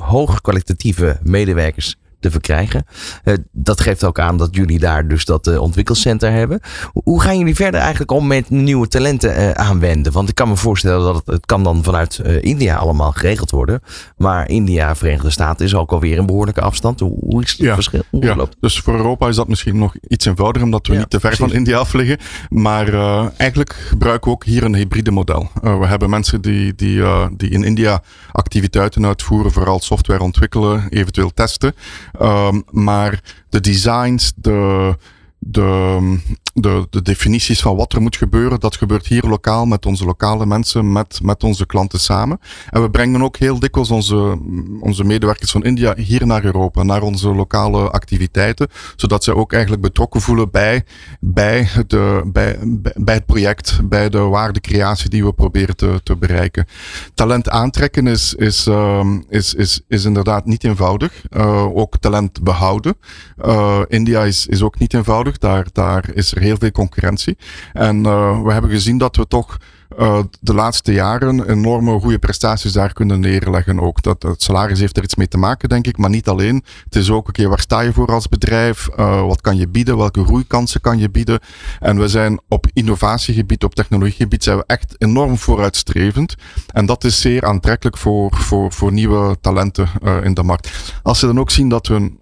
hoogkwalitatieve 0.58 1.20
medewerkers 1.24 1.96
te 2.20 2.32
verkrijgen. 2.32 2.86
Uh, 3.24 3.34
dat 3.52 3.82
geeft 3.82 4.04
ook 4.04 4.20
aan 4.20 4.38
dat 4.38 4.56
jullie 4.56 4.80
daar 4.80 5.08
dus 5.08 5.26
dat 5.26 5.48
uh, 5.48 5.62
ontwikkelcenter 5.62 6.32
hebben. 6.32 6.60
Hoe 6.94 7.22
gaan 7.22 7.38
jullie 7.38 7.56
verder 7.56 7.80
eigenlijk 7.80 8.12
om 8.12 8.28
met 8.28 8.50
nieuwe 8.50 8.88
talenten 8.88 9.40
uh, 9.40 9.52
aanwenden? 9.52 10.12
Want 10.12 10.30
ik 10.30 10.36
kan 10.36 10.48
me 10.48 10.56
voorstellen 10.56 11.04
dat 11.04 11.16
het, 11.16 11.28
het 11.28 11.46
kan 11.46 11.64
dan 11.64 11.84
vanuit 11.84 12.22
India 12.42 12.76
allemaal 12.76 13.12
geregeld 13.12 13.52
worden. 13.52 13.82
Maar 14.18 14.50
India, 14.50 14.96
Verenigde 14.96 15.30
Staten 15.30 15.66
is 15.66 15.76
ook 15.76 15.92
alweer 15.92 16.18
een 16.18 16.26
behoorlijke 16.26 16.62
afstand. 16.62 17.00
Hoe, 17.00 17.44
is 17.44 17.52
het 17.52 17.60
ja, 17.60 17.74
verschil? 17.74 18.02
Hoe 18.10 18.24
ja. 18.24 18.48
Dus 18.60 18.80
voor 18.80 18.96
Europa 18.96 19.28
is 19.28 19.36
dat 19.36 19.48
misschien 19.48 19.78
nog 19.78 19.96
iets 20.08 20.26
eenvoudiger 20.26 20.66
omdat 20.66 20.88
we 20.88 20.94
ja, 20.94 21.00
niet 21.00 21.10
te 21.10 21.20
ver 21.20 21.30
precies. 21.30 21.48
van 21.48 21.58
India 21.58 21.78
af 21.78 21.94
liggen. 21.94 22.18
Maar 22.50 22.94
eigenlijk 23.38 23.74
gebruiken 23.74 24.30
we 24.30 24.36
ook 24.36 24.46
hier 24.46 24.64
een 24.64 24.76
hybride 24.76 25.12
model. 25.12 25.50
we 25.62 25.86
hebben 25.86 26.10
mensen 26.10 26.42
die, 26.42 26.76
die, 26.76 27.04
die 27.38 27.50
in 27.50 27.64
India 27.64 28.02
activiteiten 28.32 29.06
uitvoeren, 29.06 29.52
vooral 29.52 29.80
software 29.80 30.24
ontwikkelen, 30.24 30.90
eventueel 30.90 31.34
testen. 31.34 31.74
Um, 32.22 32.64
maar 32.72 33.22
de 33.50 33.60
designs, 33.60 34.34
de, 34.36 34.96
de, 35.40 36.20
de, 36.62 36.88
de 36.90 37.02
definities 37.02 37.62
van 37.62 37.76
wat 37.76 37.94
er 37.94 38.02
moet 38.02 38.16
gebeuren, 38.16 38.60
dat 38.60 38.76
gebeurt 38.76 39.08
hier 39.08 39.24
lokaal 39.24 39.66
met 39.66 39.86
onze 39.86 40.06
lokale 40.06 40.46
mensen, 40.46 40.92
met, 40.92 41.20
met 41.24 41.44
onze 41.44 41.66
klanten 41.66 42.00
samen. 42.00 42.40
En 42.70 42.82
we 42.82 42.90
brengen 42.90 43.24
ook 43.24 43.38
heel 43.38 43.60
dikwijls 43.60 43.92
onze, 43.92 44.40
onze 44.80 45.04
medewerkers 45.04 45.52
van 45.52 45.64
India 45.64 45.94
hier 45.96 46.26
naar 46.26 46.46
Europa, 46.46 46.84
naar 46.84 47.02
onze 47.02 47.30
lokale 47.36 47.90
activiteiten, 47.90 48.68
zodat 48.96 49.24
zij 49.24 49.34
ook 49.34 49.54
eigenlijk 49.54 49.82
betrokken 49.82 50.22
voelen 50.22 50.52
bij, 50.52 50.84
bij, 51.20 51.70
de, 51.88 52.22
bij, 52.26 52.58
bij 52.96 53.16
het 53.16 53.26
project, 53.26 53.80
bij 53.84 54.10
de 54.10 54.20
waardecreatie 54.20 55.10
die 55.10 55.26
we 55.26 55.34
proberen 55.34 55.76
te, 55.76 56.00
te 56.04 56.16
bereiken. 56.16 56.66
Talent 57.14 57.50
aantrekken 57.50 58.08
is, 58.08 58.34
is, 58.34 58.68
uh, 58.68 59.16
is, 59.30 59.54
is, 59.54 59.82
is 59.88 60.06
inderdaad 60.06 60.46
niet 60.46 60.64
eenvoudig. 60.64 61.24
Uh, 61.30 61.78
ook 61.78 61.98
talent 61.98 62.44
behouden. 62.44 62.98
Uh, 63.46 63.80
India 63.88 64.24
is, 64.24 64.48
is 64.48 64.62
ook 64.62 64.80
niet 64.80 64.94
eenvoudig. 64.94 65.38
Daar, 65.38 65.66
daar 65.74 66.10
is 66.14 66.32
er 66.32 66.46
heel 66.48 66.58
veel 66.58 66.72
concurrentie. 66.72 67.38
En 67.74 67.98
uh, 67.98 68.42
we 68.42 68.52
hebben 68.52 68.72
gezien 68.72 68.98
dat 68.98 69.16
we 69.16 69.28
toch 69.28 69.58
uh, 70.00 70.20
de 70.40 70.54
laatste 70.54 70.94
jaren 70.94 71.50
enorme 71.50 72.00
goede 72.00 72.20
prestaties 72.20 72.72
daar 72.72 72.94
kunnen 72.94 73.20
neerleggen 73.20 73.80
ook. 73.80 74.02
Dat, 74.02 74.24
het 74.24 74.44
salaris 74.44 74.80
heeft 74.80 74.98
er 74.98 75.04
iets 75.04 75.16
mee 75.16 75.28
te 75.28 75.38
maken, 75.38 75.70
denk 75.70 75.88
ik, 75.88 75.98
maar 75.98 76.10
niet 76.10 76.28
alleen. 76.28 76.64
Het 76.84 76.96
is 76.96 77.10
ook, 77.10 77.18
oké, 77.18 77.30
okay, 77.30 77.48
waar 77.48 77.60
sta 77.60 77.80
je 77.80 77.94
voor 77.94 78.08
als 78.08 78.28
bedrijf? 78.28 78.90
Uh, 79.00 79.22
wat 79.22 79.42
kan 79.42 79.58
je 79.58 79.68
bieden? 79.68 79.98
Welke 79.98 80.24
groeikansen 80.24 80.82
kan 80.82 81.00
je 81.00 81.10
bieden? 81.10 81.40
En 81.80 82.00
we 82.00 82.08
zijn 82.08 82.40
op 82.48 82.68
innovatiegebied, 82.74 83.64
op 83.64 83.76
technologiegebied, 83.76 84.44
zijn 84.44 84.58
we 84.58 84.64
echt 84.68 84.96
enorm 84.98 85.38
vooruitstrevend. 85.38 86.36
En 86.74 86.86
dat 86.86 87.04
is 87.04 87.22
zeer 87.22 87.46
aantrekkelijk 87.46 87.98
voor, 87.98 88.36
voor, 88.36 88.72
voor 88.72 88.92
nieuwe 88.92 89.38
talenten 89.42 89.90
in 90.24 90.34
de 90.34 90.44
markt. 90.44 90.94
Als 91.04 91.20
ze 91.20 91.26
dan 91.26 91.40
ook 91.40 91.52
zien 91.52 91.70
dat 91.70 91.88
hun 91.88 92.20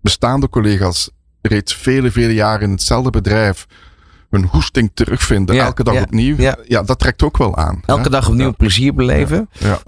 bestaande 0.00 0.48
collega's 0.48 1.10
reeds 1.46 1.74
vele, 1.74 2.10
vele 2.10 2.34
jaren 2.34 2.62
in 2.62 2.70
hetzelfde 2.70 3.10
bedrijf 3.10 3.66
hun 4.30 4.44
hoesting 4.44 4.90
terugvinden, 4.94 5.54
ja, 5.54 5.64
elke 5.64 5.84
dag 5.84 5.94
ja, 5.94 6.02
opnieuw. 6.02 6.36
Ja. 6.36 6.56
ja. 6.68 6.82
dat 6.82 6.98
trekt 6.98 7.22
ook 7.22 7.36
wel 7.36 7.56
aan. 7.56 7.82
Elke 7.86 8.02
hè? 8.02 8.10
dag 8.10 8.28
opnieuw 8.28 8.54
plezier 8.54 8.94
beleven. 8.94 9.48
Ja. 9.58 9.78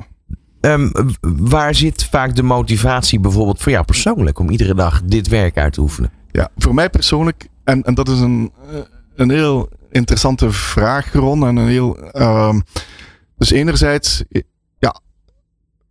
Um, 0.61 0.91
waar 1.21 1.75
zit 1.75 2.05
vaak 2.05 2.37
de 2.37 2.43
motivatie 2.43 3.21
bijvoorbeeld 3.21 3.63
voor 3.63 3.73
jou 3.73 3.85
persoonlijk 3.85 4.39
om 4.39 4.51
iedere 4.51 4.75
dag 4.75 5.03
dit 5.05 5.29
werk 5.29 5.57
uit 5.57 5.73
te 5.73 5.81
oefenen? 5.81 6.11
Ja, 6.31 6.51
voor 6.57 6.75
mij 6.75 6.91
persoonlijk, 6.91 7.49
en, 7.65 7.83
en 7.83 7.95
dat 7.95 8.09
is 8.09 8.21
een, 8.21 8.53
een 9.17 9.31
heel 9.31 9.69
interessante 9.91 10.51
vraag, 10.53 11.13
Ron. 11.13 11.47
En 11.47 11.57
een 11.57 11.69
heel. 11.69 11.99
Um, 12.23 12.63
dus 13.37 13.51
enerzijds, 13.51 14.25
ja, 14.79 15.01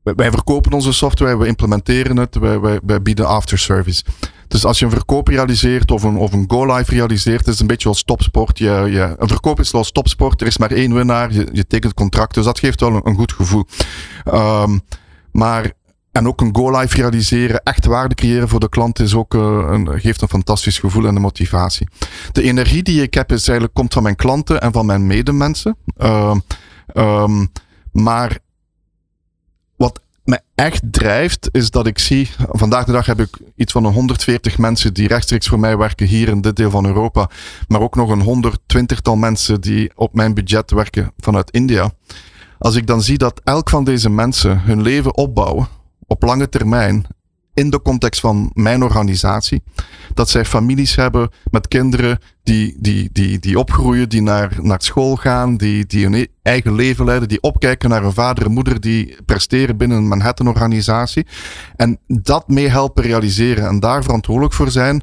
wij 0.04 0.32
verkopen 0.32 0.72
onze 0.74 0.94
software, 0.94 1.38
we 1.38 1.48
implementeren 1.48 2.18
het, 2.18 2.36
wij, 2.36 2.60
wij, 2.60 2.80
wij 2.84 3.02
bieden 3.02 3.28
afterservice. 3.28 4.04
Dus 4.48 4.66
als 4.66 4.80
je 4.80 4.86
een 4.86 4.92
verkoop 4.92 5.28
realiseert 5.28 5.92
of 5.92 6.04
een, 6.04 6.18
of 6.18 6.34
een 6.34 6.46
go-live 6.48 6.92
realiseert, 6.92 7.46
is 7.46 7.52
het 7.52 7.60
een 7.60 7.68
beetje 7.68 7.90
als 7.90 8.04
topsport. 8.04 8.58
Je, 8.58 8.88
je, 8.92 9.16
een 9.18 9.28
verkoop 9.28 9.60
is 9.60 9.70
zoals 9.70 9.92
topsport, 9.92 10.42
er 10.42 10.48
is 10.48 10.58
maar 10.58 10.72
één 10.72 10.94
winnaar, 10.94 11.34
je, 11.34 11.48
je 11.52 11.68
tekent 11.68 11.94
contract, 11.94 12.34
dus 12.34 12.46
dat 12.46 12.60
geeft 12.60 12.80
wel 12.80 13.02
een, 13.04 13.16
goed 13.16 13.32
gevoel. 13.32 13.66
Um, 14.34 14.82
maar 15.32 15.72
en 16.12 16.28
ook 16.28 16.42
een 16.42 16.56
go-live 16.56 16.96
realiseren, 16.96 17.64
echt 17.64 17.86
waarde 17.86 18.16
creëren 18.16 18.50
voor 18.50 18.60
de 18.60 18.70
klant, 18.70 19.00
is 19.00 19.16
ook, 19.16 19.34
een, 19.34 20.00
geeft 20.00 20.22
een 20.22 20.28
fantastisch 20.28 20.80
gevoel 20.80 21.06
en 21.06 21.16
een 21.16 21.22
motivatie. 21.22 21.88
De 22.32 22.42
energie 22.42 22.84
die 22.84 23.02
ik 23.02 23.14
heb, 23.14 23.32
is 23.32 23.48
eigenlijk, 23.48 23.74
komt 23.74 23.94
van 23.94 24.04
mijn 24.04 24.16
klanten 24.16 24.62
en 24.62 24.72
van 24.72 24.86
mijn 24.86 25.08
medemensen. 25.08 25.78
Uh, 25.98 26.36
um, 26.94 27.52
maar 27.92 28.40
wat 29.76 30.02
mij 30.28 30.40
echt 30.56 30.82
drijft, 30.92 31.50
is 31.52 31.72
dat 31.72 31.88
ik 31.88 32.00
zie. 32.00 32.30
Vandaag 32.50 32.86
de 32.86 32.92
dag 32.92 33.06
heb 33.06 33.20
ik 33.20 33.38
iets 33.56 33.72
van 33.72 33.86
een 33.86 33.94
140 33.94 34.58
mensen 34.58 34.94
die 34.94 35.08
rechtstreeks 35.08 35.48
voor 35.48 35.60
mij 35.60 35.78
werken 35.78 36.08
hier 36.08 36.28
in 36.28 36.42
dit 36.42 36.56
deel 36.56 36.70
van 36.70 36.86
Europa. 36.86 37.30
Maar 37.68 37.82
ook 37.82 37.96
nog 37.96 38.10
een 38.10 38.60
120-tal 38.78 39.16
mensen 39.16 39.62
die 39.62 39.92
op 39.96 40.14
mijn 40.14 40.34
budget 40.34 40.72
werken 40.72 41.14
vanuit 41.18 41.52
India. 41.52 41.92
Als 42.58 42.76
ik 42.76 42.88
dan 42.88 43.02
zie 43.02 43.18
dat 43.18 43.42
elk 43.44 43.70
van 43.70 43.84
deze 43.84 44.10
mensen 44.10 44.62
hun 44.62 44.82
leven 44.82 45.18
opbouwen 45.18 45.68
op 46.08 46.24
lange 46.24 46.50
termijn 46.50 47.06
in 47.58 47.70
de 47.70 47.82
context 47.82 48.20
van 48.20 48.52
mijn 48.54 48.84
organisatie. 48.84 49.64
Dat 50.14 50.30
zij 50.30 50.46
families 50.46 50.96
hebben 50.96 51.30
met 51.52 51.68
kinderen 51.68 52.20
die, 52.44 52.76
die, 52.80 53.10
die, 53.12 53.40
die 53.40 53.60
opgroeien, 53.60 54.10
die 54.10 54.22
naar, 54.22 54.58
naar 54.62 54.82
school 54.82 55.16
gaan, 55.16 55.58
die, 55.58 55.86
die 55.86 56.08
hun 56.08 56.28
eigen 56.42 56.76
leven 56.76 57.06
leiden, 57.06 57.28
die 57.28 57.42
opkijken 57.42 57.90
naar 57.90 58.04
een 58.04 58.14
vader 58.14 58.46
en 58.46 58.52
moeder 58.52 58.82
die 58.82 59.16
presteren 59.26 59.78
binnen 59.78 59.98
een 59.98 60.08
Manhattan-organisatie. 60.08 61.26
En 61.76 62.00
dat 62.08 62.48
mee 62.48 62.68
helpen 62.68 63.04
realiseren 63.04 63.68
en 63.68 63.80
daar 63.80 64.04
verantwoordelijk 64.04 64.54
voor 64.54 64.72
zijn, 64.72 65.02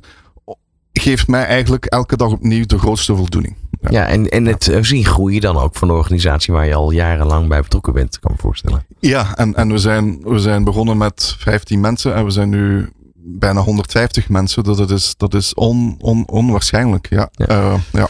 geeft 0.93 1.29
mij 1.29 1.45
eigenlijk 1.45 1.85
elke 1.85 2.17
dag 2.17 2.31
opnieuw 2.31 2.67
de 2.67 2.79
grootste 2.79 3.17
voldoening. 3.17 3.57
Ja, 3.91 4.01
ja 4.01 4.07
en, 4.07 4.29
en 4.29 4.47
het 4.47 4.67
uh, 4.67 4.83
zien 4.83 5.05
groeien 5.05 5.41
dan 5.41 5.57
ook 5.57 5.77
van 5.77 5.89
de 5.89 5.95
organisatie 5.95 6.55
waar 6.55 6.67
je 6.67 6.75
al 6.75 6.91
jarenlang 6.91 7.49
bij 7.49 7.61
betrokken 7.61 7.93
bent, 7.93 8.19
kan 8.19 8.31
ik 8.31 8.37
me 8.37 8.43
voorstellen. 8.43 8.85
Ja, 8.99 9.37
en, 9.37 9.55
en 9.55 9.69
we, 9.69 9.79
zijn, 9.79 10.21
we 10.23 10.39
zijn 10.39 10.65
begonnen 10.65 10.97
met 10.97 11.35
15 11.39 11.81
mensen 11.81 12.15
en 12.15 12.25
we 12.25 12.31
zijn 12.31 12.49
nu 12.49 12.93
bijna 13.25 13.61
150 13.61 14.29
mensen. 14.29 14.65
Dus 14.65 14.77
dat 14.77 14.91
is, 14.91 15.15
dat 15.17 15.35
is 15.35 15.55
on, 15.55 15.97
on, 16.01 16.29
onwaarschijnlijk. 16.29 17.07
Ja. 17.11 17.29
Ja. 17.33 17.49
Uh, 17.49 17.75
ja. 17.93 18.09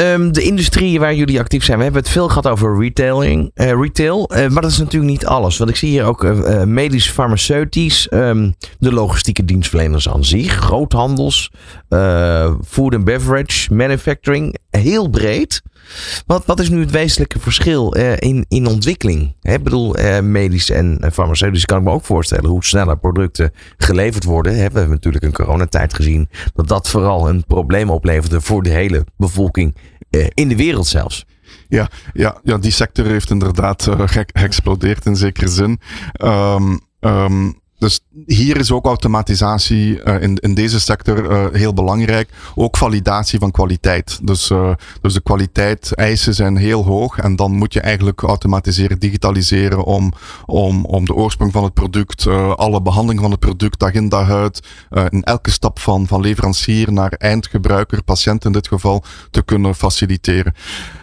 Um, 0.00 0.32
de 0.32 0.42
industrie 0.42 1.00
waar 1.00 1.14
jullie 1.14 1.38
actief 1.38 1.64
zijn, 1.64 1.78
we 1.78 1.84
hebben 1.84 2.02
het 2.02 2.10
veel 2.10 2.28
gehad 2.28 2.48
over 2.48 2.78
retailing, 2.78 3.50
uh, 3.54 3.70
retail. 3.70 4.30
Uh, 4.32 4.48
maar 4.48 4.62
dat 4.62 4.70
is 4.70 4.78
natuurlijk 4.78 5.10
niet 5.10 5.26
alles. 5.26 5.58
Want 5.58 5.70
ik 5.70 5.76
zie 5.76 5.90
hier 5.90 6.04
ook 6.04 6.24
uh, 6.24 6.62
medisch, 6.62 7.10
farmaceutisch, 7.10 8.08
um, 8.12 8.54
de 8.78 8.92
logistieke 8.92 9.44
dienstverleners 9.44 10.08
aan 10.08 10.24
zich, 10.24 10.52
groothandels, 10.52 11.50
food 12.66 12.94
and 12.94 13.04
beverage, 13.04 13.74
manufacturing. 13.74 14.58
Heel 14.70 15.08
breed. 15.08 15.62
Wat, 16.26 16.46
wat 16.46 16.60
is 16.60 16.68
nu 16.68 16.80
het 16.80 16.90
wezenlijke 16.90 17.40
verschil 17.40 17.96
uh, 17.96 18.12
in, 18.16 18.44
in 18.48 18.66
ontwikkeling? 18.66 19.34
Ik 19.42 19.62
bedoel, 19.62 19.98
uh, 19.98 20.20
medisch 20.20 20.70
en 20.70 21.00
farmaceutisch 21.12 21.64
kan 21.64 21.78
ik 21.78 21.84
me 21.84 21.90
ook 21.90 22.04
voorstellen 22.04 22.50
hoe 22.50 22.64
sneller 22.64 22.98
producten 22.98 23.52
geleverd 23.76 24.24
worden. 24.24 24.52
He, 24.52 24.58
we 24.58 24.78
hebben 24.78 24.90
natuurlijk 24.90 25.24
in 25.24 25.32
coronatijd 25.32 25.94
gezien 25.94 26.28
dat 26.54 26.68
dat 26.68 26.88
vooral 26.88 27.28
een 27.28 27.44
probleem 27.46 27.90
opleverde 27.90 28.40
voor 28.40 28.62
de 28.62 28.70
hele 28.70 29.04
bevolking 29.16 29.76
in 30.34 30.48
de 30.48 30.56
wereld 30.56 30.86
zelfs. 30.86 31.26
Ja, 31.68 31.90
ja, 32.12 32.40
ja, 32.42 32.58
die 32.58 32.70
sector 32.70 33.06
heeft 33.06 33.30
inderdaad 33.30 33.88
geëxplodeerd 34.32 35.06
in 35.06 35.16
zekere 35.16 35.48
zin. 35.48 35.80
Um, 36.24 37.59
dus 37.80 38.00
hier 38.26 38.56
is 38.56 38.72
ook 38.72 38.86
automatisatie 38.86 40.02
uh, 40.04 40.22
in, 40.22 40.36
in 40.36 40.54
deze 40.54 40.80
sector 40.80 41.30
uh, 41.30 41.44
heel 41.52 41.74
belangrijk. 41.74 42.30
Ook 42.54 42.76
validatie 42.76 43.38
van 43.38 43.50
kwaliteit. 43.50 44.18
Dus, 44.22 44.50
uh, 44.50 44.74
dus 45.00 45.14
de 45.14 45.20
kwaliteit 45.22 45.94
eisen 45.94 46.34
zijn 46.34 46.56
heel 46.56 46.84
hoog. 46.84 47.18
En 47.18 47.36
dan 47.36 47.52
moet 47.52 47.72
je 47.72 47.80
eigenlijk 47.80 48.22
automatiseren, 48.22 48.98
digitaliseren 48.98 49.84
om, 49.84 50.12
om, 50.46 50.84
om 50.84 51.04
de 51.04 51.14
oorsprong 51.14 51.52
van 51.52 51.64
het 51.64 51.74
product, 51.74 52.26
alle 52.56 52.82
behandeling 52.82 53.20
van 53.20 53.30
het 53.30 53.40
product, 53.40 53.78
dag 53.78 53.92
in 53.92 54.08
dag 54.08 54.30
uit, 54.30 54.60
in 55.08 55.22
elke 55.22 55.50
stap 55.50 55.78
van, 55.78 56.06
van 56.06 56.20
leverancier 56.20 56.92
naar 56.92 57.12
eindgebruiker, 57.12 58.02
patiënt 58.02 58.44
in 58.44 58.52
dit 58.52 58.68
geval, 58.68 59.04
te 59.30 59.42
kunnen 59.42 59.74
faciliteren. 59.74 60.54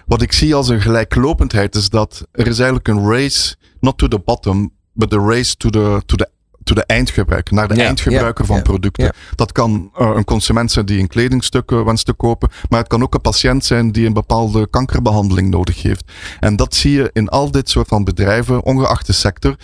Wat 0.06 0.22
ik 0.22 0.32
zie 0.32 0.56
als 0.56 0.70
een 0.70 0.82
gelijklopendheid 0.82 1.76
is 1.76 1.90
dat 1.90 2.28
er 2.32 2.48
is 2.48 2.58
eigenlijk 2.58 2.88
een 2.88 3.10
race, 3.10 3.56
not 3.80 3.98
to 3.98 4.08
the 4.08 4.20
bottom, 4.20 4.74
but 4.94 5.10
the 5.10 5.20
race 5.20 5.56
to 5.58 5.70
the, 5.70 6.02
to 6.06 6.16
the 6.16 6.30
to 6.68 6.76
de 6.76 6.86
eindgebruiker, 6.86 7.54
naar 7.54 7.68
de 7.68 7.76
Ja, 7.76 7.86
eindgebruiker 7.86 8.42
ja, 8.42 8.48
van 8.48 8.56
ja, 8.56 8.62
producten. 8.62 9.14
Dat 9.36 9.52
kan 9.52 9.92
eh, 9.96 10.12
een 10.16 10.24
consument 10.24 10.72
zijn 10.72 10.86
die 10.86 11.00
een 11.00 11.08
kledingstuk 11.08 11.72
eh, 11.72 11.84
wenst 11.84 12.06
te 12.06 12.14
kopen, 12.14 12.50
maar 12.70 12.80
het 12.80 12.88
kan 12.88 13.04
ook 13.04 13.14
een 13.14 13.22
patiënt 13.22 13.66
zijn 13.66 13.92
die 13.92 14.06
een 14.06 14.14
bepaalde 14.14 14.70
kankerbehandeling 14.70 15.50
nodig 15.50 15.82
heeft. 15.82 16.12
En 16.40 16.56
dat 16.56 16.76
zie 16.76 16.92
je 16.92 17.10
in 17.14 17.30
al 17.30 17.52
dit 17.52 17.70
soort 17.70 17.88
van 17.88 18.04
bedrijven, 18.04 18.64
ongeacht 18.64 19.08
de 19.08 19.14
sector, 19.14 19.56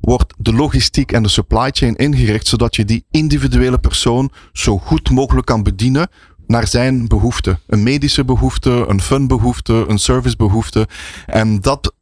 wordt 0.00 0.34
de 0.38 0.52
logistiek 0.52 1.12
en 1.12 1.22
de 1.22 1.28
supply 1.28 1.70
chain 1.70 1.96
ingericht 1.96 2.46
zodat 2.46 2.76
je 2.76 2.84
die 2.84 3.04
individuele 3.10 3.78
persoon 3.78 4.30
zo 4.52 4.78
goed 4.78 5.10
mogelijk 5.10 5.46
kan 5.46 5.62
bedienen 5.62 6.08
naar 6.46 6.66
zijn 6.66 7.08
behoefte. 7.08 7.58
Een 7.66 7.82
medische 7.82 8.24
behoefte, 8.24 8.84
een 8.88 9.00
funbehoefte, 9.00 9.84
een 9.88 9.98
servicebehoefte. 9.98 10.88
En 11.26 11.60
dat 11.60 11.93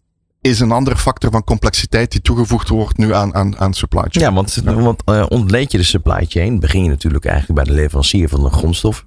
is 0.42 0.60
een 0.60 0.72
andere 0.72 0.96
factor 0.96 1.30
van 1.30 1.44
complexiteit 1.44 2.10
die 2.10 2.20
toegevoegd 2.20 2.68
wordt 2.68 2.96
nu 2.96 3.14
aan, 3.14 3.34
aan, 3.34 3.58
aan 3.58 3.74
supply 3.74 4.04
chain. 4.08 4.26
Ja, 4.26 4.32
want, 4.32 4.54
want 4.64 5.02
eh, 5.04 5.26
ontleed 5.28 5.72
je 5.72 5.78
de 5.78 5.84
supply 5.84 6.24
chain, 6.28 6.60
begin 6.60 6.82
je 6.82 6.88
natuurlijk 6.88 7.24
eigenlijk 7.24 7.64
bij 7.64 7.74
de 7.74 7.80
leverancier 7.80 8.28
van 8.28 8.42
de 8.42 8.50
grondstof. 8.50 9.06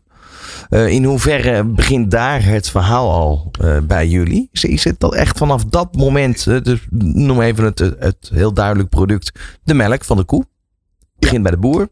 Eh, 0.70 0.88
in 0.88 1.04
hoeverre 1.04 1.64
begint 1.64 2.12
daar 2.12 2.44
het 2.44 2.70
verhaal 2.70 3.12
al 3.12 3.52
eh, 3.62 3.78
bij 3.80 4.08
jullie? 4.08 4.50
Is, 4.52 4.64
is 4.64 4.84
het 4.84 5.04
al 5.04 5.16
echt 5.16 5.38
vanaf 5.38 5.66
dat 5.66 5.96
moment, 5.96 6.44
dus 6.44 6.88
noem 6.90 7.42
even 7.42 7.64
het, 7.64 7.80
het 7.80 8.30
heel 8.34 8.54
duidelijk 8.54 8.90
product, 8.90 9.40
de 9.64 9.74
melk 9.74 10.04
van 10.04 10.18
de 10.18 10.24
koe. 10.24 10.46
Begint 11.20 11.44
bij 11.44 11.52
de 11.52 11.58
boer. 11.58 11.90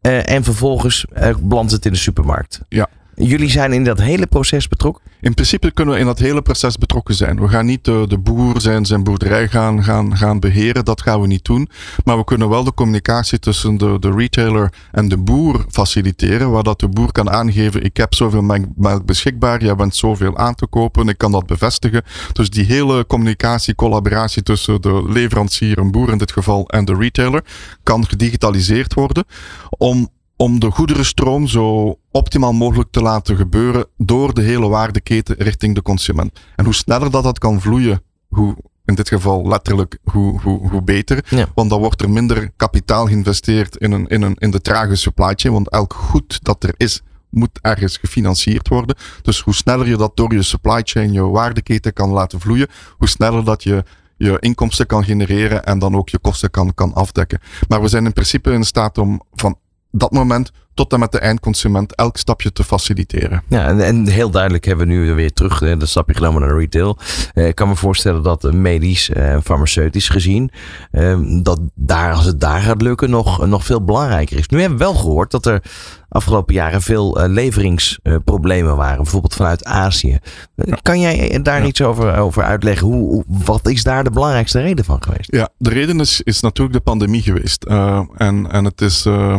En 0.00 0.44
vervolgens 0.44 1.04
belandt 1.40 1.72
het 1.72 1.86
in 1.86 1.92
de 1.92 1.98
supermarkt. 1.98 2.60
Ja. 2.68 2.88
Jullie 3.22 3.50
zijn 3.50 3.72
in 3.72 3.84
dat 3.84 4.00
hele 4.00 4.26
proces 4.26 4.68
betrokken? 4.68 5.02
In 5.20 5.34
principe 5.34 5.70
kunnen 5.70 5.94
we 5.94 6.00
in 6.00 6.06
dat 6.06 6.18
hele 6.18 6.42
proces 6.42 6.78
betrokken 6.78 7.14
zijn. 7.14 7.40
We 7.40 7.48
gaan 7.48 7.66
niet 7.66 7.84
de, 7.84 8.04
de 8.08 8.18
boer 8.18 8.60
zijn, 8.60 8.86
zijn 8.86 9.04
boerderij 9.04 9.48
gaan, 9.48 9.84
gaan, 9.84 10.16
gaan 10.16 10.40
beheren. 10.40 10.84
Dat 10.84 11.02
gaan 11.02 11.20
we 11.20 11.26
niet 11.26 11.44
doen. 11.44 11.68
Maar 12.04 12.16
we 12.16 12.24
kunnen 12.24 12.48
wel 12.48 12.64
de 12.64 12.74
communicatie 12.74 13.38
tussen 13.38 13.76
de, 13.76 13.96
de 13.98 14.12
retailer 14.12 14.72
en 14.92 15.08
de 15.08 15.16
boer 15.16 15.64
faciliteren. 15.68 16.50
Waar 16.50 16.62
dat 16.62 16.80
de 16.80 16.88
boer 16.88 17.12
kan 17.12 17.30
aangeven, 17.30 17.82
ik 17.84 17.96
heb 17.96 18.14
zoveel 18.14 18.42
melk 18.42 18.64
melk 18.76 19.04
beschikbaar. 19.04 19.64
Jij 19.64 19.74
bent 19.74 19.96
zoveel 19.96 20.36
aan 20.36 20.54
te 20.54 20.66
kopen. 20.66 21.08
Ik 21.08 21.18
kan 21.18 21.32
dat 21.32 21.46
bevestigen. 21.46 22.02
Dus 22.32 22.50
die 22.50 22.64
hele 22.64 23.06
communicatie, 23.06 23.74
collaboratie 23.74 24.42
tussen 24.42 24.80
de 24.80 25.04
leverancier, 25.08 25.78
een 25.78 25.90
boer 25.90 26.10
in 26.10 26.18
dit 26.18 26.32
geval, 26.32 26.68
en 26.68 26.84
de 26.84 26.94
retailer 26.94 27.44
kan 27.82 28.06
gedigitaliseerd 28.06 28.94
worden. 28.94 29.24
Om 29.68 30.08
om 30.40 30.60
de 30.60 30.70
goederenstroom 30.70 31.46
zo 31.46 31.96
optimaal 32.10 32.52
mogelijk 32.52 32.90
te 32.90 33.02
laten 33.02 33.36
gebeuren 33.36 33.86
door 33.96 34.34
de 34.34 34.42
hele 34.42 34.68
waardeketen 34.68 35.36
richting 35.38 35.74
de 35.74 35.82
consument. 35.82 36.40
En 36.56 36.64
hoe 36.64 36.74
sneller 36.74 37.10
dat 37.10 37.22
dat 37.22 37.38
kan 37.38 37.60
vloeien, 37.60 38.02
hoe 38.28 38.56
in 38.84 38.94
dit 38.94 39.08
geval 39.08 39.48
letterlijk, 39.48 39.98
hoe, 40.04 40.40
hoe, 40.40 40.68
hoe 40.68 40.82
beter. 40.82 41.24
Ja. 41.28 41.46
Want 41.54 41.70
dan 41.70 41.80
wordt 41.80 42.02
er 42.02 42.10
minder 42.10 42.50
kapitaal 42.56 43.06
geïnvesteerd 43.06 43.76
in, 43.76 43.92
een, 43.92 44.06
in, 44.06 44.22
een, 44.22 44.34
in 44.38 44.50
de 44.50 44.60
trage 44.60 44.94
supply 44.94 45.32
chain. 45.36 45.54
Want 45.54 45.70
elk 45.70 45.92
goed 45.92 46.38
dat 46.42 46.64
er 46.64 46.74
is, 46.76 47.02
moet 47.30 47.58
ergens 47.60 47.96
gefinancierd 47.96 48.68
worden. 48.68 48.96
Dus 49.22 49.40
hoe 49.40 49.54
sneller 49.54 49.88
je 49.88 49.96
dat 49.96 50.16
door 50.16 50.34
je 50.34 50.42
supply 50.42 50.80
chain, 50.84 51.12
je 51.12 51.22
waardeketen 51.22 51.92
kan 51.92 52.10
laten 52.10 52.40
vloeien, 52.40 52.68
hoe 52.98 53.08
sneller 53.08 53.44
dat 53.44 53.62
je 53.62 53.84
je 54.16 54.36
inkomsten 54.38 54.86
kan 54.86 55.04
genereren 55.04 55.64
en 55.64 55.78
dan 55.78 55.96
ook 55.96 56.08
je 56.08 56.18
kosten 56.18 56.50
kan, 56.50 56.74
kan 56.74 56.94
afdekken. 56.94 57.40
Maar 57.68 57.82
we 57.82 57.88
zijn 57.88 58.04
in 58.04 58.12
principe 58.12 58.52
in 58.52 58.64
staat 58.64 58.98
om 58.98 59.22
van 59.32 59.56
dat 59.90 60.10
moment 60.12 60.50
tot 60.74 60.92
en 60.92 60.98
met 60.98 61.12
de 61.12 61.18
eindconsument 61.18 61.94
elk 61.94 62.16
stapje 62.16 62.52
te 62.52 62.64
faciliteren. 62.64 63.42
Ja, 63.48 63.66
en, 63.66 63.80
en 63.80 64.08
heel 64.08 64.30
duidelijk 64.30 64.64
hebben 64.64 64.86
we 64.86 64.92
nu 64.92 65.14
weer 65.14 65.32
terug 65.32 65.62
eh, 65.62 65.78
dat 65.78 65.88
stapje 65.88 66.14
genomen 66.14 66.40
naar 66.40 66.56
retail. 66.58 66.98
Eh, 67.34 67.46
ik 67.46 67.54
kan 67.54 67.68
me 67.68 67.76
voorstellen 67.76 68.22
dat 68.22 68.44
eh, 68.44 68.52
medisch 68.52 69.10
en 69.10 69.42
farmaceutisch 69.42 70.08
gezien, 70.08 70.50
eh, 70.90 71.18
dat 71.42 71.60
daar, 71.74 72.12
als 72.12 72.24
het 72.24 72.40
daar 72.40 72.60
gaat 72.60 72.82
lukken, 72.82 73.10
nog, 73.10 73.46
nog 73.46 73.64
veel 73.64 73.84
belangrijker 73.84 74.38
is. 74.38 74.48
Nu 74.48 74.60
hebben 74.60 74.78
we 74.78 74.84
wel 74.84 74.94
gehoord 74.94 75.30
dat 75.30 75.46
er 75.46 75.62
afgelopen 76.08 76.54
jaren 76.54 76.82
veel 76.82 77.20
eh, 77.20 77.28
leveringsproblemen 77.28 78.76
waren, 78.76 78.96
bijvoorbeeld 79.02 79.34
vanuit 79.34 79.64
Azië. 79.64 80.18
Eh, 80.54 80.72
Kan 80.82 81.00
jij 81.00 81.42
daar 81.42 81.60
Ja. 81.60 81.66
iets 81.66 81.82
over, 81.82 82.16
over 82.18 82.42
uitleggen? 82.42 82.86
Hoe, 82.86 83.08
hoe- 83.08 83.24
wat 83.44 83.68
is 83.68 83.82
daar 83.82 84.04
de 84.04 84.10
belangrijkste 84.10 84.60
reden 84.60 84.84
van 84.84 85.02
geweest? 85.02 85.32
Ja, 85.34 85.48
de 85.58 85.70
reden 85.70 86.00
is, 86.00 86.20
is 86.20 86.40
natuurlijk 86.40 86.76
de 86.76 86.82
pandemie 86.82 87.22
geweest. 87.22 87.64
Uh, 87.68 88.00
en, 88.16 88.50
en 88.50 88.64
het 88.64 88.80
is. 88.80 89.06
Uh, 89.06 89.36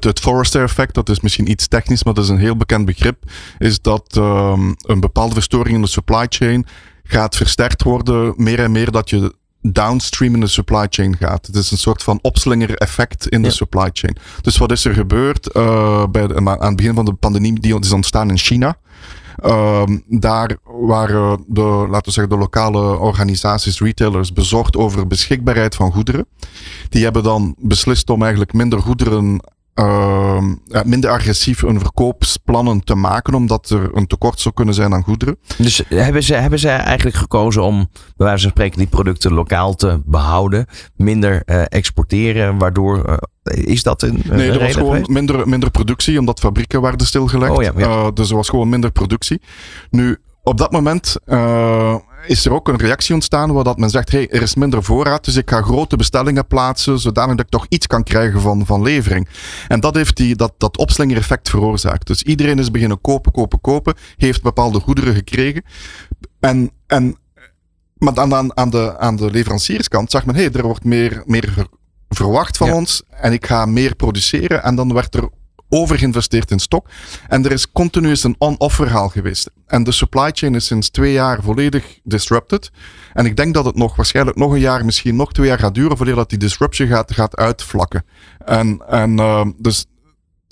het, 0.00 0.04
het 0.04 0.54
effect, 0.54 0.94
dat 0.94 1.08
is 1.08 1.20
misschien 1.20 1.50
iets 1.50 1.68
technisch, 1.68 2.04
maar 2.04 2.14
dat 2.14 2.24
is 2.24 2.30
een 2.30 2.38
heel 2.38 2.56
bekend 2.56 2.84
begrip, 2.84 3.24
is 3.58 3.80
dat 3.80 4.16
um, 4.16 4.74
een 4.86 5.00
bepaalde 5.00 5.34
verstoring 5.34 5.76
in 5.76 5.82
de 5.82 5.88
supply 5.88 6.26
chain 6.28 6.66
gaat 7.02 7.36
versterkt 7.36 7.82
worden, 7.82 8.34
meer 8.36 8.58
en 8.58 8.72
meer 8.72 8.90
dat 8.90 9.10
je 9.10 9.34
downstream 9.60 10.34
in 10.34 10.40
de 10.40 10.46
supply 10.46 10.86
chain 10.90 11.16
gaat. 11.16 11.46
Het 11.46 11.56
is 11.56 11.70
een 11.70 11.78
soort 11.78 12.02
van 12.02 12.18
opslinger 12.22 12.74
effect 12.74 13.28
in 13.28 13.42
Ja. 13.42 13.48
de 13.48 13.54
supply 13.54 13.90
chain. 13.92 14.16
Dus 14.40 14.56
wat 14.56 14.72
is 14.72 14.84
er 14.84 14.94
gebeurd 14.94 15.56
uh, 15.56 16.06
bij 16.06 16.26
de, 16.26 16.36
aan 16.36 16.60
het 16.60 16.76
begin 16.76 16.94
van 16.94 17.04
de 17.04 17.12
pandemie, 17.12 17.60
die 17.60 17.78
is 17.78 17.92
ontstaan 17.92 18.30
in 18.30 18.38
China. 18.38 18.76
Um, 19.44 20.02
daar 20.08 20.56
waren 20.64 21.44
de, 21.46 21.60
laten 21.62 22.04
we 22.04 22.10
zeggen, 22.10 22.28
de 22.28 22.38
lokale 22.38 22.98
organisaties, 22.98 23.80
retailers, 23.80 24.32
bezorgd 24.32 24.76
over 24.76 25.06
beschikbaarheid 25.06 25.74
van 25.74 25.92
goederen. 25.92 26.26
Die 26.88 27.04
hebben 27.04 27.22
dan 27.22 27.54
beslist 27.58 28.10
om 28.10 28.20
eigenlijk 28.22 28.52
minder 28.52 28.80
goederen 28.80 29.40
uh, 29.74 30.42
ja, 30.64 30.82
minder 30.84 31.10
agressief 31.10 31.60
hun 31.60 31.80
verkoopsplannen 31.80 32.84
te 32.84 32.94
maken, 32.94 33.34
omdat 33.34 33.70
er 33.70 33.90
een 33.92 34.06
tekort 34.06 34.40
zou 34.40 34.54
kunnen 34.54 34.74
zijn 34.74 34.94
aan 34.94 35.02
goederen. 35.02 35.36
Dus 35.58 35.82
hebben 35.88 36.22
ze, 36.22 36.34
hebben 36.34 36.58
ze 36.58 36.68
eigenlijk 36.68 37.16
gekozen 37.16 37.62
om, 37.62 37.88
bij 38.16 38.26
wijze 38.26 38.42
van 38.42 38.50
spreken, 38.50 38.78
die 38.78 38.86
producten 38.86 39.32
lokaal 39.32 39.74
te 39.74 40.02
behouden, 40.04 40.66
minder 40.96 41.42
uh, 41.46 41.62
exporteren, 41.68 42.58
waardoor. 42.58 43.08
Uh, 43.08 43.16
is 43.64 43.82
dat 43.82 44.02
een. 44.02 44.22
Nee, 44.24 44.50
er 44.50 44.58
was 44.58 44.72
gewoon 44.72 44.90
geweest? 44.90 45.08
minder, 45.08 45.48
minder 45.48 45.70
productie, 45.70 46.18
omdat 46.18 46.40
fabrieken 46.40 46.80
werden 46.80 47.06
stilgelegd. 47.06 47.52
Oh, 47.52 47.62
ja, 47.62 47.72
ja. 47.76 47.86
Uh, 47.86 48.08
dus 48.14 48.30
er 48.30 48.36
was 48.36 48.48
gewoon 48.48 48.68
minder 48.68 48.90
productie. 48.90 49.42
Nu, 49.90 50.18
op 50.42 50.58
dat 50.58 50.72
moment 50.72 51.16
uh, 51.26 51.94
is 52.26 52.44
er 52.44 52.52
ook 52.52 52.68
een 52.68 52.76
reactie 52.76 53.14
ontstaan 53.14 53.52
waar 53.52 53.64
dat 53.64 53.78
men 53.78 53.90
zegt, 53.90 54.10
hey, 54.10 54.28
er 54.28 54.42
is 54.42 54.54
minder 54.54 54.82
voorraad, 54.82 55.24
dus 55.24 55.36
ik 55.36 55.50
ga 55.50 55.62
grote 55.62 55.96
bestellingen 55.96 56.46
plaatsen, 56.46 56.98
zodanig 56.98 57.36
dat 57.36 57.44
ik 57.44 57.50
toch 57.50 57.66
iets 57.68 57.86
kan 57.86 58.02
krijgen 58.02 58.40
van, 58.40 58.66
van 58.66 58.82
levering. 58.82 59.28
En 59.68 59.80
dat 59.80 59.94
heeft 59.94 60.16
die, 60.16 60.36
dat, 60.36 60.52
dat 60.58 60.76
opslingereffect 60.76 61.50
veroorzaakt. 61.50 62.06
Dus 62.06 62.22
iedereen 62.22 62.58
is 62.58 62.70
beginnen 62.70 63.00
kopen, 63.00 63.32
kopen, 63.32 63.60
kopen, 63.60 63.94
heeft 64.16 64.42
bepaalde 64.42 64.80
goederen 64.80 65.14
gekregen. 65.14 65.62
En, 66.40 66.70
en, 66.86 67.16
maar 67.94 68.16
aan, 68.16 68.34
aan, 68.34 68.56
aan, 68.56 68.70
de, 68.70 68.98
aan 68.98 69.16
de 69.16 69.30
leverancierskant 69.30 70.10
zag 70.10 70.26
men, 70.26 70.34
hey, 70.34 70.50
er 70.52 70.62
wordt 70.62 70.84
meer, 70.84 71.22
meer 71.26 71.66
verwacht 72.08 72.56
van 72.56 72.66
Ja. 72.66 72.74
ons 72.74 73.02
en 73.08 73.32
ik 73.32 73.46
ga 73.46 73.66
meer 73.66 73.94
produceren. 73.94 74.62
En 74.62 74.74
dan 74.74 74.92
werd 74.92 75.14
er 75.14 75.28
overgeïnvesteerd 75.72 76.50
in 76.50 76.58
stok. 76.58 76.88
En 77.28 77.44
er 77.44 77.52
is 77.52 77.72
continu 77.72 78.16
een 78.22 78.34
on-off 78.38 78.74
verhaal 78.74 79.08
geweest. 79.08 79.50
En 79.66 79.84
de 79.84 79.92
supply 79.92 80.30
chain 80.32 80.54
is 80.54 80.66
sinds 80.66 80.90
twee 80.90 81.12
jaar 81.12 81.42
volledig 81.42 81.98
disrupted. 82.02 82.70
En 83.12 83.26
ik 83.26 83.36
denk 83.36 83.54
dat 83.54 83.64
het 83.64 83.76
nog 83.76 83.96
waarschijnlijk 83.96 84.36
nog 84.36 84.52
een 84.52 84.60
jaar, 84.60 84.84
misschien 84.84 85.16
nog 85.16 85.32
twee 85.32 85.46
jaar 85.46 85.58
gaat 85.58 85.74
duren 85.74 85.96
voordat 85.96 86.16
dat 86.16 86.28
die 86.28 86.38
disruption 86.38 86.88
gaat, 86.88 87.12
gaat 87.12 87.36
uitvlakken. 87.36 88.04
En, 88.44 88.82
en 88.88 89.18
uh, 89.18 89.46
dus, 89.56 89.86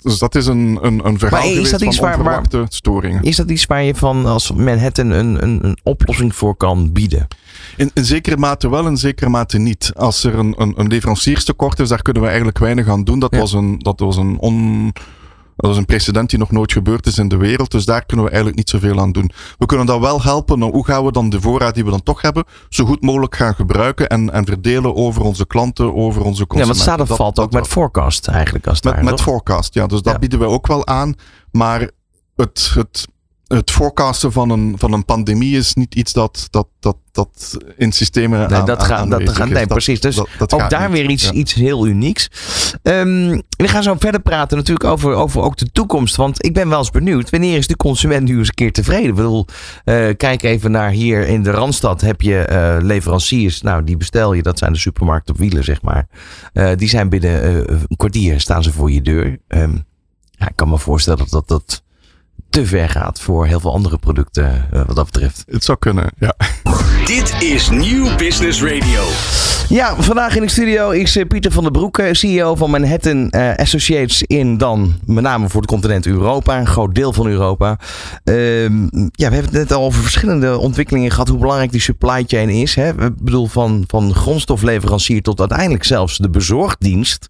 dus 0.01 0.19
dat 0.19 0.35
is 0.35 0.45
een, 0.45 0.79
een, 0.81 1.05
een 1.07 1.19
verhaal 1.19 1.39
Maar 1.39 1.47
is 1.49 1.53
geweest 1.53 1.71
dat 1.71 1.81
iets 1.81 1.97
van 1.97 2.23
waar- 2.23 2.43
storingen. 2.69 3.23
Is 3.23 3.35
dat 3.35 3.49
iets 3.49 3.65
waar 3.65 3.83
je 3.83 3.95
van 3.95 4.25
als 4.25 4.51
Manhattan 4.51 5.09
een, 5.09 5.43
een, 5.43 5.65
een 5.65 5.77
oplossing 5.83 6.35
voor 6.35 6.55
kan 6.55 6.91
bieden? 6.91 7.27
In, 7.77 7.91
in 7.93 8.05
zekere 8.05 8.37
mate 8.37 8.69
wel, 8.69 8.87
in 8.87 8.97
zekere 8.97 9.29
mate 9.29 9.57
niet. 9.57 9.91
Als 9.95 10.23
er 10.23 10.35
een, 10.35 10.53
een, 10.57 10.73
een 10.75 10.87
leverancierstekort 10.87 11.79
is, 11.79 11.89
daar 11.89 12.01
kunnen 12.01 12.21
we 12.21 12.27
eigenlijk 12.27 12.57
weinig 12.59 12.87
aan 12.87 13.03
doen. 13.03 13.19
Dat 13.19 13.31
Ja. 13.33 13.39
was 13.39 13.53
een, 13.53 13.79
dat 13.79 13.99
was 13.99 14.17
een 14.17 14.37
on, 14.39 14.93
dat 15.61 15.69
was 15.69 15.77
een 15.79 15.85
precedent 15.85 16.29
die 16.29 16.39
nog 16.39 16.51
nooit 16.51 16.71
gebeurd 16.71 17.05
is 17.07 17.17
in 17.17 17.27
de 17.27 17.37
wereld. 17.37 17.71
Dus 17.71 17.85
daar 17.85 18.05
kunnen 18.05 18.25
we 18.25 18.31
eigenlijk 18.31 18.59
niet 18.61 18.69
zoveel 18.69 18.99
aan 18.99 19.11
doen. 19.11 19.31
We 19.57 19.65
kunnen 19.65 19.85
dan 19.85 20.01
wel 20.01 20.21
helpen. 20.21 20.59
Nou, 20.59 20.71
hoe 20.71 20.85
gaan 20.85 21.05
we 21.05 21.11
dan 21.11 21.29
de 21.29 21.41
voorraad 21.41 21.73
die 21.75 21.83
we 21.83 21.89
dan 21.89 22.03
toch 22.03 22.21
hebben, 22.21 22.43
zo 22.69 22.85
goed 22.85 23.01
mogelijk 23.01 23.35
gaan 23.35 23.55
gebruiken 23.55 24.07
en, 24.09 24.31
en 24.33 24.45
verdelen 24.45 24.95
over 24.95 25.21
onze 25.21 25.47
klanten, 25.47 25.95
over 25.95 26.21
onze 26.23 26.41
Ja, 26.41 26.47
consumenten. 26.47 26.65
want 26.67 26.77
staat 26.79 27.01
of 27.01 27.07
Dat- 27.07 27.17
valt 27.17 27.35
dat 27.35 27.45
ook 27.45 27.51
met 27.51 27.67
forecast 27.67 28.27
eigenlijk. 28.27 28.67
Als 28.67 28.79
het 28.81 28.95
Met, 28.95 29.03
met 29.03 29.21
forecast, 29.21 29.73
ja. 29.73 29.85
Dus 29.87 30.01
dat 30.01 30.13
Ja. 30.13 30.19
bieden 30.19 30.39
wij 30.39 30.47
ook 30.47 30.67
wel 30.67 30.87
aan. 30.87 31.13
Maar 31.51 31.89
het, 32.35 32.71
het, 32.75 33.07
het 33.51 33.71
forecasten 33.71 34.31
van 34.31 34.49
een, 34.49 34.73
van 34.77 34.93
een 34.93 35.05
pandemie 35.05 35.57
is 35.57 35.73
niet 35.73 35.95
iets 35.95 36.13
dat, 36.13 36.47
dat, 36.49 36.67
dat, 36.79 36.97
dat 37.11 37.57
in 37.77 37.91
systemen 37.91 38.39
Nee, 38.39 38.57
aan, 38.59 38.65
dat 38.65 38.83
gaat, 38.83 39.09
dat 39.09 39.29
gaat, 39.29 39.49
nee, 39.49 39.67
precies. 39.67 39.99
Dus 39.99 40.15
dat- 40.15 40.27
dat 40.37 40.53
ook 40.53 40.69
daar 40.69 40.89
niet. 40.89 40.97
weer 40.99 41.09
iets, 41.09 41.23
Ja. 41.23 41.31
iets 41.31 41.53
heel 41.53 41.87
unieks. 41.87 42.27
Ehm, 42.83 43.39
we 43.57 43.67
gaan 43.67 43.83
zo 43.83 43.95
verder 43.99 44.21
praten 44.21 44.57
natuurlijk 44.57 44.89
over, 44.89 45.13
over 45.13 45.41
ook 45.41 45.57
de 45.57 45.71
toekomst. 45.71 46.15
Want 46.15 46.45
ik 46.45 46.53
ben 46.53 46.69
wel 46.69 46.77
eens 46.77 46.89
benieuwd. 46.91 47.29
Wanneer 47.29 47.57
is 47.57 47.67
de 47.67 47.75
consument 47.75 48.27
nu 48.27 48.37
eens 48.37 48.47
een 48.47 48.53
keer 48.53 48.71
tevreden? 48.71 49.09
Ik 49.09 49.15
bedoel, 49.15 49.45
eh, 49.83 50.07
kijk 50.17 50.43
even 50.43 50.71
naar 50.71 50.89
hier 50.89 51.27
in 51.27 51.43
de 51.43 51.51
Randstad. 51.51 52.01
Heb 52.01 52.21
je 52.21 52.37
eh, 52.37 52.77
leveranciers. 52.81 53.61
Nou, 53.61 53.83
die 53.83 53.97
bestel 53.97 54.33
je. 54.33 54.41
Dat 54.41 54.57
zijn 54.57 54.73
de 54.73 54.79
supermarkten 54.79 55.33
op 55.33 55.39
wielen, 55.39 55.63
zeg 55.63 55.81
maar. 55.81 56.07
Eh, 56.53 56.69
die 56.75 56.89
zijn 56.89 57.09
binnen 57.09 57.71
een 57.71 57.87
kwartier 57.97 58.39
staan 58.39 58.63
ze 58.63 58.71
voor 58.71 58.91
je 58.91 59.01
deur. 59.01 59.37
Ehm, 59.47 59.75
ja, 60.31 60.47
ik 60.47 60.55
kan 60.55 60.69
me 60.69 60.77
voorstellen 60.77 61.25
dat 61.29 61.47
dat 61.47 61.83
te 62.51 62.65
ver 62.65 62.89
gaat 62.89 63.21
voor 63.21 63.45
heel 63.45 63.59
veel 63.59 63.73
andere 63.73 63.97
producten 63.97 64.67
eh, 64.71 64.81
wat 64.85 64.95
dat 64.95 65.05
betreft. 65.05 65.43
Het 65.47 65.63
zou 65.63 65.77
kunnen, 65.77 66.11
ja. 66.19 66.35
Dit 67.05 67.35
is 67.39 67.69
Nieuw 67.69 68.15
Business 68.15 68.63
Radio. 68.63 69.03
Ja, 69.69 69.95
vandaag 69.95 70.35
in 70.35 70.41
de 70.41 70.49
studio 70.49 70.89
is 70.89 71.15
eh, 71.15 71.27
Pieter 71.27 71.51
van 71.51 71.63
der 71.63 71.71
Broek, 71.71 71.97
eh, 71.97 72.13
CEO 72.13 72.55
van 72.55 72.69
Manhattan 72.69 73.29
Associates 73.55 74.23
in 74.23 74.57
dan 74.57 74.93
met 75.05 75.23
name 75.23 75.49
voor 75.49 75.61
het 75.61 75.69
continent 75.69 76.05
Europa, 76.05 76.59
een 76.59 76.67
groot 76.67 76.95
deel 76.95 77.13
van 77.13 77.27
Europa. 77.27 77.79
Ehm, 78.23 78.83
ja, 79.11 79.29
we 79.29 79.33
hebben 79.35 79.43
het 79.43 79.51
net 79.51 79.71
al 79.71 79.83
over 79.83 80.01
verschillende 80.01 80.57
ontwikkelingen 80.57 81.11
gehad, 81.11 81.27
hoe 81.27 81.39
belangrijk 81.39 81.71
die 81.71 81.81
supply 81.81 82.23
chain 82.27 82.49
is. 82.49 82.75
Hè? 82.75 83.05
Ik 83.05 83.23
bedoel, 83.23 83.47
van, 83.47 83.83
van 83.87 84.13
grondstofleverancier 84.13 85.21
tot 85.21 85.39
uiteindelijk 85.39 85.83
zelfs 85.83 86.17
de 86.17 86.29
bezorgdienst. 86.29 87.29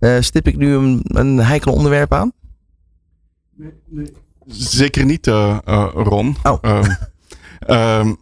Uh, 0.00 0.16
stip 0.20 0.46
ik 0.46 0.56
nu 0.56 0.74
een, 0.74 1.00
een 1.04 1.38
heikel 1.38 1.72
onderwerp 1.72 2.12
aan? 2.12 2.32
Nee, 3.56 3.72
nee. 3.88 4.21
Zeker 4.46 5.04
niet, 5.04 5.26
uh, 5.26 5.58
uh, 5.68 5.90
Ron. 5.94 6.36
Oh. 6.42 6.58
Um, 6.62 6.96
um, 7.76 8.18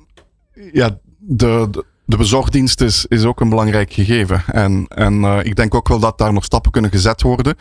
ja, 0.73 0.99
de, 1.19 1.69
de, 1.71 1.85
de 2.11 2.17
bezorgdienst 2.17 2.81
is, 2.81 3.07
is 3.09 3.25
ook 3.25 3.41
een 3.41 3.49
belangrijk 3.49 3.93
gegeven. 3.93 4.43
En, 4.47 4.87
en 4.89 5.15
uh, 5.15 5.39
ik 5.43 5.57
denk 5.57 5.75
ook 5.75 5.89
wel 5.89 5.99
dat 5.99 6.19
daar 6.19 6.33
nog 6.33 6.45
stappen 6.45 6.71
kunnen 6.71 6.91
gezet 6.91 7.23
worden. 7.23 7.57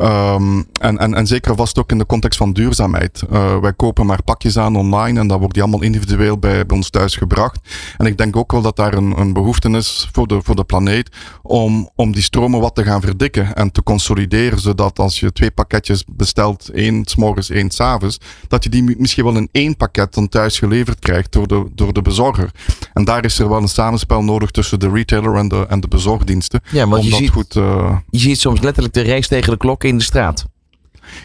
Um, 0.00 0.66
en, 0.80 0.98
en, 0.98 1.26
zeker 1.26 1.56
vast 1.56 1.78
ook 1.78 1.90
in 1.90 1.98
de 1.98 2.06
context 2.06 2.38
van 2.38 2.52
duurzaamheid. 2.52 3.22
Uh, 3.32 3.58
wij 3.58 3.72
kopen 3.72 4.06
maar 4.06 4.22
pakjes 4.22 4.58
aan 4.58 4.76
online 4.76 5.20
en 5.20 5.26
dan 5.26 5.38
wordt 5.38 5.54
die 5.54 5.62
allemaal 5.62 5.82
individueel 5.82 6.38
bij, 6.38 6.66
bij 6.66 6.76
ons 6.76 6.90
thuis 6.90 7.16
gebracht. 7.16 7.58
En 7.96 8.06
ik 8.06 8.18
denk 8.18 8.36
ook 8.36 8.52
wel 8.52 8.62
dat 8.62 8.76
daar 8.76 8.94
een, 8.94 9.18
een 9.18 9.32
behoefte 9.32 9.70
is 9.70 10.08
voor 10.12 10.26
de, 10.26 10.40
voor 10.42 10.56
de 10.56 10.64
planeet 10.64 11.10
om, 11.42 11.90
om 11.94 12.12
die 12.12 12.22
stromen 12.22 12.60
wat 12.60 12.74
te 12.74 12.84
gaan 12.84 13.00
verdikken 13.00 13.54
en 13.54 13.72
te 13.72 13.82
consolideren. 13.82 14.58
Zodat 14.58 14.98
als 14.98 15.20
je 15.20 15.32
twee 15.32 15.50
pakketjes 15.50 16.04
bestelt, 16.12 16.68
één 16.68 17.02
s 17.04 17.16
morgens, 17.16 17.50
één 17.50 17.70
s 17.70 17.80
avonds, 17.80 18.18
dat 18.48 18.64
je 18.64 18.70
die 18.70 18.96
misschien 18.98 19.24
wel 19.24 19.36
in 19.36 19.48
één 19.52 19.76
pakket 19.76 20.14
dan 20.14 20.28
thuis 20.28 20.58
geleverd 20.58 20.98
krijgt 20.98 21.32
door 21.32 21.46
de, 21.46 21.66
door 21.74 21.92
de 21.92 22.02
bezorger. 22.02 22.50
En 22.92 23.04
daar 23.04 23.24
is 23.24 23.38
er 23.38 23.48
wel 23.48 23.62
een 23.62 23.68
samenspel 23.92 24.32
nodig 24.32 24.50
tussen 24.50 24.80
de 24.80 24.90
retailer 24.90 25.34
en 25.34 25.48
de, 25.48 25.66
en 25.68 25.80
de 25.80 25.88
bezorgdiensten. 25.88 26.60
Ja, 26.70 26.88
want 26.88 26.98
om 26.98 27.04
je 27.04 27.10
dat 27.10 27.18
ziet, 27.18 27.30
goed, 27.30 27.54
uh, 27.54 27.96
je 28.10 28.18
ziet 28.18 28.40
soms 28.40 28.60
letterlijk 28.60 28.94
de 28.94 29.02
race 29.02 29.28
tegen 29.28 29.50
de 29.50 29.56
klok 29.56 29.84
in 29.84 29.98
de 29.98 30.04
straat. 30.04 30.46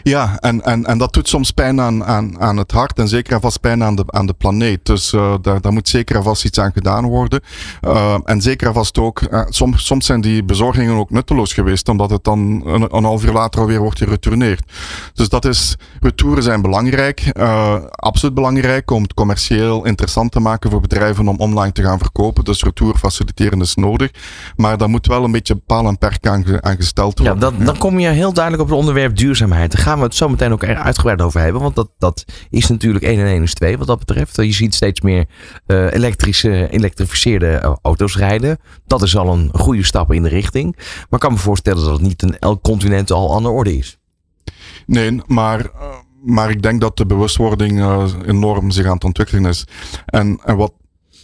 Ja, 0.02 0.36
en, 0.38 0.64
en, 0.64 0.84
en 0.84 0.98
dat 0.98 1.12
doet 1.12 1.28
soms 1.28 1.50
pijn 1.50 1.80
aan, 1.80 2.04
aan, 2.04 2.40
aan 2.40 2.56
het 2.56 2.72
hart 2.72 2.98
en 2.98 3.08
zeker 3.08 3.32
en 3.32 3.40
vast 3.40 3.60
pijn 3.60 3.82
aan 3.82 3.96
de, 3.96 4.04
aan 4.06 4.26
de 4.26 4.32
planeet. 4.32 4.86
Dus 4.86 5.12
uh, 5.12 5.34
daar, 5.42 5.60
daar 5.60 5.72
moet 5.72 5.88
zeker 5.88 6.16
en 6.16 6.22
vast 6.22 6.44
iets 6.44 6.58
aan 6.58 6.72
gedaan 6.72 7.06
worden. 7.06 7.40
Uh, 7.82 8.14
en 8.24 8.40
zeker 8.40 8.66
en 8.66 8.74
vast 8.74 8.98
ook, 8.98 9.20
uh, 9.20 9.42
soms, 9.48 9.86
soms 9.86 10.06
zijn 10.06 10.20
die 10.20 10.44
bezorgingen 10.44 10.96
ook 10.96 11.10
nutteloos 11.10 11.52
geweest, 11.52 11.88
omdat 11.88 12.10
het 12.10 12.24
dan 12.24 12.62
een, 12.66 12.96
een 12.96 13.04
half 13.04 13.24
uur 13.24 13.32
later 13.32 13.60
alweer 13.60 13.80
wordt 13.80 13.98
geretourneerd. 13.98 14.72
Dus 15.14 15.28
dat 15.28 15.44
is, 15.44 15.76
retouren 16.00 16.42
zijn 16.42 16.62
belangrijk, 16.62 17.32
absoluut 17.90 18.34
belangrijk 18.34 18.90
om 18.90 19.02
het 19.02 19.14
commercieel 19.14 19.84
interessant 19.84 20.32
te 20.32 20.40
maken 20.40 20.70
voor 20.70 20.80
bedrijven 20.80 21.28
om 21.28 21.36
online 21.38 21.72
te 21.72 21.82
gaan 21.82 21.98
verkopen. 21.98 22.44
Dus 22.44 22.62
retour 22.62 22.96
faciliteren 22.96 23.60
is 23.60 23.74
nodig. 23.74 24.10
Maar 24.56 24.78
daar 24.78 24.88
moet 24.88 25.06
wel 25.06 25.24
een 25.24 25.32
beetje 25.32 25.56
paal 25.56 25.86
en 25.86 25.98
perk 25.98 26.26
aan, 26.26 26.64
aan 26.64 26.76
gesteld 26.76 27.18
worden. 27.18 27.34
Ja, 27.34 27.50
dan, 27.50 27.64
dan 27.64 27.78
kom 27.78 27.98
je 27.98 28.08
heel 28.08 28.32
duidelijk 28.32 28.62
op 28.62 28.68
het 28.68 28.78
onderwerp 28.78 29.16
duurzaamheid. 29.16 29.67
Daar 29.72 29.82
gaan 29.82 29.98
we 29.98 30.04
het 30.04 30.14
zo 30.14 30.28
meteen 30.28 30.52
ook 30.52 30.64
uitgebreid 30.64 31.22
over 31.22 31.40
hebben. 31.40 31.62
Want 31.62 31.74
dat, 31.74 31.90
dat 31.98 32.24
is 32.50 32.68
natuurlijk 32.68 33.04
1 33.04 33.18
en 33.18 33.26
1 33.26 33.42
is 33.42 33.54
2 33.54 33.78
wat 33.78 33.86
dat 33.86 33.98
betreft. 33.98 34.36
Je 34.36 34.52
ziet 34.52 34.74
steeds 34.74 35.00
meer 35.00 35.26
uh, 35.66 35.92
elektrische, 35.92 36.68
elektrificeerde 36.70 37.78
auto's 37.82 38.16
rijden. 38.16 38.58
Dat 38.86 39.02
is 39.02 39.16
al 39.16 39.32
een 39.32 39.50
goede 39.52 39.84
stap 39.84 40.12
in 40.12 40.22
de 40.22 40.28
richting. 40.28 40.76
Maar 40.76 41.06
ik 41.10 41.18
kan 41.18 41.32
me 41.32 41.38
voorstellen 41.38 41.84
dat 41.84 41.92
het 41.92 42.02
niet 42.02 42.22
in 42.22 42.38
elk 42.38 42.62
continent 42.62 43.10
al 43.10 43.34
aan 43.36 43.42
de 43.42 43.48
orde 43.48 43.76
is. 43.76 43.98
Nee, 44.86 45.20
maar... 45.26 45.60
Uh, 45.60 45.96
maar 46.22 46.50
ik 46.50 46.62
denk 46.62 46.80
dat 46.80 46.96
de 46.96 47.06
bewustwording 47.06 47.84
enorm 48.26 48.70
zich 48.70 48.86
aan 48.86 48.94
het 48.94 49.04
ontwikkelen 49.04 49.46
is. 49.46 49.64
En, 50.06 50.40
en 50.44 50.56
wat 50.56 50.72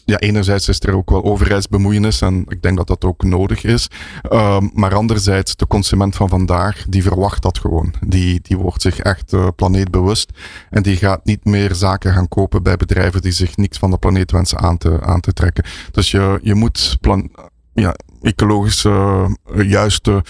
ja, 0.05 0.19
enerzijds 0.19 0.69
is 0.69 0.81
er 0.81 0.95
ook 0.95 1.11
wel 1.11 1.25
overheidsbemoeienis 1.25 2.21
en 2.21 2.45
ik 2.49 2.63
denk 2.63 2.77
dat 2.77 2.87
dat 2.87 3.05
ook 3.05 3.23
nodig 3.23 3.65
is. 3.65 3.89
Um, 4.33 4.71
maar 4.75 4.95
anderzijds, 4.95 5.57
de 5.57 5.67
consument 5.67 6.17
van 6.17 6.29
vandaag, 6.29 6.85
die 6.89 7.03
verwacht 7.03 7.43
dat 7.43 7.59
gewoon. 7.59 7.95
Die, 8.07 8.41
die 8.43 8.57
wordt 8.57 8.83
zich 8.83 8.99
echt 8.99 9.33
uh, 9.33 9.49
planeetbewust 9.57 10.31
en 10.71 10.83
die 10.83 10.97
gaat 10.97 11.25
niet 11.25 11.45
meer 11.45 11.75
zaken 11.75 12.13
gaan 12.13 12.29
kopen 12.29 12.63
bij 12.63 12.77
bedrijven 12.77 13.23
die 13.23 13.33
zich 13.33 13.57
niks 13.57 13.79
van 13.79 13.91
de 13.91 13.99
planeet 13.99 14.31
wensen 14.31 14.59
aan 14.59 14.79
te, 14.79 15.01
aan 15.01 15.21
te 15.21 15.33
trekken. 15.33 15.65
Dus 15.91 16.11
je, 16.11 16.39
je 16.43 16.55
moet 16.55 16.97
plan, 17.01 17.31
ja, 17.75 17.95
ecologische, 18.23 19.27
uh, 19.55 19.71
juiste 19.71 20.23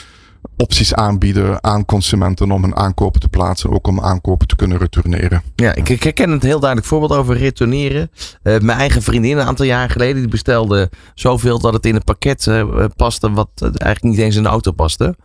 opties 0.57 0.95
aanbieden 0.95 1.65
aan 1.65 1.85
consumenten 1.85 2.51
om 2.51 2.63
hun 2.63 2.77
aankopen 2.77 3.21
te 3.21 3.29
plaatsen, 3.29 3.71
ook 3.71 3.87
om 3.87 4.01
aankopen 4.01 4.47
te 4.47 4.57
kunnen 4.57 4.79
retourneren. 4.79 5.43
Ja, 5.57 5.75
ik, 5.75 6.03
herken 6.03 6.31
het 6.31 6.43
heel 6.43 6.59
duidelijk 6.59 6.89
voorbeeld 6.89 7.13
over 7.13 7.37
retourneren. 7.37 8.11
Uh, 8.43 8.59
mijn 8.59 8.79
eigen 8.79 9.03
vriendin 9.03 9.39
een 9.39 9.47
aantal 9.47 9.67
jaar 9.67 9.91
geleden, 9.91 10.21
die 10.21 10.31
bestelde 10.31 10.91
zoveel 11.15 11.59
dat 11.59 11.73
het 11.73 11.87
in 11.87 11.95
een 11.95 12.05
pakket 12.05 12.47
uh, 12.47 12.85
paste 12.97 13.31
wat 13.31 13.49
eigenlijk 13.61 14.03
niet 14.03 14.19
eens 14.19 14.37
in 14.37 14.43
de 14.43 14.49
auto 14.49 14.73
paste. 14.73 15.17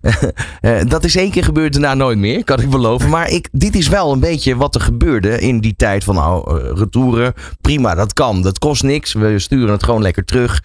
dat 0.88 1.04
is 1.04 1.16
één 1.16 1.30
keer 1.30 1.44
gebeurd, 1.44 1.72
daarna 1.72 1.94
nooit 1.94 2.18
meer, 2.18 2.44
kan 2.44 2.60
ik 2.60 2.70
beloven. 2.70 3.10
Maar 3.10 3.30
ik, 3.30 3.48
dit 3.52 3.74
is 3.74 3.88
wel 3.88 4.12
een 4.12 4.20
beetje 4.20 4.56
wat 4.56 4.74
er 4.74 4.80
gebeurde 4.80 5.40
in 5.40 5.60
die 5.60 5.74
tijd 5.76 6.04
van 6.04 6.14
nou, 6.14 6.58
retouren. 6.74 7.34
Prima, 7.60 7.94
dat 7.94 8.12
kan, 8.12 8.42
dat 8.42 8.58
kost 8.58 8.82
niks. 8.82 9.12
We 9.12 9.38
sturen 9.38 9.72
het 9.72 9.82
gewoon 9.82 10.02
lekker 10.02 10.24
terug. 10.24 10.62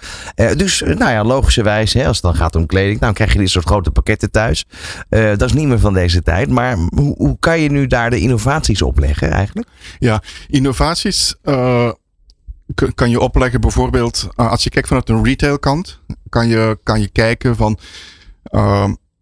dus 0.55 0.81
nou 0.81 1.11
ja, 1.11 1.23
logischerwijs, 1.23 1.93
hè, 1.93 2.07
als 2.07 2.15
het 2.15 2.25
dan 2.25 2.35
gaat 2.35 2.55
om 2.55 2.65
kleding, 2.65 2.99
nou 2.99 3.13
krijg 3.13 3.33
je 3.33 3.39
dit 3.39 3.49
soort 3.49 3.65
grote 3.65 3.81
pakketten 3.81 4.00
thuis. 4.31 4.65
Uh, 5.09 5.29
dat 5.29 5.41
is 5.41 5.53
niet 5.53 5.67
meer 5.67 5.79
van 5.79 5.93
deze 5.93 6.21
tijd. 6.21 6.49
Maar 6.49 6.77
hoe, 6.77 7.15
hoe, 7.17 7.37
kan 7.39 7.59
je 7.59 7.69
nu 7.71 7.87
daar 7.87 8.09
de 8.09 8.19
innovaties 8.19 8.81
opleggen 8.81 9.31
eigenlijk? 9.31 9.69
Ja, 9.99 10.21
innovaties 10.47 11.35
uh, 11.43 11.91
kan 12.95 13.09
je 13.09 13.19
opleggen 13.19 13.61
bijvoorbeeld 13.61 14.27
uh, 14.37 14.51
als 14.51 14.63
je 14.63 14.69
kijkt 14.69 14.87
vanuit 14.87 15.09
een 15.09 15.23
retailkant. 15.23 15.99
Kan 16.29 16.47
je, 16.47 16.79
kan 16.83 17.01
je 17.01 17.07
kijken 17.07 17.55
van 17.55 17.79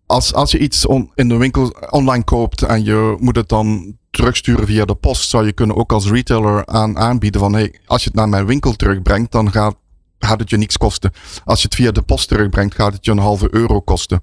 als, 0.05 0.33
als 0.33 0.51
je 0.51 0.59
iets 0.59 0.85
in 1.15 1.27
de 1.27 1.37
winkel 1.37 1.75
online 1.89 2.23
koopt 2.23 2.61
en 2.61 2.83
je 2.83 3.15
moet 3.19 3.35
het 3.35 3.49
dan 3.49 3.97
terugsturen 4.11 4.65
via 4.65 4.85
de 4.85 4.95
post, 4.95 5.29
zou 5.29 5.45
je 5.45 5.53
kunnen 5.53 5.75
ook 5.75 5.91
als 5.91 6.09
retailer 6.09 6.65
aan, 6.65 6.97
aanbieden 6.97 7.41
van 7.41 7.53
hey, 7.53 7.79
als 7.85 8.03
je 8.03 8.09
het 8.09 8.17
naar 8.17 8.29
mijn 8.29 8.45
winkel 8.45 8.73
terugbrengt, 8.73 9.31
dan 9.31 9.51
gaat 9.51 9.75
gaat 10.19 10.39
het 10.39 10.49
je 10.49 10.57
niks 10.57 10.77
kosten. 10.77 11.11
Als 11.43 11.61
je 11.61 11.67
het 11.67 11.75
via 11.75 11.91
de 11.91 12.01
post 12.01 12.27
terugbrengt, 12.27 12.75
gaat 12.75 12.93
het 12.93 13.05
je 13.05 13.11
een 13.11 13.17
halve 13.17 13.47
euro 13.51 13.81
kosten. 13.81 14.21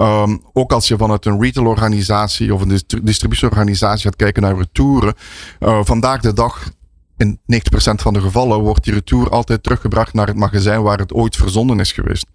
Um, 0.00 0.42
ook 0.52 0.72
als 0.72 0.88
je 0.88 0.96
vanuit 0.96 1.26
een 1.26 1.40
retailorganisatie 1.40 2.54
of 2.54 2.60
een 2.60 2.80
distributieorganisatie 3.02 4.04
gaat 4.04 4.16
kijken 4.16 4.42
naar 4.42 4.56
retouren. 4.56 5.14
Uh, 5.60 5.80
vandaag 5.82 6.20
de 6.20 6.32
dag 6.32 6.70
in 7.18 7.38
90% 7.38 7.38
van 7.94 8.12
de 8.12 8.20
gevallen 8.20 8.60
wordt 8.60 8.84
die 8.84 8.92
retour 8.92 9.30
altijd 9.30 9.62
teruggebracht 9.62 10.12
naar 10.12 10.26
het 10.26 10.36
magazijn 10.36 10.82
waar 10.82 10.98
het 10.98 11.12
ooit 11.12 11.36
verzonden 11.36 11.80
is 11.80 11.92
geweest. 11.92 12.26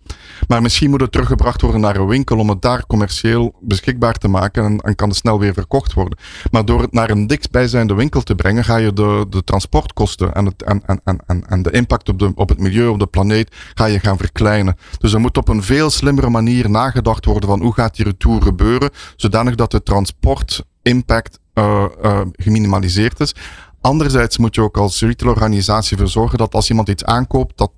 Maar 0.48 0.62
misschien 0.62 0.90
moet 0.90 1.02
het 1.02 1.12
teruggebracht 1.12 1.62
worden 1.62 1.82
naar 1.82 1.96
een 1.96 2.08
winkel 2.08 2.38
om 2.38 2.50
het 2.50 2.62
daar 2.62 2.86
commercieel 2.86 3.56
beschikbaar 3.62 4.18
te 4.18 4.28
maken 4.28 4.80
en, 4.80 4.96
kan 4.96 5.10
het 5.10 5.18
snel 5.18 5.40
weer 5.40 5.54
verkocht 5.54 5.94
worden. 5.94 6.18
Maar 6.52 6.66
door 6.66 6.82
het 6.82 6.94
naar 6.94 7.10
een 7.10 7.28
dichtstbijzijnde 7.28 7.94
winkel 7.94 8.22
te 8.22 8.36
brengen, 8.36 8.64
ga 8.64 8.76
je 8.76 8.94
de, 8.94 9.26
de 9.30 9.44
transportkosten 9.44 10.34
en, 10.34 10.46
het, 10.46 10.64
en, 10.64 10.82
en, 10.86 11.02
en, 11.26 11.48
en 11.48 11.62
de 11.62 11.72
impact 11.72 12.10
op, 12.10 12.20
de, 12.20 12.32
op 12.36 12.50
het 12.50 12.60
milieu, 12.60 12.88
op 12.88 13.00
de 13.00 13.08
planeet, 13.08 13.56
ga 13.74 13.86
je 13.86 14.00
gaan 14.00 14.18
verkleinen. 14.18 14.78
Dus 15.00 15.14
er 15.14 15.20
moet 15.20 15.38
op 15.38 15.48
een 15.48 15.64
veel 15.64 15.90
slimmere 15.90 16.30
manier 16.30 16.70
nagedacht 16.70 17.26
worden 17.26 17.50
van 17.50 17.62
hoe 17.62 17.74
gaat 17.74 17.96
die 17.96 18.06
retour 18.06 18.42
gebeuren, 18.42 18.90
zodanig 19.16 19.56
dat 19.56 19.72
de 19.72 19.84
transport 19.84 20.64
impact 20.82 21.40
uh, 21.54 21.86
uh, 22.04 22.22
geminimaliseerd 22.32 23.20
is. 23.20 23.36
Anderzijds 23.84 24.38
moet 24.38 24.56
je 24.56 24.62
ook 24.62 24.78
als 24.78 25.02
retailorganisatie 25.02 25.98
ervoor 25.98 26.12
zorgen 26.12 26.38
dat 26.38 26.54
als 26.54 26.70
iemand 26.70 26.90
iets 26.90 27.06
aankoopt, 27.06 27.58
dat 27.58 27.72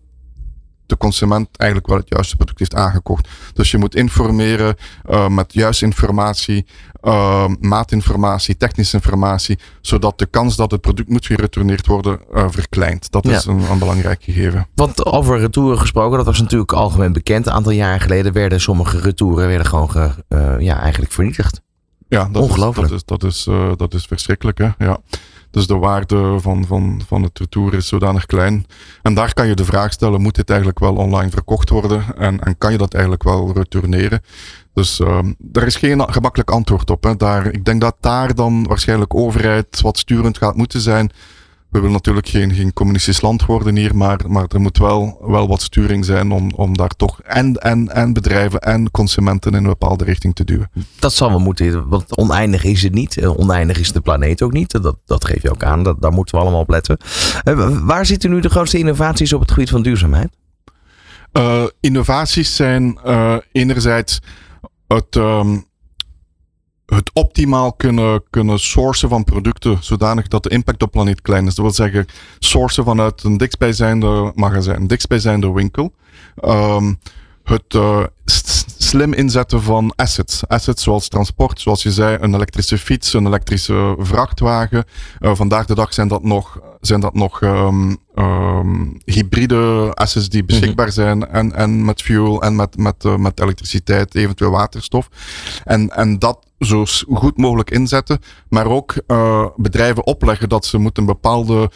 de 0.86 0.98
consument 0.98 1.48
eigenlijk 1.58 1.90
wel 1.90 2.00
het 2.00 2.10
juiste 2.10 2.36
product 2.36 2.60
heeft 2.60 2.76
aangekocht. 2.76 3.28
Dus 3.54 3.72
je 3.72 3.78
moet 3.78 3.96
informeren 3.96 4.76
uh, 5.10 5.28
met 5.28 5.54
juiste 5.54 5.86
informatie, 5.86 6.66
uh, 7.04 7.48
maatinformatie, 7.60 8.58
technische 8.58 8.96
informatie, 8.96 9.60
zodat 9.82 10.20
de 10.20 10.26
kans 10.26 10.56
dat 10.56 10.72
het 10.72 10.82
product 10.82 11.10
moet 11.10 11.26
geretourneerd 11.26 11.88
worden 11.88 12.20
uh, 12.34 12.46
verkleint. 12.50 13.12
Dat 13.12 13.26
is 13.26 13.44
ja. 13.44 13.52
een, 13.52 13.72
een, 13.72 13.80
belangrijk 13.80 14.24
gegeven. 14.24 14.68
Want 14.76 15.06
over 15.06 15.40
retouren 15.40 15.80
gesproken, 15.80 16.18
dat 16.18 16.26
was 16.26 16.42
natuurlijk 16.42 16.74
algemeen 16.74 17.14
bekend. 17.14 17.46
Een 17.46 17.54
aantal 17.54 17.72
jaren 17.72 18.02
geleden 18.02 18.34
werden 18.34 18.62
sommige 18.62 19.00
retouren 19.00 19.48
werden 19.48 19.68
gewoon 19.68 19.92
ge, 19.92 20.10
ja, 20.60 20.80
eigenlijk 20.80 21.12
vernietigd. 21.12 21.62
Ja, 22.08 22.30
dat 22.32 22.42
Ongelooflijk. 22.42 22.92
Is, 22.92 23.06
dat, 23.06 23.24
is, 23.24 23.44
dat, 23.44 23.62
is, 23.72 23.78
dat 23.78 23.94
is 23.94 24.06
verschrikkelijk. 24.06 24.58
Hè? 24.58 24.70
Ja. 24.78 25.00
Dus 25.56 25.68
de 25.68 25.78
waarde 25.78 26.40
van, 26.40 26.66
van, 26.66 27.02
van 27.08 27.24
het 27.24 27.40
retour 27.40 27.74
is 27.74 27.88
zodanig 27.88 28.26
klein. 28.26 28.66
En 29.02 29.14
daar 29.14 29.34
kan 29.34 29.48
je 29.48 29.54
de 29.54 29.66
vraag 29.66 29.92
stellen, 29.92 30.22
moet 30.22 30.36
dit 30.36 30.50
eigenlijk 30.50 30.80
wel 30.80 30.96
online 30.96 31.30
verkocht 31.30 31.70
worden? 31.70 32.04
En, 32.18 32.40
en 32.40 32.58
kan 32.58 32.72
je 32.72 32.78
dat 32.78 32.94
eigenlijk 32.94 33.24
wel 33.24 33.54
retourneren? 33.54 34.22
Dus 34.74 35.02
daar 35.38 35.66
is 35.66 35.76
geen 35.76 36.14
gemakkelijk 36.14 36.52
antwoord 36.52 36.90
op. 36.90 37.04
Hè. 37.04 37.16
Daar, 37.16 37.46
ik 37.46 37.66
denk 37.66 37.82
dat 37.82 37.96
daar 38.00 38.36
dan 38.36 38.68
waarschijnlijk 38.68 39.16
overheid 39.16 39.82
wat 39.82 39.98
sturend 39.98 40.38
gaat 40.38 40.56
moeten 40.56 40.82
zijn 40.82 41.12
we 41.76 41.82
willen 41.82 41.96
natuurlijk 41.96 42.28
geen, 42.28 42.54
geen 42.54 42.74
communistisch 42.74 43.22
land 43.22 43.46
worden 43.46 43.76
hier, 43.76 43.96
maar, 43.96 44.20
maar 44.28 44.46
er 44.48 44.62
moet 44.62 44.78
wel, 44.78 45.18
wel 45.22 45.48
wat 45.48 45.62
sturing 45.62 46.06
zijn 46.06 46.32
om, 46.32 46.52
om 46.56 46.78
daar 46.78 46.90
toch 46.90 47.22
en, 47.22 47.56
en, 47.56 47.90
en 47.90 48.14
bedrijven 48.14 48.60
en 48.60 48.92
consumenten 48.92 49.52
in 49.52 49.58
een 49.58 49.64
bepaalde 49.64 50.04
richting 50.04 50.36
te 50.36 50.44
duwen. 50.44 50.72
Dat 51.00 51.14
zal 51.14 51.30
wel 51.30 51.40
moeten, 51.40 51.88
want 51.88 52.18
oneindig 52.18 52.64
is 52.64 52.84
het 52.84 52.94
niet. 52.94 53.18
Eh, 53.18 53.38
oneindig 53.38 53.80
is 53.80 53.92
de 53.92 54.02
planeet 54.02 54.42
ook 54.42 54.52
niet. 54.52 54.82
Dat, 54.82 54.98
dat 55.06 55.26
geef 55.26 55.42
je 55.42 55.52
ook 55.52 55.64
aan, 55.64 55.84
dat, 55.84 56.02
daar 56.02 56.12
moeten 56.12 56.36
we 56.36 56.42
allemaal 56.42 56.60
op 56.60 56.70
letten. 56.70 56.98
Uh, 57.44 57.80
waar 57.82 58.06
zitten 58.06 58.30
nu 58.30 58.40
de 58.40 58.50
grootste 58.50 58.78
innovaties 58.78 59.34
op 59.34 59.42
het 59.42 59.52
gebied 59.52 59.70
van 59.70 59.82
duurzaamheid? 59.82 60.30
Uh, 61.34 61.64
innovaties 61.80 62.56
zijn 62.56 63.00
enerzijds 63.52 64.20
het... 64.88 65.16
Um, 65.16 65.66
het 66.86 67.12
optimaal 67.14 67.74
kunnen, 67.74 68.24
kunnen 68.30 68.60
sourcen 68.60 69.10
van 69.10 69.24
producten 69.24 69.78
zodanig 69.82 70.28
dat 70.28 70.44
de 70.44 70.50
impact 70.50 70.84
op 70.84 70.92
planeet 70.92 71.22
klein 71.22 71.48
is. 71.48 71.56
Dat 71.56 71.66
wil 71.66 71.74
zeggen, 71.74 72.06
sourcen 72.40 72.84
vanuit 72.84 73.24
een 73.24 73.38
dichtstbijzijnde 73.38 74.32
magazijn, 74.36 74.88
dichtstbijzijnde 74.88 75.52
winkel. 75.52 75.94
Um, 76.46 77.00
het 77.46 77.74
uh, 77.74 78.04
slim 78.78 79.14
inzetten 79.14 79.62
van 79.62 79.94
assets. 79.96 80.48
Assets 80.48 80.84
zoals 80.84 81.08
transport, 81.08 81.62
zoals 81.62 81.84
je 81.84 81.92
zei, 81.92 82.18
een 82.22 82.34
elektrische 82.34 82.78
fiets, 82.78 83.14
een 83.14 83.26
elektrische 83.26 83.96
vrachtwagen. 84.00 84.86
Uh, 85.20 85.36
vandaag 85.36 85.66
de 85.66 85.76
dag 85.76 85.94
zijn 85.94 86.08
dat 86.08 86.24
nog, 86.24 86.60
zijn 86.82 87.00
dat 87.00 87.14
nog 87.14 87.42
um, 87.42 87.98
um, 88.16 88.98
hybride 89.06 89.92
assets 89.94 90.30
die 90.30 90.44
beschikbaar 90.44 90.86
mhm. 90.86 90.96
zijn. 90.96 91.28
En, 91.28 91.56
en 91.56 91.86
met 91.86 92.02
fuel 92.02 92.42
en 92.42 92.56
met, 92.56 92.78
met, 92.78 93.04
uh, 93.06 93.16
met 93.16 93.40
elektriciteit, 93.40 94.16
eventueel 94.16 94.52
waterstof. 94.52 95.10
En, 95.64 95.90
en 95.90 96.20
dat 96.20 96.45
zo 96.60 96.86
goed 97.14 97.38
mogelijk 97.38 97.72
inzetten. 97.72 98.20
Maar 98.50 98.66
ook 98.66 98.94
bedrijven 99.56 100.06
opleggen 100.06 100.50
dat 100.50 100.66
ze 100.66 100.78
moeten 100.78 101.04
een 101.04 101.10
bepaalde 101.10 101.72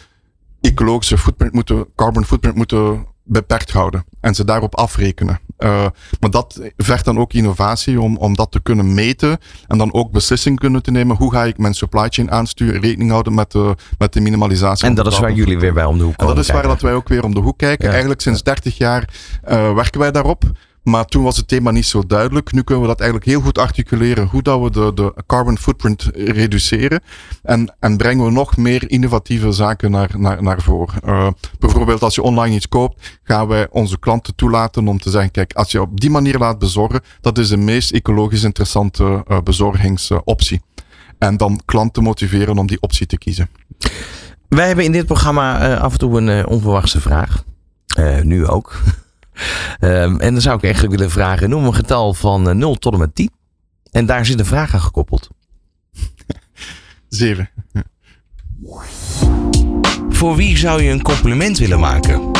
ecologische 0.60 1.18
footprint 1.18 1.52
moeten, 1.52 1.86
carbon 1.94 2.24
footprint 2.24 2.56
moeten 2.56 3.06
beperkt 3.30 3.70
houden 3.70 4.04
en 4.20 4.34
ze 4.34 4.44
daarop 4.44 4.76
afrekenen. 4.76 5.40
Uh, 5.58 5.86
maar 6.20 6.30
dat 6.30 6.60
vergt 6.76 7.04
dan 7.04 7.18
ook 7.18 7.32
innovatie 7.32 8.00
om, 8.00 8.16
om 8.16 8.34
dat 8.34 8.50
te 8.52 8.60
kunnen 8.60 8.94
meten 8.94 9.38
en 9.66 9.78
dan 9.78 9.92
ook 9.92 10.10
beslissingen 10.10 10.58
kunnen 10.58 10.82
te 10.82 10.90
nemen. 10.90 11.16
Hoe 11.16 11.32
ga 11.32 11.44
ik 11.44 11.58
mijn 11.58 11.74
supply 11.74 12.06
chain 12.08 12.30
aansturen, 12.30 12.80
rekening 12.80 13.10
houden 13.10 13.34
met 13.34 13.52
de, 13.52 13.74
met 13.98 14.12
de 14.12 14.20
minimalisatie. 14.20 14.86
En 14.86 14.94
dat 14.94 15.06
is 15.06 15.18
waar 15.18 15.32
jullie 15.32 15.58
weer 15.58 15.72
bij 15.72 15.84
om 15.84 15.98
de 15.98 16.04
hoek 16.04 16.16
komen. 16.16 16.34
En 16.34 16.40
dat 16.40 16.48
is 16.48 16.54
waar 16.54 16.62
dat 16.68 16.80
wij 16.80 16.94
ook 16.94 17.08
weer 17.08 17.24
om 17.24 17.34
de 17.34 17.40
hoek 17.40 17.58
kijken. 17.58 17.88
Eigenlijk 17.88 18.20
sinds 18.20 18.42
30 18.42 18.76
jaar 18.76 19.08
uh, 19.48 19.74
werken 19.74 20.00
wij 20.00 20.10
daarop. 20.10 20.44
Maar 20.82 21.04
toen 21.04 21.22
was 21.22 21.36
het 21.36 21.48
thema 21.48 21.70
niet 21.70 21.86
zo 21.86 22.06
duidelijk. 22.06 22.52
Nu 22.52 22.62
kunnen 22.62 22.82
we 22.82 22.90
dat 22.90 23.00
eigenlijk 23.00 23.30
heel 23.30 23.40
goed 23.40 23.58
articuleren 23.58 24.26
hoe 24.26 24.42
dat 24.42 24.60
we 24.60 24.70
de, 24.70 24.92
de 24.94 25.14
carbon 25.26 25.58
footprint 25.58 26.10
reduceren. 26.14 27.00
En, 27.42 27.74
en 27.78 27.96
brengen 27.96 28.24
we 28.24 28.30
nog 28.30 28.56
meer 28.56 28.90
innovatieve 28.90 29.52
zaken 29.52 29.90
naar, 29.90 30.10
naar, 30.16 30.42
naar 30.42 30.62
voren. 30.62 31.00
Uh, 31.06 31.28
bijvoorbeeld 31.58 32.02
als 32.02 32.14
je 32.14 32.22
online 32.22 32.54
iets 32.54 32.68
koopt, 32.68 33.18
gaan 33.22 33.46
wij 33.46 33.68
onze 33.70 33.98
klanten 33.98 34.34
toelaten 34.34 34.88
om 34.88 34.98
te 34.98 35.10
zeggen, 35.10 35.30
kijk, 35.30 35.52
als 35.52 35.70
je 35.70 35.80
op 35.80 36.00
die 36.00 36.10
manier 36.10 36.38
laat 36.38 36.58
bezorgen, 36.58 37.00
dat 37.20 37.38
is 37.38 37.48
de 37.48 37.56
meest 37.56 37.92
ecologisch 37.92 38.42
interessante 38.42 39.24
uh, 39.28 39.40
bezorgingsoptie. 39.40 40.60
En 41.18 41.36
dan 41.36 41.60
klanten 41.64 42.02
motiveren 42.02 42.58
om 42.58 42.66
die 42.66 42.80
optie 42.80 43.06
te 43.06 43.18
kiezen. 43.18 43.50
Wij 44.48 44.66
hebben 44.66 44.84
in 44.84 44.92
dit 44.92 45.06
programma 45.06 45.70
uh, 45.70 45.80
af 45.80 45.92
en 45.92 45.98
toe 45.98 46.20
een 46.20 46.46
onverwachte 46.46 47.00
vraag. 47.00 47.44
nu 48.22 48.46
ook. 48.46 48.76
Um, 49.80 50.20
en 50.20 50.32
dan 50.32 50.40
zou 50.40 50.56
ik 50.56 50.62
eigenlijk 50.62 50.94
willen 50.94 51.10
vragen, 51.10 51.50
noem 51.50 51.64
een 51.64 51.74
getal 51.74 52.14
van 52.14 52.58
0 52.58 52.74
tot 52.74 52.92
en 52.92 52.98
met 52.98 53.14
10. 53.14 53.30
En 53.90 54.06
daar 54.06 54.26
zit 54.26 54.38
een 54.38 54.46
vraag 54.46 54.74
aan 54.74 54.80
gekoppeld. 54.80 55.28
7. 57.08 57.50
Voor 60.08 60.36
wie 60.36 60.56
zou 60.56 60.82
je 60.82 60.90
een 60.90 61.02
compliment 61.02 61.58
willen 61.58 61.80
maken? 61.80 62.30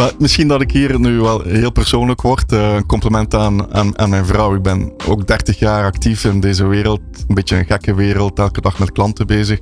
Maar 0.00 0.12
misschien 0.18 0.48
dat 0.48 0.60
ik 0.60 0.70
hier 0.70 1.00
nu 1.00 1.20
wel 1.20 1.42
heel 1.42 1.70
persoonlijk 1.70 2.22
word. 2.22 2.52
Uh, 2.52 2.74
een 2.74 2.86
compliment 2.86 3.34
aan, 3.34 3.74
aan, 3.74 3.98
aan, 3.98 4.10
mijn 4.10 4.26
vrouw. 4.26 4.54
Ik 4.54 4.62
ben 4.62 4.92
ook 5.08 5.26
30 5.26 5.58
jaar 5.58 5.84
actief 5.84 6.24
in 6.24 6.40
deze 6.40 6.66
wereld. 6.66 7.00
Een 7.28 7.34
beetje 7.34 7.56
een 7.56 7.64
gekke 7.64 7.94
wereld. 7.94 8.38
Elke 8.38 8.60
dag 8.60 8.78
met 8.78 8.92
klanten 8.92 9.26
bezig. 9.26 9.58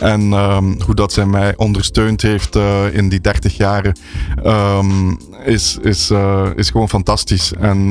En 0.00 0.32
um, 0.32 0.80
hoe 0.86 0.94
dat 0.94 1.12
zij 1.12 1.26
mij 1.26 1.56
ondersteund 1.56 2.22
heeft 2.22 2.56
uh, 2.56 2.94
in 2.94 3.08
die 3.08 3.20
30 3.20 3.56
jaren 3.56 3.98
um, 4.46 5.16
is, 5.44 5.78
is, 5.82 6.10
uh, 6.10 6.46
is 6.54 6.70
gewoon 6.70 6.88
fantastisch. 6.88 7.52
En 7.52 7.88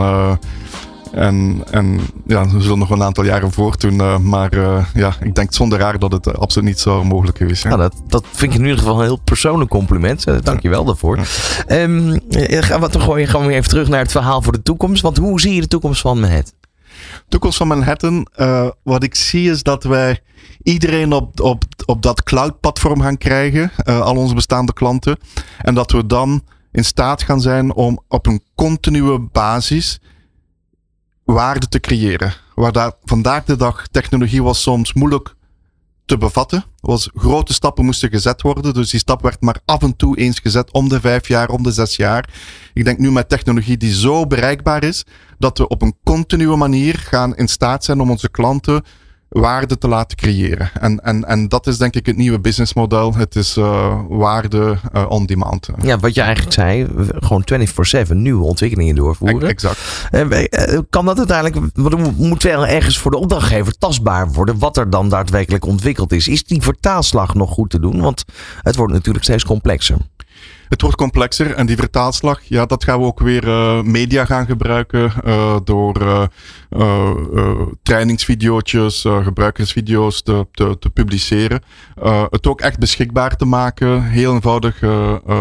en, 1.12 1.64
en 1.72 2.00
ja, 2.26 2.50
we 2.50 2.62
zullen 2.62 2.80
nog 2.80 2.90
een 2.90 3.04
aantal 3.04 3.24
jaren 3.24 3.52
voortdoen. 3.52 3.94
Uh, 3.94 4.18
maar 4.18 4.54
uh, 4.54 4.86
ja, 4.94 5.16
ik 5.22 5.36
denk 5.36 5.54
zonder 5.54 5.80
raar 5.80 6.00
dat 6.00 6.12
het 6.12 6.28
uh, 6.28 6.34
absoluut 6.34 6.68
niet 6.68 6.80
zo 6.80 7.04
mogelijk 7.04 7.38
geweest 7.38 7.62
zijn. 7.62 7.78
Nou, 7.78 7.90
dat, 7.90 8.02
dat 8.08 8.26
vind 8.32 8.54
ik 8.54 8.60
in 8.60 8.64
ieder 8.64 8.80
geval 8.80 9.00
een 9.00 9.06
heel 9.06 9.20
persoonlijk 9.24 9.70
compliment. 9.70 10.46
Dank 10.46 10.62
je 10.62 10.70
wel 10.70 10.84
daarvoor. 10.84 11.18
Ja. 11.18 11.82
Um, 11.82 12.20
gaan 12.30 12.82
we 12.82 13.28
gaan 13.28 13.46
we 13.46 13.54
even 13.54 13.70
terug 13.70 13.88
naar 13.88 14.00
het 14.00 14.12
verhaal 14.12 14.42
voor 14.42 14.52
de 14.52 14.62
toekomst. 14.62 15.02
Want 15.02 15.18
hoe 15.18 15.42
zie 15.42 15.54
je 15.54 15.62
de 15.62 15.68
toekomst 15.68 16.02
van 16.02 16.20
Manhattan? 16.20 16.54
De 17.00 17.26
toekomst 17.30 17.58
van 17.58 17.68
Manhattan, 17.68 18.28
wat 18.84 19.04
ik 19.04 19.16
zie 19.16 19.52
is 19.52 19.64
dat 19.64 19.84
wij 19.84 20.20
iedereen 20.64 21.14
op, 21.14 21.40
op, 21.40 21.64
op 21.86 22.02
dat 22.02 22.24
cloud-platform 22.24 23.02
gaan 23.02 23.18
krijgen. 23.18 23.72
al 23.86 24.16
onze 24.16 24.36
bestaande 24.36 24.74
klanten. 24.74 25.18
En 25.62 25.76
dat 25.76 25.92
we 25.92 26.06
dan 26.06 26.44
in 26.72 26.86
staat 26.86 27.24
gaan 27.24 27.42
zijn 27.42 27.74
om 27.74 28.00
op 28.08 28.28
een 28.28 28.44
continue 28.56 29.20
basis 29.20 30.00
waarde 31.34 31.68
te 31.68 31.80
creëren. 31.80 32.34
Waar 32.56 32.72
daar 32.72 32.92
vandaag 33.04 33.44
de 33.44 33.56
dag 33.56 33.88
technologie 33.88 34.44
was 34.44 34.62
soms 34.62 34.94
moeilijk 34.94 35.36
te 36.06 36.18
bevatten. 36.18 36.64
Was 36.80 37.10
grote 37.14 37.54
stappen 37.54 37.86
moesten 37.86 38.10
gezet 38.10 38.42
worden. 38.42 38.74
Dus 38.74 38.90
die 38.90 39.00
stap 39.00 39.22
werd 39.22 39.42
maar 39.42 39.60
af 39.66 39.82
en 39.82 39.96
toe 39.96 40.18
eens 40.18 40.40
gezet 40.40 40.72
om 40.72 40.90
de 40.90 41.00
vijf 41.00 41.28
jaar, 41.28 41.50
om 41.50 41.64
de 41.64 41.72
zes 41.72 41.96
jaar. 41.96 42.30
Ik 42.74 42.86
denk 42.86 42.98
nu 43.00 43.12
met 43.12 43.30
technologie 43.30 43.78
die 43.78 43.94
zo 43.94 44.28
bereikbaar 44.28 44.84
is, 44.84 45.06
dat 45.38 45.58
we 45.58 45.68
op 45.68 45.82
een 45.82 45.96
continue 46.04 46.56
manier 46.56 46.98
gaan 46.98 47.36
in 47.36 47.48
staat 47.48 47.84
zijn 47.84 48.00
om 48.00 48.10
onze 48.10 48.30
klanten 48.30 48.84
waarde 49.30 49.78
te 49.78 49.88
laten 49.88 50.18
creëren. 50.18 50.72
En, 50.74 51.00
en, 51.00 51.26
en 51.26 51.48
dat 51.48 51.68
is 51.68 51.78
denk 51.78 51.96
ik 51.96 52.06
het 52.06 52.18
nieuwe 52.18 52.40
businessmodel. 52.40 53.16
Het 53.16 53.36
is 53.36 53.58
uh, 53.58 54.00
waarde 54.10 54.78
uh, 54.96 55.06
on 55.10 55.26
demand. 55.26 55.70
Ja, 55.82 56.00
wat 56.00 56.16
je 56.16 56.22
eigenlijk 56.22 56.54
zei, 56.54 56.88
gewoon 57.20 57.46
24-7 58.08 58.12
nieuwe 58.12 58.44
ontwikkelingen 58.44 58.96
doorvoeren. 58.96 59.50
Exact. 59.50 60.08
Uh, 60.12 60.80
kan 60.90 61.06
dat 61.06 61.18
uiteindelijk, 61.18 61.78
moet 62.18 62.44
wel 62.44 62.68
ergens 62.68 62.98
voor 62.98 63.12
de 63.12 63.18
opdrachtgever 63.18 63.78
tastbaar 63.78 64.32
worden 64.32 64.60
wat 64.60 64.78
er 64.78 64.90
dan 64.90 65.10
daadwerkelijk 65.10 65.66
ontwikkeld 65.66 66.12
is? 66.12 66.28
Is 66.28 66.44
die 66.44 66.62
vertaalslag 66.62 67.34
nog 67.34 67.50
goed 67.50 67.70
te 67.70 67.80
doen? 67.80 68.02
Want 68.02 68.26
het 68.62 68.76
wordt 68.76 68.94
natuurlijk 68.94 69.26
steeds 69.26 69.46
complexer. 69.46 69.98
Het 70.70 70.82
wordt 70.82 70.98
complexer 70.98 71.54
en 71.54 71.66
die 71.66 71.76
vertaalslag, 71.78 72.44
ja, 72.44 72.66
dat 72.66 72.84
gaan 72.84 73.00
we 73.00 73.06
ook 73.06 73.20
weer 73.20 73.48
uh, 73.48 73.82
media 73.82 74.26
gaan 74.26 74.46
gebruiken 74.46 75.12
uh, 75.26 75.58
door 75.64 76.02
uh, 76.70 77.62
trainingsvideo's, 77.84 79.02
gebruikersvideo's 79.02 80.22
te, 80.22 80.48
te, 80.52 80.78
te 80.80 80.90
publiceren. 80.90 81.62
het 82.30 82.48
ook 82.48 82.62
echt 82.62 82.80
beschikbaar 82.80 83.36
te 83.36 83.46
maken, 83.46 84.04
heel 84.04 84.34
eenvoudig 84.34 84.80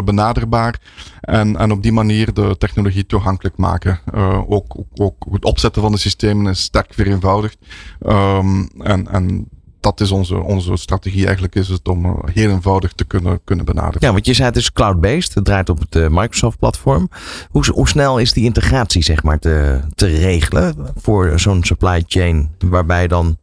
benaderbaar. 0.04 0.80
En, 1.20 1.56
en 1.56 1.70
op 1.72 1.82
die 1.82 1.92
manier 1.92 2.34
de 2.34 2.56
technologie 2.58 3.06
toegankelijk 3.06 3.56
maken. 3.56 4.00
ook, 4.48 4.76
ook 4.94 5.26
het 5.30 5.44
opzetten 5.44 5.82
van 5.82 5.92
de 5.92 5.98
systemen 5.98 6.50
is 6.50 6.60
sterk 6.60 6.94
vereenvoudigd. 6.94 7.58
Um, 8.06 8.68
en, 8.78 9.08
en 9.08 9.48
dat 9.96 10.00
is 10.00 10.10
onze, 10.10 10.36
onze 10.36 10.76
strategie 10.76 11.24
eigenlijk, 11.24 11.54
is 11.54 11.68
het 11.68 11.88
om 11.88 12.04
eh, 12.04 12.12
heel 12.24 12.50
eenvoudig 12.50 12.92
te 12.92 13.04
kunnen, 13.04 13.40
kunnen 13.44 13.64
benaderen. 13.64 14.00
Ja, 14.00 14.12
want 14.12 14.26
je 14.26 14.32
zei 14.32 14.48
het 14.48 14.56
is 14.56 14.72
cloud-based, 14.72 15.34
het 15.34 15.44
draait 15.44 15.68
op 15.68 15.78
het 15.78 15.96
uh, 15.96 16.08
Microsoft-platform. 16.08 17.08
Hoe, 17.50 17.70
hoe 17.72 17.88
snel 17.88 18.18
is 18.18 18.32
die 18.32 18.44
integratie 18.44 19.02
zeg 19.02 19.22
maar 19.22 19.38
te, 19.38 19.80
te 19.94 20.06
regelen 20.06 20.92
voor 20.96 21.38
zo'n 21.40 21.64
supply 21.64 22.04
chain, 22.06 22.50
waarbij 22.58 23.08
dan 23.08 23.36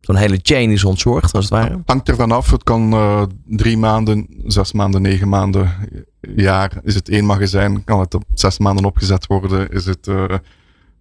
zo'n 0.00 0.16
hele 0.16 0.38
chain 0.42 0.70
is 0.70 0.84
ontzorgd, 0.84 1.32
als 1.32 1.44
het 1.44 1.54
ware? 1.54 1.82
Hangt 1.86 2.08
er 2.08 2.16
vanaf. 2.16 2.50
Het 2.50 2.62
kan 2.62 2.92
uh, 2.92 3.22
drie 3.46 3.78
maanden, 3.78 4.26
zes 4.44 4.72
maanden, 4.72 5.02
negen 5.02 5.28
maanden, 5.28 5.72
jaar. 6.20 6.72
Is 6.82 6.94
het 6.94 7.08
één 7.08 7.24
magazijn, 7.24 7.84
kan 7.84 8.00
het 8.00 8.14
op 8.14 8.24
zes 8.34 8.58
maanden 8.58 8.84
opgezet 8.84 9.26
worden. 9.26 9.70
Is 9.70 9.86
het 9.86 10.06
uh, 10.06 10.24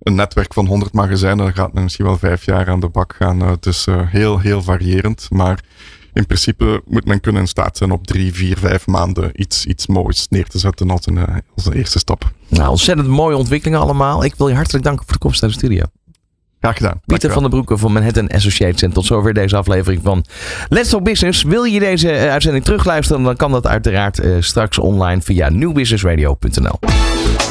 een 0.04 0.16
netwerk 0.16 0.54
van 0.54 0.66
100 0.66 0.94
magazijnen, 0.94 1.46
dan 1.46 1.54
gaat 1.54 1.74
men 1.74 1.84
misschien 1.84 2.06
wel 2.06 2.18
vijf 2.18 2.46
jaar 2.46 2.70
aan 2.70 2.80
de 2.80 2.90
bak 2.90 3.16
gaan. 3.18 3.40
Het 3.40 3.66
is 3.66 3.86
uh, 3.90 4.02
heel, 4.06 4.40
heel 4.40 4.62
variërend. 4.62 5.28
Maar 5.30 5.60
in 6.14 6.26
principe 6.26 6.82
moet 6.86 7.06
men 7.06 7.20
kunnen 7.20 7.42
in 7.42 7.48
staat 7.48 7.78
zijn 7.78 7.92
op 7.92 8.08
drie, 8.08 8.34
vier, 8.34 8.58
vijf 8.58 8.88
maanden 8.88 9.42
iets, 9.42 9.66
iets 9.66 9.88
moois 9.88 10.28
neer 10.30 10.48
te 10.48 10.60
zetten 10.60 10.90
als 10.90 11.06
een, 11.06 11.18
eh, 11.18 11.36
als 11.56 11.66
een 11.66 11.74
eerste 11.74 12.00
stap. 12.00 12.32
Nou, 12.48 12.70
ontzettend 12.70 13.08
mooie 13.08 13.36
ontwikkelingen 13.36 13.82
allemaal. 13.82 14.24
Ik 14.24 14.36
wil 14.36 14.48
je 14.48 14.56
hartelijk 14.56 14.84
danken 14.84 15.04
voor 15.06 15.14
de 15.14 15.20
komst 15.20 15.42
naar 15.42 15.50
de 15.50 15.58
studio. 15.58 15.84
Graag 16.60 16.78
gedaan. 16.78 17.02
Pieter 17.06 17.32
van 17.32 17.42
der 17.42 17.52
Broeke 17.52 17.78
van 17.78 17.94
Manhattan 17.94 18.28
Associates. 18.28 18.82
En 18.82 18.92
tot 18.92 19.06
zover 19.06 19.34
deze 19.34 19.58
aflevering 19.58 20.02
van 20.04 20.26
Let's 20.70 20.90
Talk 20.90 21.04
Business. 21.04 21.44
Wil 21.44 21.64
je 21.64 21.80
deze 21.80 22.12
eh, 22.12 22.32
uitzending 22.32 22.64
terugluisteren? 22.64 23.24
Dan 23.24 23.36
kan 23.36 23.52
dat 23.52 23.68
uiteraard 23.68 24.22
straks 24.40 24.80
online 24.80 25.22
via 25.22 25.50
nieuwbusinessradio.nl. 25.50 26.80